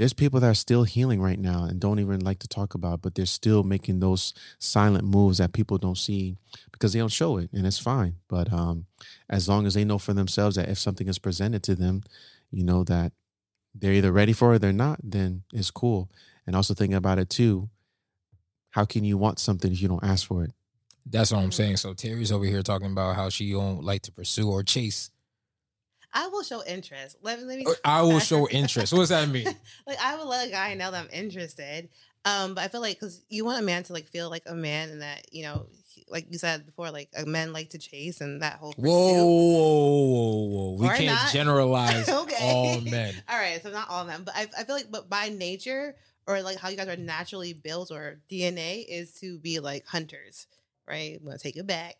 there's 0.00 0.14
people 0.14 0.40
that 0.40 0.48
are 0.48 0.54
still 0.54 0.84
healing 0.84 1.20
right 1.20 1.38
now 1.38 1.64
and 1.64 1.78
don't 1.78 1.98
even 1.98 2.20
like 2.20 2.38
to 2.38 2.48
talk 2.48 2.72
about, 2.72 3.02
but 3.02 3.14
they're 3.14 3.26
still 3.26 3.62
making 3.62 4.00
those 4.00 4.32
silent 4.58 5.04
moves 5.04 5.36
that 5.36 5.52
people 5.52 5.76
don't 5.76 5.98
see 5.98 6.38
because 6.72 6.94
they 6.94 6.98
don't 6.98 7.12
show 7.12 7.36
it, 7.36 7.50
and 7.52 7.66
it's 7.66 7.78
fine. 7.78 8.14
But 8.26 8.50
um, 8.50 8.86
as 9.28 9.46
long 9.46 9.66
as 9.66 9.74
they 9.74 9.84
know 9.84 9.98
for 9.98 10.14
themselves 10.14 10.56
that 10.56 10.70
if 10.70 10.78
something 10.78 11.06
is 11.06 11.18
presented 11.18 11.62
to 11.64 11.74
them, 11.74 12.02
you 12.50 12.64
know 12.64 12.82
that 12.84 13.12
they're 13.74 13.92
either 13.92 14.10
ready 14.10 14.32
for 14.32 14.52
it 14.52 14.54
or 14.54 14.58
they're 14.58 14.72
not, 14.72 15.00
then 15.02 15.42
it's 15.52 15.70
cool. 15.70 16.10
And 16.46 16.56
also 16.56 16.72
thinking 16.72 16.96
about 16.96 17.18
it 17.18 17.28
too, 17.28 17.68
how 18.70 18.86
can 18.86 19.04
you 19.04 19.18
want 19.18 19.38
something 19.38 19.70
if 19.70 19.82
you 19.82 19.88
don't 19.88 20.02
ask 20.02 20.26
for 20.26 20.44
it? 20.44 20.52
That's 21.04 21.30
what 21.30 21.42
I'm 21.42 21.52
saying. 21.52 21.76
So 21.76 21.92
Terry's 21.92 22.32
over 22.32 22.46
here 22.46 22.62
talking 22.62 22.90
about 22.90 23.16
how 23.16 23.28
she 23.28 23.52
don't 23.52 23.84
like 23.84 24.00
to 24.04 24.12
pursue 24.12 24.48
or 24.48 24.62
chase 24.62 25.10
I 26.12 26.26
will 26.28 26.42
show 26.42 26.62
interest. 26.64 27.16
Let 27.22 27.38
me. 27.40 27.44
Let 27.44 27.58
me 27.58 27.66
Uh, 27.66 27.72
I 27.84 28.02
will 28.02 28.18
show 28.18 28.48
interest. 28.48 28.92
What 28.92 29.00
does 29.00 29.08
that 29.10 29.28
mean? 29.28 29.46
like 29.86 29.98
I 30.02 30.16
will 30.16 30.26
let 30.28 30.48
a 30.48 30.50
guy 30.50 30.74
know 30.74 30.90
that 30.90 31.04
I'm 31.04 31.10
interested. 31.12 31.88
Um, 32.24 32.54
but 32.54 32.62
I 32.64 32.68
feel 32.68 32.80
like 32.82 32.96
because 33.00 33.22
you 33.30 33.44
want 33.44 33.60
a 33.62 33.64
man 33.64 33.82
to 33.84 33.92
like 33.92 34.06
feel 34.08 34.28
like 34.28 34.42
a 34.46 34.54
man, 34.54 34.90
and 34.90 35.02
that 35.02 35.32
you 35.32 35.42
know, 35.44 35.66
he- 35.88 36.04
like 36.08 36.26
you 36.30 36.38
said 36.38 36.66
before, 36.66 36.90
like 36.90 37.08
a 37.16 37.24
men 37.24 37.52
like 37.52 37.70
to 37.70 37.78
chase 37.78 38.20
and 38.20 38.42
that 38.42 38.54
whole. 38.58 38.74
Whoa, 38.76 39.24
whoa, 39.24 39.24
whoa, 39.24 40.44
whoa! 40.44 40.76
We 40.80 40.88
Or 40.88 40.92
can't 40.94 41.06
not. 41.22 41.32
generalize 41.32 42.08
Okay. 42.22 42.36
all 42.40 42.80
men. 42.82 43.14
All 43.28 43.38
right, 43.38 43.62
so 43.62 43.70
not 43.70 43.88
all 43.88 44.04
men, 44.04 44.22
but 44.24 44.34
I, 44.36 44.48
I 44.58 44.64
feel 44.64 44.74
like, 44.76 44.90
but 44.90 45.08
by 45.08 45.28
nature 45.30 45.96
or 46.26 46.42
like 46.42 46.58
how 46.58 46.68
you 46.68 46.76
guys 46.76 46.88
are 46.88 46.96
naturally 46.96 47.52
built 47.54 47.90
or 47.90 48.20
DNA 48.30 48.84
is 48.86 49.12
to 49.20 49.38
be 49.38 49.58
like 49.60 49.86
hunters, 49.86 50.46
right? 50.86 51.16
I'm 51.18 51.24
gonna 51.24 51.38
take 51.38 51.56
it 51.56 51.66
back, 51.66 51.96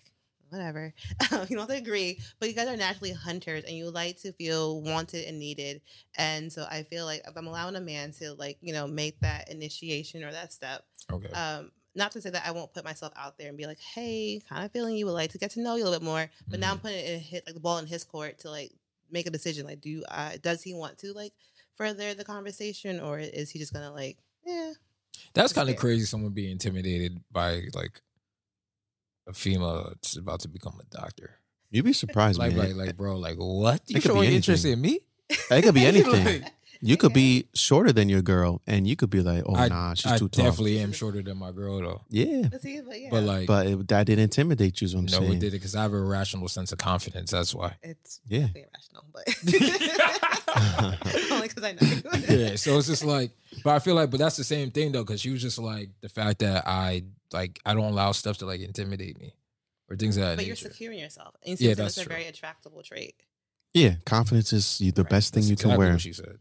whatever. 0.50 0.92
you 1.20 1.28
don't 1.56 1.58
have 1.58 1.68
to 1.68 1.76
agree, 1.76 2.18
but 2.38 2.48
you 2.48 2.54
guys 2.54 2.68
are 2.68 2.76
naturally 2.76 3.12
hunters, 3.12 3.64
and 3.64 3.74
you 3.76 3.90
like 3.90 4.20
to 4.22 4.32
feel 4.32 4.82
wanted 4.82 5.26
and 5.26 5.38
needed. 5.38 5.80
And 6.16 6.52
so 6.52 6.66
I 6.70 6.82
feel 6.82 7.04
like 7.06 7.22
if 7.26 7.36
I'm 7.36 7.46
allowing 7.46 7.76
a 7.76 7.80
man 7.80 8.12
to 8.20 8.34
like 8.34 8.58
you 8.60 8.72
know 8.72 8.86
make 8.86 9.18
that 9.20 9.50
initiation 9.50 10.22
or 10.24 10.32
that 10.32 10.52
step, 10.52 10.84
Okay. 11.10 11.30
um, 11.32 11.70
not 11.94 12.12
to 12.12 12.20
say 12.20 12.30
that 12.30 12.46
I 12.46 12.52
won't 12.52 12.72
put 12.72 12.84
myself 12.84 13.12
out 13.16 13.36
there 13.36 13.48
and 13.48 13.58
be 13.58 13.66
like, 13.66 13.80
hey, 13.80 14.40
kind 14.48 14.64
of 14.64 14.70
feeling 14.70 14.96
you 14.96 15.06
would 15.06 15.12
like 15.12 15.32
to 15.32 15.38
get 15.38 15.50
to 15.52 15.60
know 15.60 15.74
you 15.76 15.82
a 15.82 15.86
little 15.86 15.98
bit 15.98 16.04
more, 16.04 16.30
but 16.48 16.60
now 16.60 16.70
I'm 16.70 16.78
putting 16.78 16.98
it 16.98 17.08
in 17.10 17.20
hit 17.20 17.44
like 17.46 17.54
the 17.54 17.60
ball 17.60 17.78
in 17.78 17.86
his 17.86 18.04
court 18.04 18.38
to 18.40 18.50
like 18.50 18.72
make 19.10 19.26
a 19.26 19.30
decision. 19.30 19.66
Like, 19.66 19.80
do 19.80 20.04
uh, 20.08 20.32
does 20.40 20.62
he 20.62 20.72
want 20.74 20.98
to 20.98 21.12
like 21.12 21.32
further 21.74 22.14
the 22.14 22.24
conversation, 22.24 23.00
or 23.00 23.18
is 23.18 23.50
he 23.50 23.58
just 23.58 23.72
gonna 23.72 23.92
like, 23.92 24.18
yeah, 24.46 24.72
That's 25.34 25.52
kind 25.52 25.68
of 25.68 25.76
crazy. 25.76 26.04
Someone 26.06 26.32
be 26.32 26.50
intimidated 26.50 27.20
by 27.32 27.62
like 27.74 28.00
a 29.30 29.34
female 29.34 29.84
that's 29.88 30.16
about 30.16 30.40
to 30.40 30.48
become 30.48 30.78
a 30.80 30.84
doctor. 30.94 31.36
You'd 31.70 31.84
be 31.84 31.92
surprised, 31.92 32.38
Like, 32.38 32.54
man. 32.54 32.76
like, 32.76 32.86
like, 32.88 32.96
bro, 32.96 33.16
like, 33.16 33.36
what? 33.36 33.80
You 33.86 33.98
It 33.98 34.02
could 34.02 34.08
be 34.08 34.14
showing 34.14 34.32
interest 34.32 34.64
in 34.64 34.80
me? 34.80 35.00
it 35.28 35.62
could 35.62 35.74
be 35.74 35.86
anything. 35.92 36.44
You 36.82 36.96
could 36.96 37.12
be 37.12 37.46
shorter 37.54 37.92
than 37.92 38.08
your 38.08 38.22
girl, 38.22 38.62
and 38.66 38.88
you 38.88 38.96
could 38.96 39.10
be 39.10 39.20
like, 39.20 39.42
"Oh, 39.44 39.54
I, 39.54 39.68
nah, 39.68 39.92
she's 39.92 40.12
I 40.12 40.16
too 40.16 40.30
tall." 40.30 40.46
I 40.46 40.48
definitely 40.48 40.78
am 40.80 40.92
shorter 40.92 41.20
than 41.20 41.36
my 41.36 41.52
girl 41.52 41.78
though. 41.78 42.00
Yeah, 42.08 42.48
But 42.50 42.62
see, 42.62 42.80
but 42.80 42.98
yeah, 42.98 43.08
But 43.10 43.24
like, 43.24 43.46
but 43.46 43.66
it, 43.66 43.86
that 43.88 44.06
didn't 44.06 44.22
intimidate 44.24 44.80
you. 44.80 44.86
Is 44.86 44.94
what 44.94 45.00
I'm 45.00 45.06
no, 45.06 45.18
saying. 45.18 45.32
it 45.34 45.40
did 45.40 45.48
it 45.48 45.58
because 45.60 45.76
I 45.76 45.82
have 45.82 45.92
a 45.92 46.00
rational 46.00 46.48
sense 46.48 46.72
of 46.72 46.78
confidence. 46.78 47.32
That's 47.32 47.54
why. 47.54 47.76
it's 47.82 48.20
Yeah. 48.26 48.46
definitely 48.48 48.64
irrational, 48.72 49.04
but 49.12 49.28
only 51.32 51.48
because 51.48 51.62
I 51.64 51.72
know. 51.72 52.36
yeah, 52.48 52.56
so 52.56 52.78
it's 52.78 52.86
just 52.88 53.04
like, 53.04 53.30
but 53.62 53.74
I 53.74 53.78
feel 53.78 53.94
like, 53.94 54.10
but 54.10 54.18
that's 54.18 54.36
the 54.38 54.44
same 54.44 54.70
thing 54.70 54.92
though, 54.92 55.04
because 55.04 55.20
she 55.20 55.28
was 55.30 55.42
just 55.42 55.58
like 55.58 55.90
the 56.00 56.08
fact 56.08 56.38
that 56.40 56.66
I 56.66 57.04
like 57.32 57.60
I 57.64 57.74
don't 57.74 57.84
allow 57.92 58.12
stuff 58.12 58.38
to 58.38 58.46
like 58.46 58.60
intimidate 58.60 59.18
me 59.18 59.34
or 59.88 59.96
things 59.96 60.16
of 60.16 60.22
that 60.24 60.36
But 60.36 60.46
you're 60.46 60.56
nature. 60.56 60.70
secure 60.70 60.92
in 60.92 60.98
yourself, 60.98 61.34
and 61.42 61.58
you 61.58 61.64
Yeah, 61.64 61.70
yeah, 61.70 61.74
that's 61.74 61.94
that's 61.96 62.06
a 62.06 62.08
true. 62.08 62.16
very 62.16 62.26
attractable 62.26 62.82
trait. 62.82 63.14
Yeah, 63.74 63.94
confidence 64.04 64.52
is 64.52 64.78
the 64.78 64.92
Right, 65.02 65.08
best 65.10 65.32
thing 65.32 65.42
that's 65.42 65.50
you 65.50 65.56
can 65.56 65.66
exactly 65.66 65.78
wear. 65.78 65.92
What 65.92 66.00
she 66.00 66.12
said. 66.12 66.38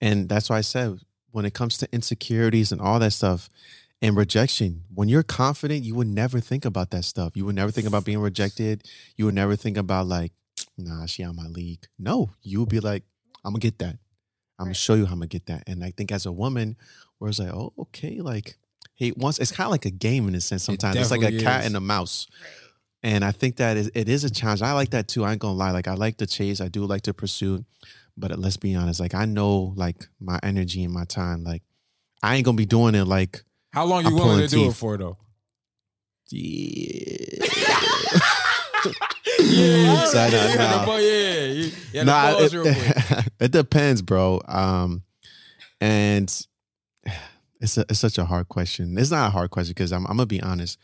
And 0.00 0.28
that's 0.28 0.48
why 0.48 0.58
I 0.58 0.62
said 0.62 0.98
when 1.30 1.44
it 1.44 1.54
comes 1.54 1.76
to 1.78 1.88
insecurities 1.92 2.72
and 2.72 2.80
all 2.80 2.98
that 2.98 3.12
stuff 3.12 3.48
and 4.02 4.16
rejection, 4.16 4.84
when 4.94 5.08
you're 5.08 5.22
confident, 5.22 5.84
you 5.84 5.94
would 5.94 6.06
never 6.08 6.40
think 6.40 6.64
about 6.64 6.90
that 6.90 7.04
stuff. 7.04 7.36
You 7.36 7.44
would 7.44 7.54
never 7.54 7.70
think 7.70 7.86
about 7.86 8.04
being 8.06 8.18
rejected. 8.18 8.88
You 9.16 9.26
would 9.26 9.34
never 9.34 9.56
think 9.56 9.76
about 9.76 10.06
like, 10.06 10.32
nah, 10.78 11.04
she 11.06 11.22
out 11.22 11.34
my 11.34 11.46
league. 11.46 11.86
No, 11.98 12.30
you 12.42 12.60
would 12.60 12.70
be 12.70 12.80
like, 12.80 13.04
I'm 13.44 13.52
gonna 13.52 13.60
get 13.60 13.78
that. 13.80 13.98
I'm 14.58 14.66
gonna 14.66 14.74
show 14.74 14.94
you 14.94 15.04
how 15.06 15.12
I'm 15.12 15.18
gonna 15.18 15.26
get 15.28 15.46
that. 15.46 15.64
And 15.66 15.84
I 15.84 15.90
think 15.90 16.10
as 16.12 16.24
a 16.24 16.32
woman, 16.32 16.76
where 17.18 17.28
it's 17.28 17.38
like, 17.38 17.52
oh, 17.52 17.74
okay, 17.78 18.20
like, 18.20 18.56
hey, 19.00 19.12
wants. 19.16 19.38
it's 19.38 19.50
kind 19.50 19.66
of 19.66 19.70
like 19.72 19.86
a 19.86 19.90
game 19.90 20.28
in 20.28 20.34
a 20.34 20.40
sense. 20.40 20.62
Sometimes 20.62 20.96
it's 20.96 21.10
like 21.10 21.20
a 21.20 21.30
definitely 21.30 21.44
cat 21.44 21.64
and 21.64 21.74
a 21.74 21.80
mouse. 21.80 22.26
And 23.02 23.24
I 23.24 23.32
think 23.32 23.56
that 23.56 23.78
is, 23.78 23.90
it 23.94 24.10
is 24.10 24.24
a 24.24 24.30
challenge. 24.30 24.60
I 24.60 24.72
like 24.72 24.90
that 24.90 25.08
too. 25.08 25.24
I 25.24 25.32
ain't 25.32 25.40
gonna 25.40 25.54
lie. 25.54 25.70
Like 25.70 25.88
I 25.88 25.94
like 25.94 26.18
to 26.18 26.26
chase. 26.26 26.60
I 26.60 26.68
do 26.68 26.84
like 26.84 27.00
to 27.02 27.14
pursue. 27.14 27.64
But 28.16 28.38
let's 28.38 28.58
be 28.58 28.74
honest. 28.74 29.00
Like 29.00 29.14
I 29.14 29.24
know 29.24 29.72
like 29.74 30.06
my 30.20 30.38
energy 30.42 30.84
and 30.84 30.92
my 30.92 31.04
time. 31.06 31.42
Like 31.42 31.62
I 32.22 32.36
ain't 32.36 32.44
gonna 32.44 32.56
be 32.58 32.66
doing 32.66 32.94
it 32.94 33.06
like 33.06 33.42
How 33.72 33.86
long 33.86 34.02
you 34.02 34.08
I'm 34.08 34.14
willing 34.14 34.46
to 34.46 34.54
pulling 34.54 34.64
do 34.66 34.70
it 34.70 34.74
for 34.76 34.98
though? 34.98 35.16
yeah. 36.30 37.46
Yeah, 39.38 40.04
So, 40.04 40.18
no, 40.18 40.36
yeah, 40.36 40.54
no. 40.54 40.78
the 40.80 40.86
boy, 40.86 40.98
yeah, 40.98 41.70
yeah. 41.92 42.02
Nah, 42.02 42.34
it, 42.38 43.28
it 43.40 43.52
depends, 43.52 44.02
bro. 44.02 44.40
Um, 44.46 45.02
and 45.80 46.46
it's 47.60 47.76
a, 47.78 47.82
it's 47.82 47.98
such 47.98 48.18
a 48.18 48.24
hard 48.24 48.48
question. 48.48 48.96
It's 48.98 49.10
not 49.10 49.28
a 49.28 49.30
hard 49.30 49.50
question 49.50 49.72
because 49.72 49.92
I'm 49.92 50.06
I'm 50.06 50.16
gonna 50.16 50.26
be 50.26 50.42
honest. 50.42 50.78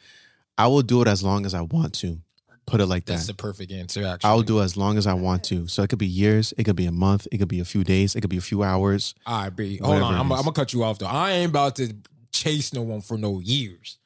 I 0.59 0.67
will 0.69 0.83
do 0.83 1.03
it 1.03 1.09
as 1.09 1.23
long 1.23 1.45
as 1.47 1.55
I 1.55 1.63
want 1.63 1.95
to. 1.95 2.19
Put 2.67 2.81
it 2.81 2.87
like 2.87 3.05
that. 3.05 3.13
That's 3.13 3.29
the 3.29 3.35
perfect 3.35 3.71
answer. 3.71 4.05
Actually, 4.05 4.29
I'll 4.29 4.43
do 4.43 4.59
it 4.59 4.65
as 4.65 4.77
long 4.77 4.99
as 4.99 5.07
I 5.07 5.15
want 5.15 5.45
to. 5.45 5.69
So 5.69 5.85
it 5.85 5.89
could 5.89 6.01
be 6.01 6.07
years, 6.07 6.53
it 6.59 6.65
could 6.65 6.75
be 6.75 6.87
a 6.87 6.93
month, 6.93 7.29
it 7.31 7.39
could 7.39 7.47
be 7.47 7.61
a 7.61 7.65
few 7.65 7.85
days, 7.85 8.17
it 8.17 8.23
could 8.23 8.31
be 8.31 8.39
a 8.39 8.41
few 8.41 8.65
hours. 8.65 9.15
All 9.25 9.45
right, 9.45 9.55
B. 9.55 9.79
Hold 9.79 10.03
on. 10.03 10.15
I'm. 10.15 10.33
I'm 10.33 10.39
gonna 10.41 10.53
cut 10.53 10.73
you 10.73 10.83
off 10.83 10.99
though. 10.99 11.07
I 11.07 11.33
ain't 11.33 11.51
about 11.51 11.77
to 11.77 11.95
chase 12.33 12.73
no 12.73 12.83
one 12.83 13.03
for 13.03 13.17
no 13.17 13.39
years. 13.39 13.99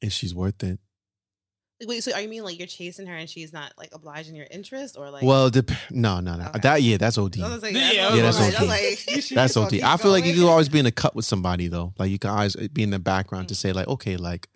If 0.00 0.12
she's 0.12 0.34
worth 0.34 0.62
it. 0.62 0.78
Like, 1.80 1.88
Wait, 1.88 2.04
so 2.04 2.12
are 2.12 2.20
you 2.20 2.28
mean 2.28 2.44
like 2.44 2.58
you're 2.58 2.66
chasing 2.66 3.06
her 3.06 3.16
and 3.16 3.28
she's 3.28 3.52
not 3.52 3.72
like 3.78 3.90
obliging 3.92 4.34
your 4.34 4.46
interest, 4.50 4.96
or 4.98 5.10
like? 5.10 5.22
Well, 5.22 5.50
dep- 5.50 5.70
no, 5.90 6.20
no, 6.20 6.36
no. 6.36 6.46
Okay. 6.48 6.58
That 6.62 6.82
yeah, 6.82 6.96
that's 6.98 7.16
OD. 7.16 7.40
I 7.40 7.54
was 7.54 7.62
like, 7.62 7.74
Yeah, 7.74 7.92
yeah, 7.92 8.22
that's 8.22 8.38
was 8.38 8.38
like. 8.38 8.44
I 8.44 8.46
was 8.46 8.56
okay. 8.56 8.90
like, 8.90 9.16
you 9.16 9.22
should 9.22 9.36
That's 9.36 9.54
just 9.54 9.74
OD. 9.74 9.80
I 9.80 9.96
feel 9.96 10.10
like 10.10 10.24
you 10.24 10.32
going. 10.32 10.44
could 10.44 10.50
always 10.50 10.68
be 10.68 10.78
in 10.78 10.86
a 10.86 10.92
cut 10.92 11.14
with 11.14 11.24
somebody 11.24 11.68
though. 11.68 11.94
Like 11.98 12.10
you 12.10 12.18
can 12.18 12.30
always 12.30 12.56
uh, 12.56 12.68
be 12.72 12.82
in 12.82 12.90
the 12.90 12.98
background 12.98 13.48
to 13.48 13.54
mm. 13.54 13.58
say 13.58 13.72
like, 13.72 13.88
okay, 13.88 14.16
like, 14.16 14.48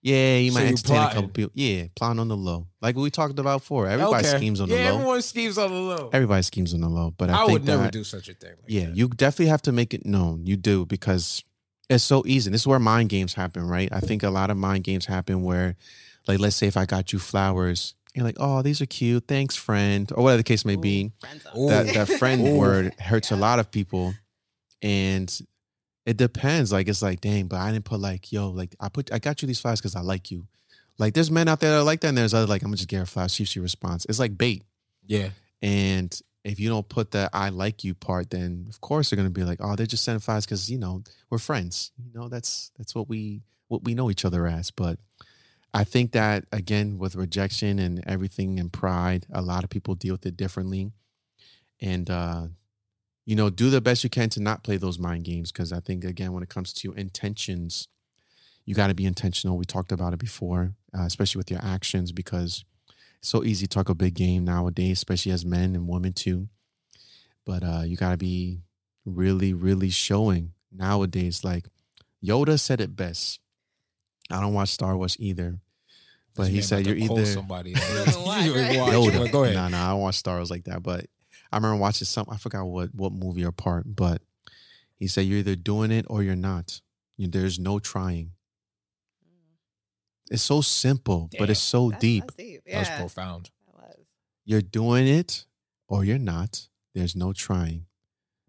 yeah, 0.00 0.36
you 0.36 0.52
might 0.52 0.62
you 0.62 0.68
entertain 0.68 0.96
a 0.96 1.12
couple 1.12 1.28
people. 1.28 1.50
Yeah, 1.54 1.84
plotting 1.96 2.20
on 2.20 2.28
the 2.28 2.36
low. 2.36 2.68
Like 2.80 2.96
we 2.96 3.10
talked 3.10 3.38
about 3.38 3.60
before. 3.60 3.88
Everybody 3.88 4.26
Okay. 4.26 4.36
schemes 4.36 4.60
on 4.60 4.68
the 4.68 4.76
low. 4.76 4.80
yeah, 4.80 4.90
low. 4.90 4.96
everyone 4.96 5.22
schemes 5.22 5.58
on 5.58 5.70
the 5.70 5.76
low. 5.76 6.10
Everybody 6.12 6.42
schemes 6.42 6.74
on 6.74 6.80
the 6.80 6.88
low. 6.88 7.12
But 7.16 7.30
I, 7.30 7.34
I, 7.34 7.38
think 7.38 7.52
would 7.52 7.64
never 7.64 7.84
that- 7.84 7.92
do 7.92 8.04
such 8.04 8.28
a 8.28 8.34
thing. 8.34 8.50
Like 8.50 8.64
yeah, 8.68 8.86
that. 8.86 8.96
you 8.96 9.08
definitely 9.08 9.46
have 9.46 9.62
to 9.62 9.72
make 9.72 9.94
it 9.94 10.06
known. 10.06 10.46
You 10.46 10.56
do 10.56 10.86
because 10.86 11.44
it's 11.88 12.04
so 12.04 12.22
easy. 12.26 12.50
This 12.50 12.62
is 12.62 12.66
where 12.66 12.78
mind 12.78 13.08
games 13.08 13.34
happen, 13.34 13.66
right? 13.66 13.88
I 13.92 14.00
think 14.00 14.22
a 14.22 14.30
lot 14.30 14.50
of 14.50 14.56
mind 14.56 14.84
games 14.84 15.06
happen 15.06 15.42
where, 15.42 15.76
like, 16.28 16.38
let's 16.38 16.56
say 16.56 16.66
if 16.66 16.76
I 16.76 16.84
got 16.86 17.12
you 17.12 17.18
flowers, 17.18 17.94
you're 18.14 18.24
like, 18.24 18.36
oh, 18.38 18.62
these 18.62 18.80
are 18.80 18.86
cute. 18.86 19.24
Thanks, 19.26 19.56
friend, 19.56 20.10
or 20.14 20.24
whatever 20.24 20.38
the 20.38 20.42
case 20.44 20.64
may 20.64 20.76
be. 20.76 21.06
Ooh, 21.06 21.12
friend 21.20 21.40
zone. 21.42 21.52
Ooh. 21.58 21.68
That 21.68 21.94
that 21.94 22.08
friend 22.18 22.56
word 22.56 22.94
hurts 23.00 23.30
a 23.32 23.36
lot 23.36 23.58
of 23.58 23.70
people, 23.70 24.14
and 24.82 25.40
it 26.06 26.16
depends. 26.16 26.72
Like 26.72 26.88
it's 26.88 27.02
like, 27.02 27.20
dang, 27.20 27.46
but 27.46 27.56
I 27.56 27.72
didn't 27.72 27.84
put 27.84 28.00
like, 28.00 28.32
yo, 28.32 28.48
like 28.50 28.74
I 28.80 28.88
put, 28.88 29.12
I 29.12 29.18
got 29.18 29.42
you 29.42 29.46
these 29.46 29.60
flowers 29.60 29.80
because 29.80 29.96
I 29.96 30.00
like 30.00 30.30
you. 30.30 30.46
Like 30.98 31.14
there's 31.14 31.30
men 31.30 31.48
out 31.48 31.60
there 31.60 31.70
that 31.70 31.78
are 31.78 31.84
like 31.84 32.00
that, 32.00 32.08
and 32.08 32.18
there's 32.18 32.34
other 32.34 32.46
like 32.46 32.62
I'm 32.62 32.68
gonna 32.68 32.76
just 32.76 32.88
get 32.88 32.98
her 32.98 33.06
flash, 33.06 33.34
see 33.34 33.44
if 33.44 33.48
she 33.48 33.60
responds. 33.60 34.04
It's 34.08 34.18
like 34.18 34.36
bait, 34.36 34.64
Yeah. 35.06 35.30
and 35.62 36.18
if 36.44 36.58
you 36.58 36.68
don't 36.68 36.88
put 36.88 37.10
the 37.12 37.28
"I 37.32 37.50
like 37.50 37.84
you" 37.84 37.94
part, 37.94 38.30
then 38.30 38.66
of 38.68 38.80
course 38.80 39.10
they're 39.10 39.16
gonna 39.16 39.30
be 39.30 39.44
like, 39.44 39.58
oh, 39.60 39.76
they're 39.76 39.86
just 39.86 40.02
sending 40.02 40.20
flowers 40.20 40.44
because 40.44 40.68
you 40.70 40.78
know 40.78 41.02
we're 41.30 41.38
friends. 41.38 41.92
You 42.02 42.10
know 42.18 42.28
that's 42.28 42.72
that's 42.78 42.94
what 42.96 43.08
we 43.08 43.42
what 43.68 43.84
we 43.84 43.94
know 43.94 44.10
each 44.10 44.24
other 44.24 44.46
as. 44.46 44.70
But 44.72 44.98
I 45.74 45.84
think 45.84 46.12
that 46.12 46.44
again 46.52 46.98
with 46.98 47.14
rejection 47.14 47.78
and 47.78 48.02
everything 48.06 48.58
and 48.58 48.72
pride, 48.72 49.26
a 49.32 49.42
lot 49.42 49.64
of 49.64 49.70
people 49.70 49.94
deal 49.94 50.14
with 50.14 50.26
it 50.26 50.36
differently, 50.36 50.92
and 51.80 52.08
uh, 52.10 52.46
you 53.26 53.36
know 53.36 53.50
do 53.50 53.70
the 53.70 53.80
best 53.80 54.04
you 54.04 54.10
can 54.10 54.30
to 54.30 54.40
not 54.40 54.64
play 54.64 54.76
those 54.76 54.98
mind 54.98 55.24
games 55.24 55.52
because 55.52 55.72
I 55.72 55.80
think 55.80 56.04
again 56.04 56.32
when 56.32 56.42
it 56.42 56.48
comes 56.48 56.72
to 56.74 56.92
intentions 56.94 57.88
you 58.68 58.74
got 58.74 58.88
to 58.88 58.94
be 58.94 59.06
intentional. 59.06 59.56
We 59.56 59.64
talked 59.64 59.92
about 59.92 60.12
it 60.12 60.18
before, 60.18 60.74
uh, 60.94 61.04
especially 61.04 61.38
with 61.38 61.50
your 61.50 61.64
actions, 61.64 62.12
because 62.12 62.66
it's 63.18 63.30
so 63.30 63.42
easy 63.42 63.66
to 63.66 63.70
talk 63.70 63.88
a 63.88 63.94
big 63.94 64.12
game 64.12 64.44
nowadays, 64.44 64.98
especially 64.98 65.32
as 65.32 65.42
men 65.42 65.74
and 65.74 65.88
women 65.88 66.12
too. 66.12 66.48
But 67.46 67.62
uh, 67.62 67.82
you 67.86 67.96
got 67.96 68.10
to 68.10 68.18
be 68.18 68.58
really, 69.06 69.54
really 69.54 69.88
showing 69.88 70.52
nowadays. 70.70 71.44
Like 71.44 71.64
Yoda 72.22 72.60
said 72.60 72.82
it 72.82 72.94
best. 72.94 73.40
I 74.30 74.40
don't 74.40 74.52
watch 74.54 74.68
Star 74.70 74.96
Wars 74.96 75.16
either, 75.18 75.58
but 76.34 76.48
You 76.48 76.56
he 76.56 76.62
said 76.62 76.86
you're 76.86 76.96
either 76.96 77.24
somebody. 77.26 77.72
doesn't 77.74 78.22
watch, 78.24 78.44
You 78.46 78.56
ain't 78.56 78.68
right? 78.78 78.78
watch, 78.78 78.92
Yoda. 78.92 79.32
Go 79.32 79.44
ahead. 79.44 79.56
No, 79.56 79.68
no, 79.68 79.78
I 79.78 79.88
don't 79.90 80.00
watch 80.00 80.16
Star 80.16 80.36
Wars 80.36 80.50
like 80.50 80.64
that. 80.64 80.82
But 80.82 81.06
I 81.50 81.56
remember 81.56 81.76
watching 81.80 82.06
some. 82.06 82.26
I 82.30 82.36
forgot 82.36 82.64
what 82.64 82.94
what 82.94 83.12
movie 83.12 83.44
or 83.44 83.52
part, 83.52 83.84
but 83.96 84.20
he 84.96 85.06
said 85.06 85.22
you're 85.22 85.38
either 85.38 85.56
doing 85.56 85.90
it 85.90 86.04
or 86.08 86.22
you're 86.22 86.36
not. 86.36 86.80
You, 87.16 87.28
there's 87.28 87.58
no 87.58 87.78
trying. 87.78 88.32
It's 90.30 90.42
so 90.42 90.60
simple, 90.60 91.30
but 91.38 91.48
it's 91.48 91.60
so 91.60 91.86
That's- 91.88 92.00
deep. 92.02 92.24
that's 92.24 92.36
deep. 92.36 92.60
That 92.66 92.78
was 92.80 92.90
profound. 93.00 93.50
that 93.66 93.74
was. 93.88 93.96
You're 94.44 94.60
doing 94.60 95.06
it 95.08 95.46
or 95.88 96.04
you're 96.04 96.18
not. 96.18 96.68
There's 96.94 97.16
no 97.16 97.32
trying. 97.32 97.86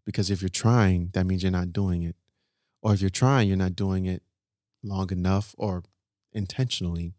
Because 0.06 0.30
if 0.30 0.42
you're 0.42 0.50
trying, 0.50 1.10
that 1.14 1.26
means 1.26 1.42
you're 1.44 1.52
not 1.54 1.72
doing 1.72 2.04
it. 2.04 2.16
Or 2.82 2.94
if 2.94 3.00
you're 3.02 3.10
trying, 3.10 3.48
you're 3.48 3.58
not 3.58 3.76
doing 3.78 4.06
it 4.08 4.24
long 4.84 5.12
enough 5.12 5.54
or 5.58 5.84
intentionally. 6.32 7.14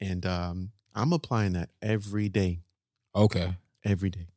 And 0.00 0.24
um, 0.26 0.70
I'm 0.94 1.12
applying 1.12 1.52
that 1.52 1.70
every 1.82 2.28
day. 2.28 2.60
Okay. 3.14 3.54
Every 3.84 4.10
day. 4.10 4.28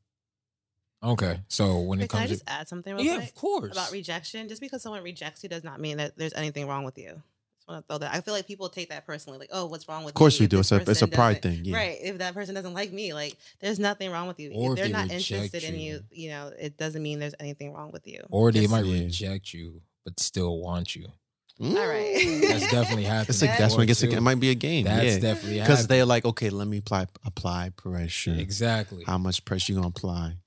Okay. 1.04 1.40
So 1.50 1.80
when 1.80 2.00
Wait, 2.00 2.06
it 2.06 2.10
can 2.10 2.20
I 2.22 2.28
just 2.28 2.46
to 2.46 2.52
add 2.54 2.68
something 2.70 2.96
real 2.96 3.04
yeah, 3.04 3.16
quick 3.18 3.28
of 3.30 3.36
course. 3.36 3.72
about 3.74 3.92
rejection? 3.92 4.48
Just 4.48 4.62
because 4.62 4.82
someone 4.82 5.04
rejects 5.04 5.44
you 5.44 5.50
does 5.50 5.64
not 5.64 5.80
mean 5.80 5.98
that 5.98 6.18
there's 6.18 6.34
anything 6.34 6.68
wrong 6.68 6.86
with 6.86 6.98
you. 6.98 7.22
Just 7.58 7.68
want 7.68 7.86
to 7.86 7.88
throw 7.92 7.98
that. 8.00 8.14
I 8.14 8.22
feel 8.22 8.34
like 8.34 8.48
people 8.48 8.70
take 8.70 8.90
that 8.90 9.06
personally, 9.06 9.38
like, 9.40 9.50
oh, 9.52 9.66
what's 9.66 9.88
wrong 9.90 10.04
with? 10.06 10.12
Of 10.12 10.16
course 10.16 10.40
me 10.40 10.44
we 10.44 10.46
if 10.46 10.50
do. 10.52 10.58
this 10.58 10.72
It's 10.72 10.88
a, 10.88 10.92
it's 10.92 11.02
a 11.02 11.08
person 11.08 11.16
pride 11.16 11.42
doesn't- 11.42 11.58
thing. 11.58 11.66
Yeah. 11.66 11.78
Right. 11.78 11.98
If 12.02 12.18
that 12.20 12.34
person 12.34 12.56
doesn't 12.56 12.74
like 12.74 12.92
me, 12.94 13.14
like, 13.14 13.36
there's 13.60 13.80
nothing 13.80 14.12
wrong 14.12 14.28
with 14.28 14.40
you. 14.40 14.52
Or 14.54 14.74
if 14.74 14.80
if 14.80 14.84
they're 14.84 14.86
they 14.88 14.92
not 14.94 15.04
reject 15.14 15.32
interested 15.32 15.64
in 15.66 15.80
you, 15.80 15.94
you. 16.12 16.24
you 16.24 16.30
know, 16.30 16.52
it 16.58 16.78
doesn't 16.78 17.02
mean 17.04 17.20
there's 17.20 17.36
anything 17.40 17.74
wrong 17.74 17.92
with 17.92 18.08
you. 18.08 18.22
or 18.30 18.52
they 18.54 18.62
Just- 18.62 18.72
might 18.72 18.86
Yeah. 18.86 19.04
reject 19.04 19.54
you, 19.54 19.82
but 20.06 20.20
still 20.22 20.58
want 20.60 20.96
you. 20.96 21.08
All 21.62 21.68
right. 21.88 22.40
That's 22.42 22.72
definitely 22.72 23.04
happened. 23.04 23.28
That's, 23.30 23.42
like, 23.42 23.58
that's 23.58 23.76
when 23.76 23.84
it 23.84 23.88
gets. 23.88 24.02
before, 24.02 24.18
It 24.18 24.22
might 24.22 24.40
be 24.40 24.50
a 24.50 24.56
game. 24.56 24.86
That's 24.86 25.16
yeah. 25.16 25.20
definitely 25.20 25.60
Because 25.60 25.88
they're 25.88 26.06
like, 26.06 26.26
okay, 26.26 26.50
let 26.50 26.68
me 26.68 26.78
apply 26.80 27.06
apply 27.26 27.70
pressure. 27.76 28.34
exactly. 28.38 29.04
How 29.06 29.18
much 29.20 29.46
pressure 29.46 29.72
you 29.72 29.78
gonna 29.78 29.90
apply? 29.90 30.38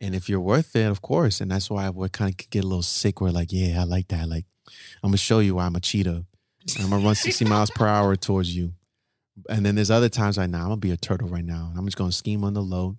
And 0.00 0.14
if 0.14 0.28
you're 0.28 0.40
worth 0.40 0.74
it, 0.76 0.86
of 0.90 1.00
course. 1.00 1.40
And 1.40 1.50
that's 1.50 1.70
why 1.70 1.88
we 1.90 2.08
kind 2.08 2.30
of 2.30 2.50
get 2.50 2.64
a 2.64 2.66
little 2.66 2.82
sick. 2.82 3.20
We're 3.20 3.30
like, 3.30 3.52
yeah, 3.52 3.80
I 3.80 3.84
like 3.84 4.08
that. 4.08 4.28
Like, 4.28 4.46
I'm 5.02 5.10
gonna 5.10 5.16
show 5.16 5.38
you 5.38 5.54
why 5.54 5.66
I'm 5.66 5.76
a 5.76 5.80
cheetah. 5.80 6.24
I'm 6.80 6.90
gonna 6.90 7.04
run 7.04 7.14
60 7.14 7.44
miles 7.46 7.70
per 7.70 7.86
hour 7.86 8.14
towards 8.16 8.54
you. 8.54 8.72
And 9.48 9.64
then 9.64 9.76
there's 9.76 9.90
other 9.92 10.08
times 10.08 10.36
like, 10.38 10.50
nah, 10.50 10.58
I'm 10.58 10.64
gonna 10.64 10.76
be 10.78 10.90
a 10.90 10.96
turtle 10.96 11.28
right 11.28 11.44
now. 11.44 11.72
I'm 11.76 11.84
just 11.86 11.96
gonna 11.96 12.12
scheme 12.12 12.42
on 12.44 12.54
the 12.54 12.62
low. 12.62 12.96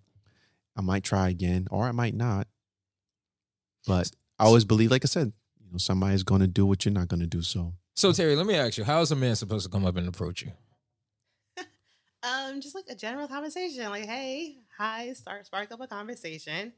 I 0.78 0.82
might 0.82 1.03
try 1.03 1.28
again, 1.30 1.68
or 1.72 1.86
I 1.86 1.91
might 1.91 2.16
not. 2.16 2.47
But 3.86 4.12
I 4.38 4.45
always 4.45 4.64
believe, 4.66 4.91
like 4.91 5.03
I 5.03 5.07
said, 5.07 5.34
you 5.70 5.74
know, 5.74 5.78
somebody's 5.78 6.24
gonna 6.24 6.47
do 6.47 6.65
what 6.65 6.84
you're 6.84 6.93
not 6.93 7.07
gonna 7.07 7.28
do. 7.28 7.41
So 7.41 7.74
So 7.95 8.11
Terry, 8.11 8.36
let 8.36 8.45
me 8.47 8.55
ask 8.55 8.78
you: 8.78 8.84
How 8.84 9.01
is 9.01 9.11
a 9.11 9.15
man 9.15 9.36
supposed 9.36 9.65
to 9.65 9.72
come 9.72 9.86
up 9.86 9.95
and 9.95 10.07
approach 10.07 10.41
you? 10.43 10.51
Um, 12.22 12.59
just 12.59 12.76
like 12.76 12.84
a 12.89 12.95
general 12.95 13.30
conversation, 13.30 13.89
like, 13.89 14.05
hey, 14.05 14.57
hi, 14.78 15.13
start 15.13 15.45
spark 15.45 15.72
up 15.72 15.80
a 15.80 15.88
conversation. 15.88 16.74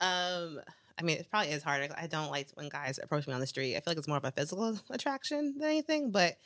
Um, 0.00 0.60
I 0.98 1.02
mean, 1.02 1.18
it 1.18 1.30
probably 1.30 1.50
is 1.52 1.62
harder. 1.62 1.88
I 1.94 2.06
don't 2.06 2.30
like 2.30 2.48
when 2.54 2.70
guys 2.70 2.98
approach 3.02 3.26
me 3.26 3.34
on 3.34 3.40
the 3.40 3.46
street. 3.46 3.76
I 3.76 3.80
feel 3.80 3.90
like 3.90 3.98
it's 3.98 4.08
more 4.08 4.16
of 4.16 4.24
a 4.24 4.30
physical 4.32 4.78
attraction 4.90 5.56
than 5.58 5.68
anything. 5.68 6.10
But 6.10 6.38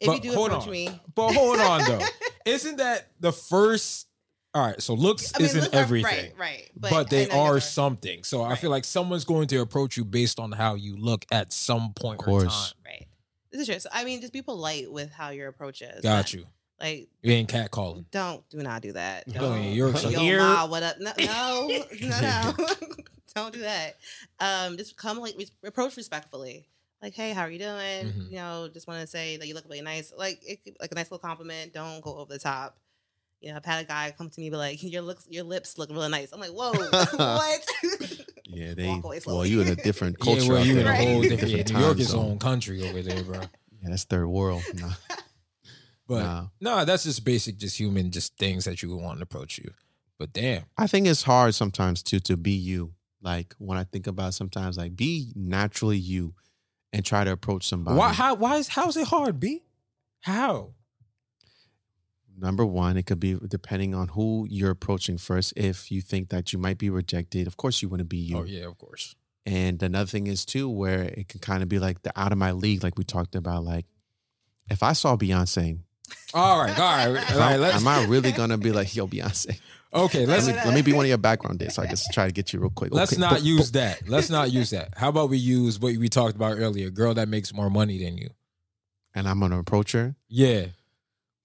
if 0.00 0.06
But 0.06 0.14
you 0.24 0.30
do 0.32 0.42
approach 0.42 0.64
on. 0.64 0.70
me, 0.70 0.88
But 1.14 1.34
hold 1.34 1.58
on, 1.60 1.84
though. 1.84 2.00
Isn't 2.46 2.78
that 2.78 3.08
the 3.20 3.32
first? 3.32 4.06
All 4.54 4.66
right. 4.66 4.80
So 4.82 4.94
looks 4.94 5.32
I 5.34 5.38
mean, 5.38 5.46
isn't 5.46 5.60
look, 5.62 5.74
everything, 5.74 6.32
right, 6.36 6.38
right. 6.38 6.70
but, 6.76 6.92
I 6.92 7.02
they 7.04 7.28
are 7.30 7.54
guys 7.54 7.70
something. 7.70 8.24
So 8.24 8.42
I 8.42 8.56
feel 8.56 8.70
like 8.70 8.84
someone's 8.84 9.24
going 9.24 9.46
to 9.48 9.58
approach 9.60 9.96
you 9.96 10.04
based 10.04 10.40
on 10.40 10.50
how 10.52 10.74
you 10.74 10.96
look 10.96 11.24
at 11.30 11.52
some 11.52 11.92
point 11.94 12.20
Of 12.20 12.26
in 12.26 12.32
course. 12.32 12.72
time. 12.72 12.82
Right. 12.84 13.06
This 13.52 13.60
is 13.62 13.66
true. 13.68 13.78
So 13.78 13.88
I 13.92 14.04
mean, 14.04 14.20
just 14.20 14.32
be 14.32 14.42
polite 14.42 14.90
with 14.90 15.12
how 15.12 15.30
your 15.30 15.48
approach 15.48 15.82
is. 15.82 16.02
Got 16.02 16.32
you. 16.32 16.46
Like, 16.80 17.08
You 17.22 17.32
ain't 17.34 17.48
catcalling. 17.50 18.06
don't 18.10 18.48
do 18.48 18.56
not 18.58 18.80
do 18.82 18.92
that. 18.92 19.24
Oh, 19.28 19.32
Don't. 19.32 19.62
yeah, 19.62 19.68
you're- 19.70 19.94
so 19.98 20.08
Yo, 20.08 20.18
here- 20.20 20.38
ma, 20.38 20.66
what 20.66 20.82
up? 20.82 20.96
No, 20.98 21.12
no, 21.18 21.68
no, 22.00 22.20
no. 22.20 22.54
don't 23.36 23.52
do 23.52 23.60
that. 23.60 23.96
Um, 24.40 24.78
just 24.78 24.96
come 24.96 25.18
like 25.18 25.34
approach 25.62 25.96
respectfully. 25.98 26.66
Like, 27.02 27.14
hey, 27.14 27.32
how 27.32 27.42
are 27.42 27.50
you 27.50 27.58
doing? 27.58 28.06
Mhm. 28.12 28.30
You 28.30 28.36
know, 28.36 28.68
just 28.72 28.86
want 28.88 29.00
to 29.02 29.06
say 29.06 29.36
that 29.36 29.46
you 29.46 29.54
look 29.54 29.64
really 29.68 29.80
nice. 29.82 30.12
Like, 30.16 30.40
it, 30.42 30.60
like 30.80 30.90
a 30.90 30.94
nice 30.94 31.10
little 31.10 31.18
compliment. 31.18 31.72
Don't 31.74 32.00
go 32.02 32.16
over 32.16 32.32
the 32.32 32.38
top. 32.38 32.76
You 33.40 33.50
know, 33.50 33.56
I've 33.56 33.64
had 33.64 33.84
a 33.84 33.88
guy 33.88 34.12
come 34.16 34.28
to 34.28 34.40
me 34.40 34.50
be 34.50 34.56
like, 34.56 34.82
your 34.82 35.00
looks, 35.02 35.26
your 35.30 35.44
lips 35.44 35.78
look 35.78 35.88
really 35.90 36.08
nice. 36.10 36.30
I'm 36.32 36.40
like, 36.40 36.50
whoa, 36.50 36.72
what? 37.16 38.20
yeah, 38.46 38.74
they. 38.74 38.86
Walk 38.86 39.04
away 39.04 39.20
Well, 39.26 39.46
you 39.46 39.62
in 39.62 39.68
a 39.68 39.76
different 39.76 40.18
culture. 40.20 40.42
yeah, 40.42 40.48
well, 40.52 40.64
you 40.66 40.78
in 40.78 40.84
there. 40.84 40.92
a 40.92 40.96
whole 40.96 41.22
different. 41.22 41.42
yeah, 41.50 41.56
Different 41.58 41.72
New 41.80 41.84
York 41.86 41.98
is 42.00 42.14
own 42.14 42.38
country 42.38 42.86
over 42.88 43.00
there, 43.02 43.22
bro. 43.24 43.40
Yeah, 43.82 43.88
that's 43.88 44.04
third 44.04 44.26
world. 44.28 44.62
Nah, 44.74 44.90
But 46.06 46.22
nah. 46.22 46.46
no, 46.60 46.84
that's 46.84 47.04
just 47.04 47.24
basic, 47.24 47.56
just 47.56 47.78
human, 47.78 48.10
just 48.10 48.36
things 48.36 48.64
that 48.66 48.82
you 48.82 48.90
would 48.90 49.02
want 49.02 49.18
to 49.20 49.22
approach 49.22 49.56
you. 49.58 49.70
But 50.18 50.32
damn, 50.34 50.64
I 50.76 50.86
think 50.86 51.06
it's 51.06 51.22
hard 51.22 51.54
sometimes 51.54 52.02
too 52.02 52.20
to 52.20 52.36
be 52.36 52.50
you. 52.52 52.92
Like 53.22 53.54
when 53.58 53.78
I 53.78 53.84
think 53.84 54.06
about 54.06 54.34
sometimes, 54.34 54.76
like 54.76 54.96
be 54.96 55.32
naturally 55.34 55.96
you, 55.98 56.34
and 56.92 57.04
try 57.06 57.24
to 57.24 57.32
approach 57.32 57.66
somebody. 57.66 57.96
why? 57.96 58.12
How? 58.12 58.34
Why 58.34 58.56
is? 58.56 58.68
How's 58.68 58.96
it 58.98 59.06
hard? 59.06 59.40
B? 59.40 59.62
How? 60.20 60.74
Number 62.40 62.64
one, 62.64 62.96
it 62.96 63.04
could 63.06 63.20
be 63.20 63.38
depending 63.46 63.94
on 63.94 64.08
who 64.08 64.46
you're 64.48 64.70
approaching 64.70 65.18
first. 65.18 65.52
If 65.56 65.90
you 65.92 66.00
think 66.00 66.30
that 66.30 66.52
you 66.52 66.58
might 66.58 66.78
be 66.78 66.88
rejected, 66.90 67.46
of 67.46 67.56
course 67.56 67.82
you 67.82 67.88
want 67.88 68.00
to 68.00 68.04
be 68.04 68.16
you. 68.16 68.38
Oh 68.38 68.44
yeah, 68.44 68.66
of 68.66 68.78
course. 68.78 69.14
And 69.46 69.82
another 69.82 70.06
thing 70.06 70.26
is 70.26 70.44
too, 70.44 70.68
where 70.68 71.02
it 71.02 71.28
can 71.28 71.40
kind 71.40 71.62
of 71.62 71.68
be 71.68 71.78
like 71.78 72.02
the 72.02 72.12
out 72.18 72.32
of 72.32 72.38
my 72.38 72.52
league, 72.52 72.82
like 72.82 72.96
we 72.98 73.04
talked 73.04 73.34
about. 73.34 73.64
Like 73.64 73.86
if 74.70 74.82
I 74.82 74.92
saw 74.92 75.16
Beyonce, 75.16 75.78
All 76.34 76.60
right, 76.60 76.78
all 76.78 77.12
right, 77.12 77.32
all 77.32 77.38
right. 77.38 77.56
Let's, 77.56 77.76
am 77.76 77.88
I 77.88 78.04
really 78.06 78.32
gonna 78.32 78.58
be 78.58 78.72
like, 78.72 78.94
yo, 78.94 79.06
Beyonce? 79.06 79.58
okay, 79.92 80.20
Let 80.20 80.28
let's 80.44 80.46
me, 80.46 80.52
let 80.54 80.74
me 80.74 80.82
be 80.82 80.92
one 80.92 81.04
of 81.04 81.08
your 81.08 81.18
background 81.18 81.58
days, 81.58 81.74
so 81.74 81.82
I 81.82 81.86
can 81.86 81.96
try 82.12 82.26
to 82.26 82.32
get 82.32 82.52
you 82.52 82.60
real 82.60 82.70
quick. 82.70 82.92
let's 82.92 83.12
Okay, 83.12 83.20
not 83.20 83.40
boop, 83.40 83.44
use 83.44 83.70
boop. 83.70 83.74
that. 83.74 84.08
Let's 84.08 84.30
not 84.30 84.52
use 84.52 84.70
that. 84.70 84.96
How 84.96 85.08
about 85.08 85.30
we 85.30 85.38
use 85.38 85.78
what 85.80 85.96
we 85.96 86.08
talked 86.08 86.36
about 86.36 86.58
earlier? 86.58 86.90
Girl 86.90 87.14
that 87.14 87.28
makes 87.28 87.52
more 87.52 87.70
money 87.70 88.02
than 88.02 88.16
you. 88.18 88.30
And 89.14 89.26
I'm 89.28 89.40
gonna 89.40 89.58
approach 89.58 89.92
her. 89.92 90.14
Yeah, 90.28 90.66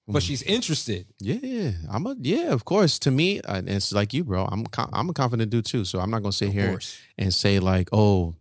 but 0.08 0.22
Mm. 0.22 0.28
she's 0.28 0.44
interested. 0.44 1.08
Yeah, 1.20 1.72
I'm 1.90 2.06
a 2.06 2.16
yeah. 2.20 2.52
Of 2.54 2.66
course, 2.66 3.00
to 3.00 3.12
me, 3.12 3.42
it's 3.48 3.92
like 3.92 4.14
you, 4.14 4.24
bro. 4.24 4.46
I'm 4.46 4.66
I'm 4.94 5.10
a 5.10 5.14
confident 5.14 5.50
dude 5.52 5.66
too. 5.66 5.86
So 5.86 6.00
I'm 6.00 6.12
not 6.12 6.22
gonna 6.22 6.32
sit 6.32 6.50
Of 6.50 6.54
here 6.54 6.70
course. 6.70 6.98
and 7.18 7.34
say 7.34 7.60
like, 7.60 7.90
oh, 7.92 8.36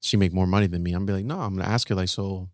she 0.00 0.16
make 0.16 0.32
more 0.32 0.46
money 0.46 0.66
than 0.66 0.82
me. 0.82 0.92
I'm 0.92 1.04
gonna 1.04 1.18
be 1.18 1.24
like, 1.24 1.24
no. 1.24 1.40
I'm 1.40 1.56
gonna 1.56 1.68
ask 1.68 1.88
her 1.88 1.94
like, 1.94 2.08
so, 2.08 2.48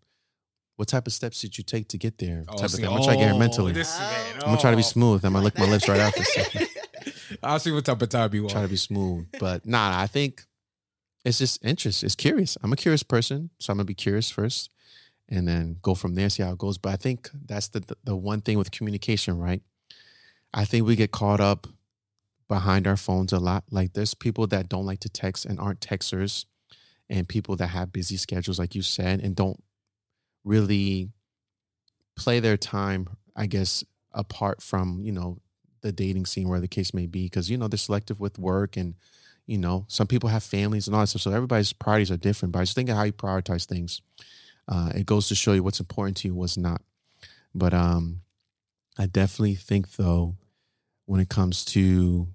what 0.75 0.87
type 0.87 1.07
of 1.07 1.13
steps 1.13 1.39
did 1.41 1.57
you 1.57 1.63
take 1.63 1.87
to 1.89 1.97
get 1.97 2.17
there? 2.17 2.43
Oh, 2.47 2.55
type 2.55 2.65
of 2.65 2.71
see, 2.71 2.77
thing. 2.77 2.85
I'm 2.87 2.91
gonna 2.93 3.05
try 3.05 3.13
to 3.13 3.19
get 3.19 3.27
her 3.29 3.35
oh, 3.35 3.39
mentally. 3.39 3.71
this 3.73 3.95
Oh. 3.99 4.33
I'm 4.35 4.39
gonna 4.41 4.59
try 4.61 4.71
to 4.71 4.77
be 4.77 4.83
oh. 4.83 4.95
smooth. 4.95 5.23
I'm 5.25 5.33
gonna 5.33 5.45
lick 5.45 5.57
my 5.57 5.69
lips 5.69 5.87
right 5.87 5.99
after. 5.99 6.23
I'll 7.43 7.59
see 7.59 7.71
what 7.71 7.85
type 7.85 8.01
of 8.01 8.09
time 8.09 8.33
you 8.33 8.41
want. 8.43 8.51
try 8.51 8.61
to 8.61 8.67
be 8.67 8.75
smooth, 8.75 9.27
but 9.39 9.65
nah. 9.65 9.99
I 10.01 10.07
think 10.07 10.43
it's 11.25 11.37
just 11.39 11.63
interest. 11.63 12.03
It's 12.03 12.15
curious. 12.15 12.57
I'm 12.61 12.73
a 12.73 12.75
curious 12.75 13.03
person, 13.03 13.49
so 13.59 13.71
I'm 13.71 13.77
gonna 13.77 13.85
be 13.85 13.93
curious 13.93 14.29
first, 14.29 14.69
and 15.29 15.47
then 15.47 15.77
go 15.81 15.95
from 15.95 16.15
there. 16.15 16.29
See 16.29 16.43
how 16.43 16.51
it 16.51 16.57
goes. 16.57 16.77
But 16.77 16.93
I 16.93 16.95
think 16.97 17.29
that's 17.45 17.69
the 17.69 17.83
the, 18.03 18.15
one 18.15 18.41
thing 18.41 18.57
with 18.57 18.71
communication, 18.71 19.37
right? 19.37 19.61
I 20.53 20.65
think 20.65 20.85
we 20.85 20.95
get 20.95 21.11
caught 21.11 21.39
up 21.39 21.67
behind 22.47 22.87
our 22.87 22.97
phones 22.97 23.33
a 23.33 23.39
lot. 23.39 23.63
Like 23.71 23.93
there's 23.93 24.13
people 24.13 24.47
that 24.47 24.69
don't 24.69 24.85
like 24.85 24.99
to 25.01 25.09
text 25.09 25.45
and 25.45 25.59
aren't 25.59 25.79
texters, 25.79 26.45
and 27.09 27.27
people 27.27 27.55
that 27.57 27.67
have 27.67 27.91
busy 27.91 28.17
schedules, 28.17 28.59
like 28.59 28.75
you 28.75 28.81
said, 28.81 29.21
and 29.21 29.35
don't 29.35 29.63
really 30.43 31.09
play 32.15 32.39
their 32.39 32.57
time, 32.57 33.07
I 33.35 33.47
guess, 33.47 33.83
apart 34.11 34.61
from, 34.61 35.01
you 35.03 35.11
know, 35.11 35.39
the 35.81 35.91
dating 35.91 36.25
scene, 36.25 36.47
where 36.47 36.59
the 36.59 36.67
case 36.67 36.93
may 36.93 37.07
be, 37.07 37.25
because, 37.25 37.49
you 37.49 37.57
know, 37.57 37.67
they're 37.67 37.77
selective 37.77 38.19
with 38.19 38.37
work 38.39 38.77
and, 38.77 38.95
you 39.47 39.57
know, 39.57 39.85
some 39.87 40.07
people 40.07 40.29
have 40.29 40.43
families 40.43 40.87
and 40.87 40.95
all 40.95 41.01
that 41.01 41.07
stuff. 41.07 41.23
So 41.23 41.31
everybody's 41.31 41.73
priorities 41.73 42.11
are 42.11 42.17
different. 42.17 42.51
But 42.51 42.59
I 42.59 42.63
just 42.63 42.75
think 42.75 42.89
of 42.89 42.95
how 42.95 43.03
you 43.03 43.13
prioritize 43.13 43.65
things. 43.65 44.01
Uh, 44.67 44.91
it 44.95 45.05
goes 45.05 45.27
to 45.27 45.35
show 45.35 45.53
you 45.53 45.63
what's 45.63 45.79
important 45.79 46.17
to 46.17 46.27
you, 46.27 46.35
what's 46.35 46.57
not. 46.57 46.81
But 47.53 47.73
um, 47.73 48.21
I 48.97 49.05
definitely 49.05 49.55
think 49.55 49.95
though, 49.95 50.35
when 51.05 51.19
it 51.19 51.29
comes 51.29 51.65
to 51.65 52.27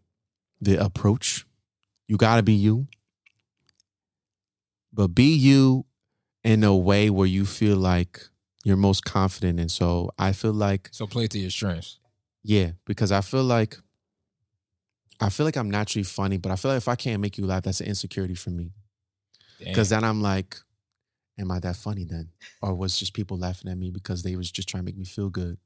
the 0.61 0.83
approach, 0.83 1.47
you 2.07 2.17
gotta 2.17 2.43
be 2.43 2.53
you. 2.53 2.87
But 4.93 5.09
be 5.09 5.35
you 5.35 5.87
in 6.45 6.65
a 6.65 6.77
way 6.77 7.11
where 7.11 7.27
you 7.27 7.45
feel 7.47 7.77
like 7.77 8.21
you're 8.65 8.77
most 8.77 9.05
confident. 9.05 9.61
And 9.61 9.71
so 9.71 10.11
I 10.19 10.33
feel 10.33 10.53
like 10.53 10.89
So 10.93 11.07
play 11.07 11.27
to 11.29 11.39
your 11.39 11.51
strengths. 11.51 11.99
yeah, 12.43 12.73
because 12.85 13.13
I 13.13 13.21
feel 13.21 13.45
like 13.45 13.77
I 15.21 15.31
feel 15.31 15.47
like 15.47 15.57
I'm 15.57 15.71
naturally 15.71 16.05
funny, 16.05 16.37
but 16.37 16.53
I 16.53 16.57
feel 16.57 16.71
like 16.71 16.79
if 16.79 16.89
I 16.89 16.95
can't 16.95 17.21
make 17.21 17.39
you 17.39 17.47
laugh, 17.47 17.65
that's 17.65 17.81
an 17.81 17.89
insecurity 17.89 18.35
for 18.35 18.51
me. 18.51 18.71
Because 19.59 19.89
then 19.89 20.05
I'm 20.05 20.23
like, 20.23 20.57
am 21.39 21.51
I 21.51 21.61
that 21.61 21.77
funny 21.77 22.05
then? 22.05 22.31
Or 22.63 22.75
was 22.75 22.99
just 22.99 23.15
people 23.15 23.39
laughing 23.39 23.71
at 23.71 23.79
me 23.79 23.91
because 23.91 24.23
they 24.23 24.37
was 24.37 24.51
just 24.51 24.69
trying 24.69 24.83
to 24.83 24.87
make 24.87 24.97
me 24.99 25.05
feel 25.05 25.31
good? 25.31 25.59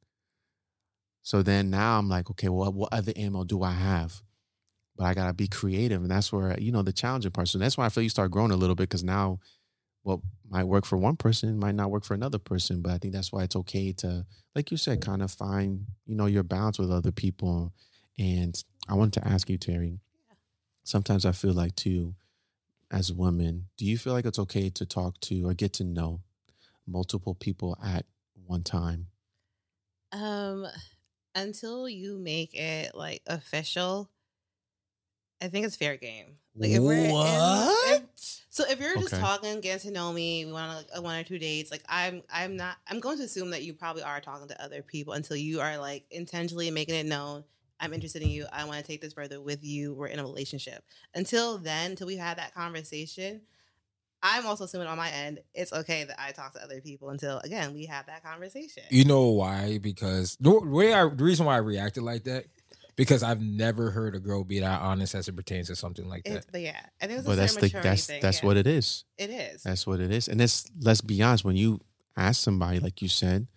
So 1.22 1.42
then 1.42 1.70
now 1.70 1.98
I'm 1.98 2.08
like, 2.08 2.30
okay, 2.30 2.48
well, 2.48 2.72
what 2.72 2.92
other 2.92 3.12
ammo 3.16 3.44
do 3.44 3.62
I 3.62 3.72
have? 3.72 4.22
But 4.96 5.04
I 5.04 5.14
gotta 5.14 5.32
be 5.32 5.48
creative, 5.48 6.02
and 6.02 6.10
that's 6.10 6.32
where 6.32 6.58
you 6.60 6.72
know 6.72 6.82
the 6.82 6.92
challenging 6.92 7.30
part. 7.30 7.48
So 7.48 7.58
that's 7.58 7.78
why 7.78 7.86
I 7.86 7.88
feel 7.88 8.02
you 8.02 8.10
start 8.10 8.30
growing 8.30 8.50
a 8.50 8.56
little 8.56 8.74
bit 8.74 8.88
because 8.88 9.04
now, 9.04 9.38
what 10.02 10.20
might 10.50 10.64
work 10.64 10.84
for 10.84 10.98
one 10.98 11.16
person 11.16 11.58
might 11.58 11.74
not 11.74 11.90
work 11.90 12.04
for 12.04 12.14
another 12.14 12.38
person. 12.38 12.82
But 12.82 12.92
I 12.92 12.98
think 12.98 13.14
that's 13.14 13.32
why 13.32 13.44
it's 13.44 13.56
okay 13.56 13.92
to, 13.94 14.26
like 14.54 14.70
you 14.70 14.76
said, 14.76 15.00
kind 15.00 15.22
of 15.22 15.30
find 15.30 15.86
you 16.06 16.14
know 16.14 16.26
your 16.26 16.42
balance 16.42 16.78
with 16.78 16.90
other 16.90 17.12
people. 17.12 17.72
And 18.18 18.62
I 18.88 18.94
wanted 18.94 19.22
to 19.22 19.28
ask 19.28 19.48
you, 19.48 19.56
Terry. 19.56 20.00
Sometimes 20.84 21.24
I 21.24 21.32
feel 21.32 21.52
like 21.52 21.76
too, 21.76 22.14
as 22.92 23.12
women, 23.12 23.68
do 23.76 23.84
you 23.86 23.96
feel 23.98 24.12
like 24.12 24.26
it's 24.26 24.38
okay 24.38 24.68
to 24.70 24.86
talk 24.86 25.18
to 25.20 25.48
or 25.48 25.54
get 25.54 25.72
to 25.74 25.84
know 25.84 26.20
multiple 26.86 27.34
people 27.34 27.76
at 27.82 28.04
one 28.46 28.62
time? 28.62 29.06
Um, 30.12 30.66
until 31.34 31.88
you 31.88 32.18
make 32.18 32.54
it 32.54 32.94
like 32.94 33.22
official, 33.26 34.10
I 35.40 35.48
think 35.48 35.66
it's 35.66 35.76
fair 35.76 35.96
game. 35.96 36.36
Like 36.54 36.70
if 36.70 36.82
we're 36.82 36.94
in- 37.06 37.12
if- 37.94 38.02
so 38.50 38.64
if 38.68 38.78
you're 38.78 38.94
just 38.96 39.14
Okay. 39.14 39.20
talking, 39.22 39.60
getting 39.62 39.88
to 39.88 39.94
know 39.94 40.12
me, 40.12 40.44
we 40.44 40.52
want 40.52 40.76
like 40.76 40.86
a 40.94 41.00
one 41.00 41.18
or 41.18 41.24
two 41.24 41.38
dates. 41.38 41.70
Like 41.70 41.82
I'm, 41.88 42.22
I'm 42.30 42.56
not. 42.58 42.76
I'm 42.86 43.00
going 43.00 43.16
to 43.18 43.24
assume 43.24 43.50
that 43.50 43.62
you 43.62 43.72
probably 43.72 44.02
are 44.02 44.20
talking 44.20 44.48
to 44.48 44.62
other 44.62 44.82
people 44.82 45.14
until 45.14 45.36
you 45.38 45.60
are 45.62 45.78
like 45.78 46.04
intentionally 46.10 46.70
making 46.70 46.94
it 46.94 47.06
known. 47.06 47.44
I'm 47.82 47.92
interested 47.92 48.22
in 48.22 48.30
you. 48.30 48.46
I 48.52 48.64
want 48.64 48.78
to 48.78 48.84
take 48.84 49.00
this 49.00 49.12
further 49.12 49.40
with 49.40 49.64
you. 49.64 49.92
We're 49.92 50.06
in 50.06 50.20
a 50.20 50.22
relationship. 50.22 50.84
Until 51.16 51.58
then, 51.58 51.90
until 51.90 52.06
we 52.06 52.16
have 52.16 52.36
that 52.36 52.54
conversation, 52.54 53.42
I'm 54.22 54.46
also 54.46 54.64
assuming 54.64 54.86
on 54.86 54.96
my 54.96 55.10
end, 55.10 55.40
it's 55.52 55.72
okay 55.72 56.04
that 56.04 56.14
I 56.16 56.30
talk 56.30 56.52
to 56.52 56.62
other 56.62 56.80
people 56.80 57.10
until 57.10 57.38
again 57.40 57.74
we 57.74 57.86
have 57.86 58.06
that 58.06 58.22
conversation. 58.22 58.84
You 58.90 59.04
know 59.04 59.30
why? 59.30 59.78
Because 59.78 60.36
the 60.40 60.60
way 60.60 60.94
I, 60.94 61.08
the 61.08 61.24
reason 61.24 61.44
why 61.44 61.54
I 61.54 61.58
reacted 61.58 62.04
like 62.04 62.22
that, 62.24 62.44
because 62.94 63.24
I've 63.24 63.40
never 63.40 63.90
heard 63.90 64.14
a 64.14 64.20
girl 64.20 64.44
be 64.44 64.60
that 64.60 64.80
honest 64.80 65.16
as 65.16 65.26
it 65.26 65.34
pertains 65.34 65.66
to 65.66 65.76
something 65.76 66.08
like 66.08 66.22
that. 66.24 66.36
It, 66.36 66.46
but 66.52 66.60
yeah, 66.60 66.80
I 67.00 67.06
think 67.08 67.18
it's 67.18 67.26
But 67.26 67.32
a 67.32 67.36
that's 67.36 67.56
the 67.56 67.68
that's 67.68 68.06
thing. 68.06 68.20
that's 68.22 68.42
yeah. 68.42 68.46
what 68.46 68.56
it 68.56 68.68
is. 68.68 69.04
it 69.18 69.30
is. 69.30 69.64
That's 69.64 69.88
what 69.88 69.98
it 69.98 70.12
is. 70.12 70.28
And 70.28 70.40
it's 70.40 70.70
let's 70.80 71.00
be 71.00 71.20
honest, 71.20 71.44
when 71.44 71.56
you 71.56 71.80
ask 72.16 72.40
somebody, 72.40 72.78
like 72.78 73.02
you 73.02 73.08
said, 73.08 73.48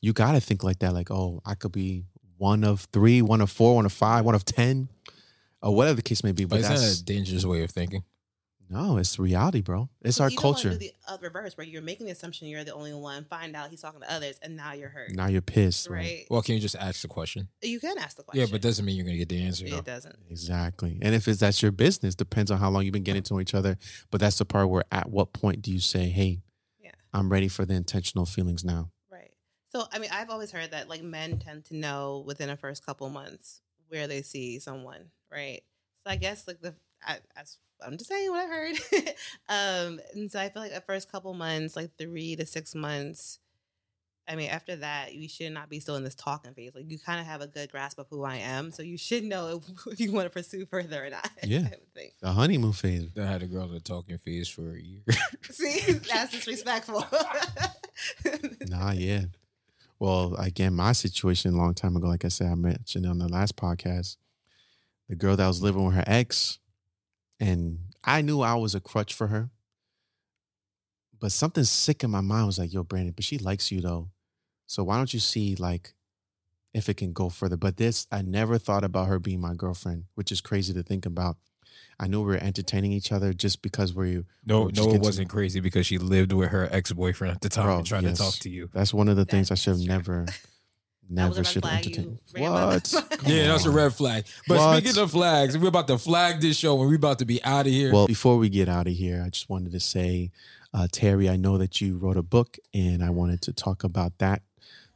you 0.00 0.12
gotta 0.12 0.38
think 0.38 0.62
like 0.62 0.78
that, 0.78 0.94
like, 0.94 1.10
oh, 1.10 1.40
I 1.44 1.56
could 1.56 1.72
be 1.72 2.04
one 2.38 2.64
of 2.64 2.86
three, 2.92 3.22
one 3.22 3.40
of 3.40 3.50
four, 3.50 3.74
one 3.76 3.86
of 3.86 3.92
five, 3.92 4.24
one 4.24 4.34
of 4.34 4.44
ten, 4.44 4.88
or 5.62 5.74
whatever 5.74 5.96
the 5.96 6.02
case 6.02 6.22
may 6.24 6.32
be. 6.32 6.44
But 6.44 6.56
But 6.56 6.60
it's 6.60 6.68
not 6.68 6.78
that's 6.78 7.00
a 7.00 7.04
dangerous 7.04 7.44
way 7.44 7.62
of 7.62 7.70
thinking. 7.70 8.04
no, 8.70 8.96
it's 8.96 9.18
reality, 9.18 9.60
bro. 9.60 9.88
It's 10.02 10.20
our 10.20 10.28
you 10.30 10.36
don't 10.36 10.42
culture. 10.42 10.70
Do 10.70 10.78
the 10.78 10.92
uh, 11.06 11.18
reverse, 11.20 11.56
where 11.56 11.66
you're 11.66 11.82
making 11.82 12.06
the 12.06 12.12
assumption 12.12 12.48
you're 12.48 12.64
the 12.64 12.74
only 12.74 12.92
one. 12.94 13.24
Find 13.24 13.54
out 13.54 13.68
he's 13.70 13.82
talking 13.82 14.00
to 14.00 14.12
others, 14.12 14.38
and 14.42 14.56
now 14.56 14.72
you're 14.72 14.88
hurt. 14.88 15.12
Now 15.12 15.26
you're 15.28 15.42
pissed, 15.42 15.88
right? 15.88 15.98
right? 15.98 16.26
Well, 16.30 16.42
can 16.42 16.54
you 16.56 16.60
just 16.60 16.76
ask 16.76 17.02
the 17.02 17.08
question? 17.08 17.48
you 17.62 17.78
can 17.78 17.98
ask 17.98 18.16
the 18.16 18.22
question. 18.24 18.40
Yeah, 18.40 18.48
but 18.50 18.62
doesn't 18.62 18.84
mean 18.84 18.96
you're 18.96 19.04
gonna 19.06 19.18
get 19.18 19.28
the 19.28 19.42
answer. 19.42 19.68
though. 19.68 19.78
it 19.78 19.84
doesn't. 19.84 20.16
Exactly. 20.30 20.98
And 21.02 21.14
if 21.14 21.28
it's 21.28 21.40
that's 21.40 21.62
your 21.62 21.72
business, 21.72 22.14
depends 22.14 22.50
on 22.50 22.58
how 22.58 22.70
long 22.70 22.84
you've 22.84 22.92
been 22.92 23.02
getting 23.04 23.22
to 23.24 23.40
each 23.40 23.54
other. 23.54 23.76
But 24.10 24.20
that's 24.20 24.38
the 24.38 24.44
part 24.44 24.68
where 24.70 24.84
at 24.90 25.08
what 25.10 25.32
point 25.32 25.62
do 25.62 25.70
you 25.70 25.80
say, 25.80 26.08
Hey, 26.08 26.40
Yeah. 26.80 26.90
I'm 27.12 27.30
ready 27.30 27.48
for 27.48 27.64
the 27.64 27.74
intentional 27.74 28.26
feelings 28.26 28.64
now. 28.64 28.90
Right. 29.74 29.82
So, 29.82 29.88
I 29.92 29.98
mean, 29.98 30.10
I've 30.12 30.30
always 30.30 30.50
heard 30.50 30.70
that 30.70 30.88
like 30.88 31.02
men 31.02 31.38
tend 31.38 31.64
to 31.66 31.76
know 31.76 32.22
within 32.26 32.48
the 32.48 32.56
first 32.56 32.84
couple 32.84 33.08
months 33.10 33.60
where 33.88 34.06
they 34.06 34.22
see 34.22 34.58
someone, 34.58 35.10
right? 35.30 35.62
So, 36.04 36.10
I 36.10 36.16
guess 36.16 36.46
like 36.46 36.60
the 36.60 36.74
I, 37.06 37.18
that's 37.34 37.58
I'm 37.84 37.98
just 37.98 38.08
saying 38.08 38.30
what 38.30 38.44
I 38.44 38.46
heard. 38.46 38.76
um, 39.48 40.00
and 40.14 40.30
so 40.30 40.40
I 40.40 40.48
feel 40.48 40.62
like 40.62 40.72
the 40.72 40.80
first 40.80 41.10
couple 41.10 41.34
months, 41.34 41.76
like 41.76 41.90
three 41.98 42.36
to 42.36 42.46
six 42.46 42.74
months. 42.74 43.40
I 44.26 44.36
mean, 44.36 44.48
after 44.48 44.76
that, 44.76 45.12
you 45.12 45.28
should 45.28 45.52
not 45.52 45.68
be 45.68 45.80
still 45.80 45.96
in 45.96 46.04
this 46.04 46.14
talking 46.14 46.54
phase. 46.54 46.74
Like 46.74 46.90
you 46.90 46.98
kind 46.98 47.20
of 47.20 47.26
have 47.26 47.42
a 47.42 47.46
good 47.46 47.70
grasp 47.70 47.98
of 47.98 48.06
who 48.08 48.24
I 48.24 48.36
am, 48.36 48.70
so 48.70 48.82
you 48.82 48.96
should 48.96 49.22
know 49.22 49.60
if 49.86 50.00
you 50.00 50.12
want 50.12 50.24
to 50.24 50.30
pursue 50.30 50.64
further 50.64 51.04
or 51.04 51.10
not. 51.10 51.28
Yeah. 51.44 51.68
Think. 51.94 52.14
The 52.20 52.32
honeymoon 52.32 52.72
phase. 52.72 53.10
I 53.20 53.26
had 53.26 53.42
a 53.42 53.46
girl 53.46 53.68
that 53.68 53.84
talking 53.84 54.16
phase 54.16 54.48
for 54.48 54.72
a 54.72 54.80
year. 54.80 55.02
See, 55.50 55.92
that's 55.92 56.32
disrespectful. 56.32 57.06
Nah, 58.66 58.92
yeah. 58.92 59.26
Well, 59.98 60.34
again, 60.36 60.74
my 60.74 60.92
situation 60.92 61.54
a 61.54 61.56
long 61.56 61.74
time 61.74 61.96
ago, 61.96 62.08
like 62.08 62.24
I 62.24 62.28
said, 62.28 62.50
I 62.50 62.54
mentioned 62.54 63.06
on 63.06 63.18
the 63.18 63.28
last 63.28 63.56
podcast, 63.56 64.16
the 65.08 65.14
girl 65.14 65.36
that 65.36 65.46
was 65.46 65.62
living 65.62 65.84
with 65.84 65.94
her 65.94 66.04
ex, 66.06 66.58
and 67.40 67.78
I 68.04 68.20
knew 68.22 68.40
I 68.40 68.54
was 68.54 68.74
a 68.74 68.80
crutch 68.80 69.14
for 69.14 69.28
her. 69.28 69.50
But 71.18 71.32
something 71.32 71.64
sick 71.64 72.04
in 72.04 72.10
my 72.10 72.20
mind 72.20 72.46
was 72.46 72.58
like, 72.58 72.72
yo, 72.72 72.82
Brandon, 72.82 73.14
but 73.14 73.24
she 73.24 73.38
likes 73.38 73.72
you 73.72 73.80
though. 73.80 74.10
So 74.66 74.84
why 74.84 74.96
don't 74.96 75.14
you 75.14 75.20
see 75.20 75.56
like 75.56 75.94
if 76.74 76.88
it 76.88 76.96
can 76.96 77.12
go 77.12 77.28
further? 77.28 77.56
But 77.56 77.76
this, 77.76 78.06
I 78.10 78.22
never 78.22 78.58
thought 78.58 78.84
about 78.84 79.08
her 79.08 79.18
being 79.18 79.40
my 79.40 79.54
girlfriend, 79.54 80.04
which 80.14 80.32
is 80.32 80.40
crazy 80.40 80.74
to 80.74 80.82
think 80.82 81.06
about. 81.06 81.36
I 82.04 82.06
know 82.06 82.20
we 82.20 82.26
were 82.26 82.36
entertaining 82.36 82.92
each 82.92 83.12
other 83.12 83.32
just 83.32 83.62
because 83.62 83.94
we 83.94 84.24
No, 84.44 84.64
Or 84.64 84.70
just 84.70 84.86
no, 84.86 84.94
it 84.94 85.00
wasn't 85.00 85.30
crazy 85.30 85.60
because 85.60 85.86
she 85.86 85.96
lived 85.96 86.32
with 86.32 86.50
her 86.50 86.68
ex 86.70 86.92
boyfriend 86.92 87.34
at 87.34 87.40
the 87.40 87.48
time 87.48 87.64
Bro, 87.66 87.78
and 87.78 87.86
tried 87.86 88.02
yes. 88.02 88.18
to 88.18 88.22
talk 88.24 88.34
to 88.34 88.50
you. 88.50 88.68
that's 88.74 88.92
one 88.92 89.08
of 89.08 89.16
the 89.16 89.24
things 89.24 89.50
I 89.50 89.54
should 89.54 89.78
have 89.78 89.86
never 89.86 90.26
That 91.10 91.28
was 91.28 91.38
a 91.38 91.40
never 91.40 91.50
should 91.50 91.64
have 91.64 91.70
flag 91.70 91.86
entertained. 91.86 92.18
What? 92.36 92.94
Yeah, 93.26 93.46
that's 93.48 93.66
a 93.66 93.70
red 93.70 93.94
flag. 93.94 94.24
But 94.48 94.58
What? 94.58 94.82
speaking 94.82 95.02
of 95.02 95.10
flags, 95.10 95.56
we're 95.56 95.68
about 95.68 95.88
to 95.88 95.98
flag 95.98 96.40
this 96.40 96.56
show 96.56 96.78
and 96.80 96.88
we're 96.88 96.96
about 96.96 97.18
to 97.20 97.24
be 97.24 97.42
out 97.44 97.66
of 97.66 97.72
here. 97.72 97.92
Well, 97.92 98.06
before 98.06 98.36
we 98.36 98.48
get 98.48 98.68
out 98.68 98.86
of 98.86 98.92
here, 98.94 99.22
I 99.24 99.28
just 99.30 99.48
wanted 99.48 99.72
to 99.72 99.80
say, 99.80 100.30
uh, 100.72 100.88
Terry, 100.90 101.28
I 101.28 101.36
know 101.36 101.58
that 101.58 101.80
you 101.80 101.96
wrote 101.98 102.16
a 102.16 102.22
book 102.22 102.58
and 102.72 103.02
I 103.02 103.10
wanted 103.10 103.42
to 103.42 103.52
talk 103.52 103.84
about 103.84 104.18
that. 104.18 104.42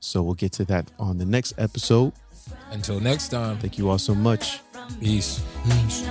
So 0.00 0.22
we'll 0.22 0.34
get 0.34 0.52
to 0.52 0.64
that 0.66 0.90
on 0.98 1.18
the 1.18 1.24
next 1.26 1.54
episode. 1.59 2.12
Until 2.70 3.00
next 3.00 3.28
time, 3.28 3.59
Thank 3.59 3.78
you 3.78 3.90
all 3.90 3.98
so 3.98 4.14
much. 4.14 4.61
Isso. 5.01 5.43
Isso. 5.89 6.05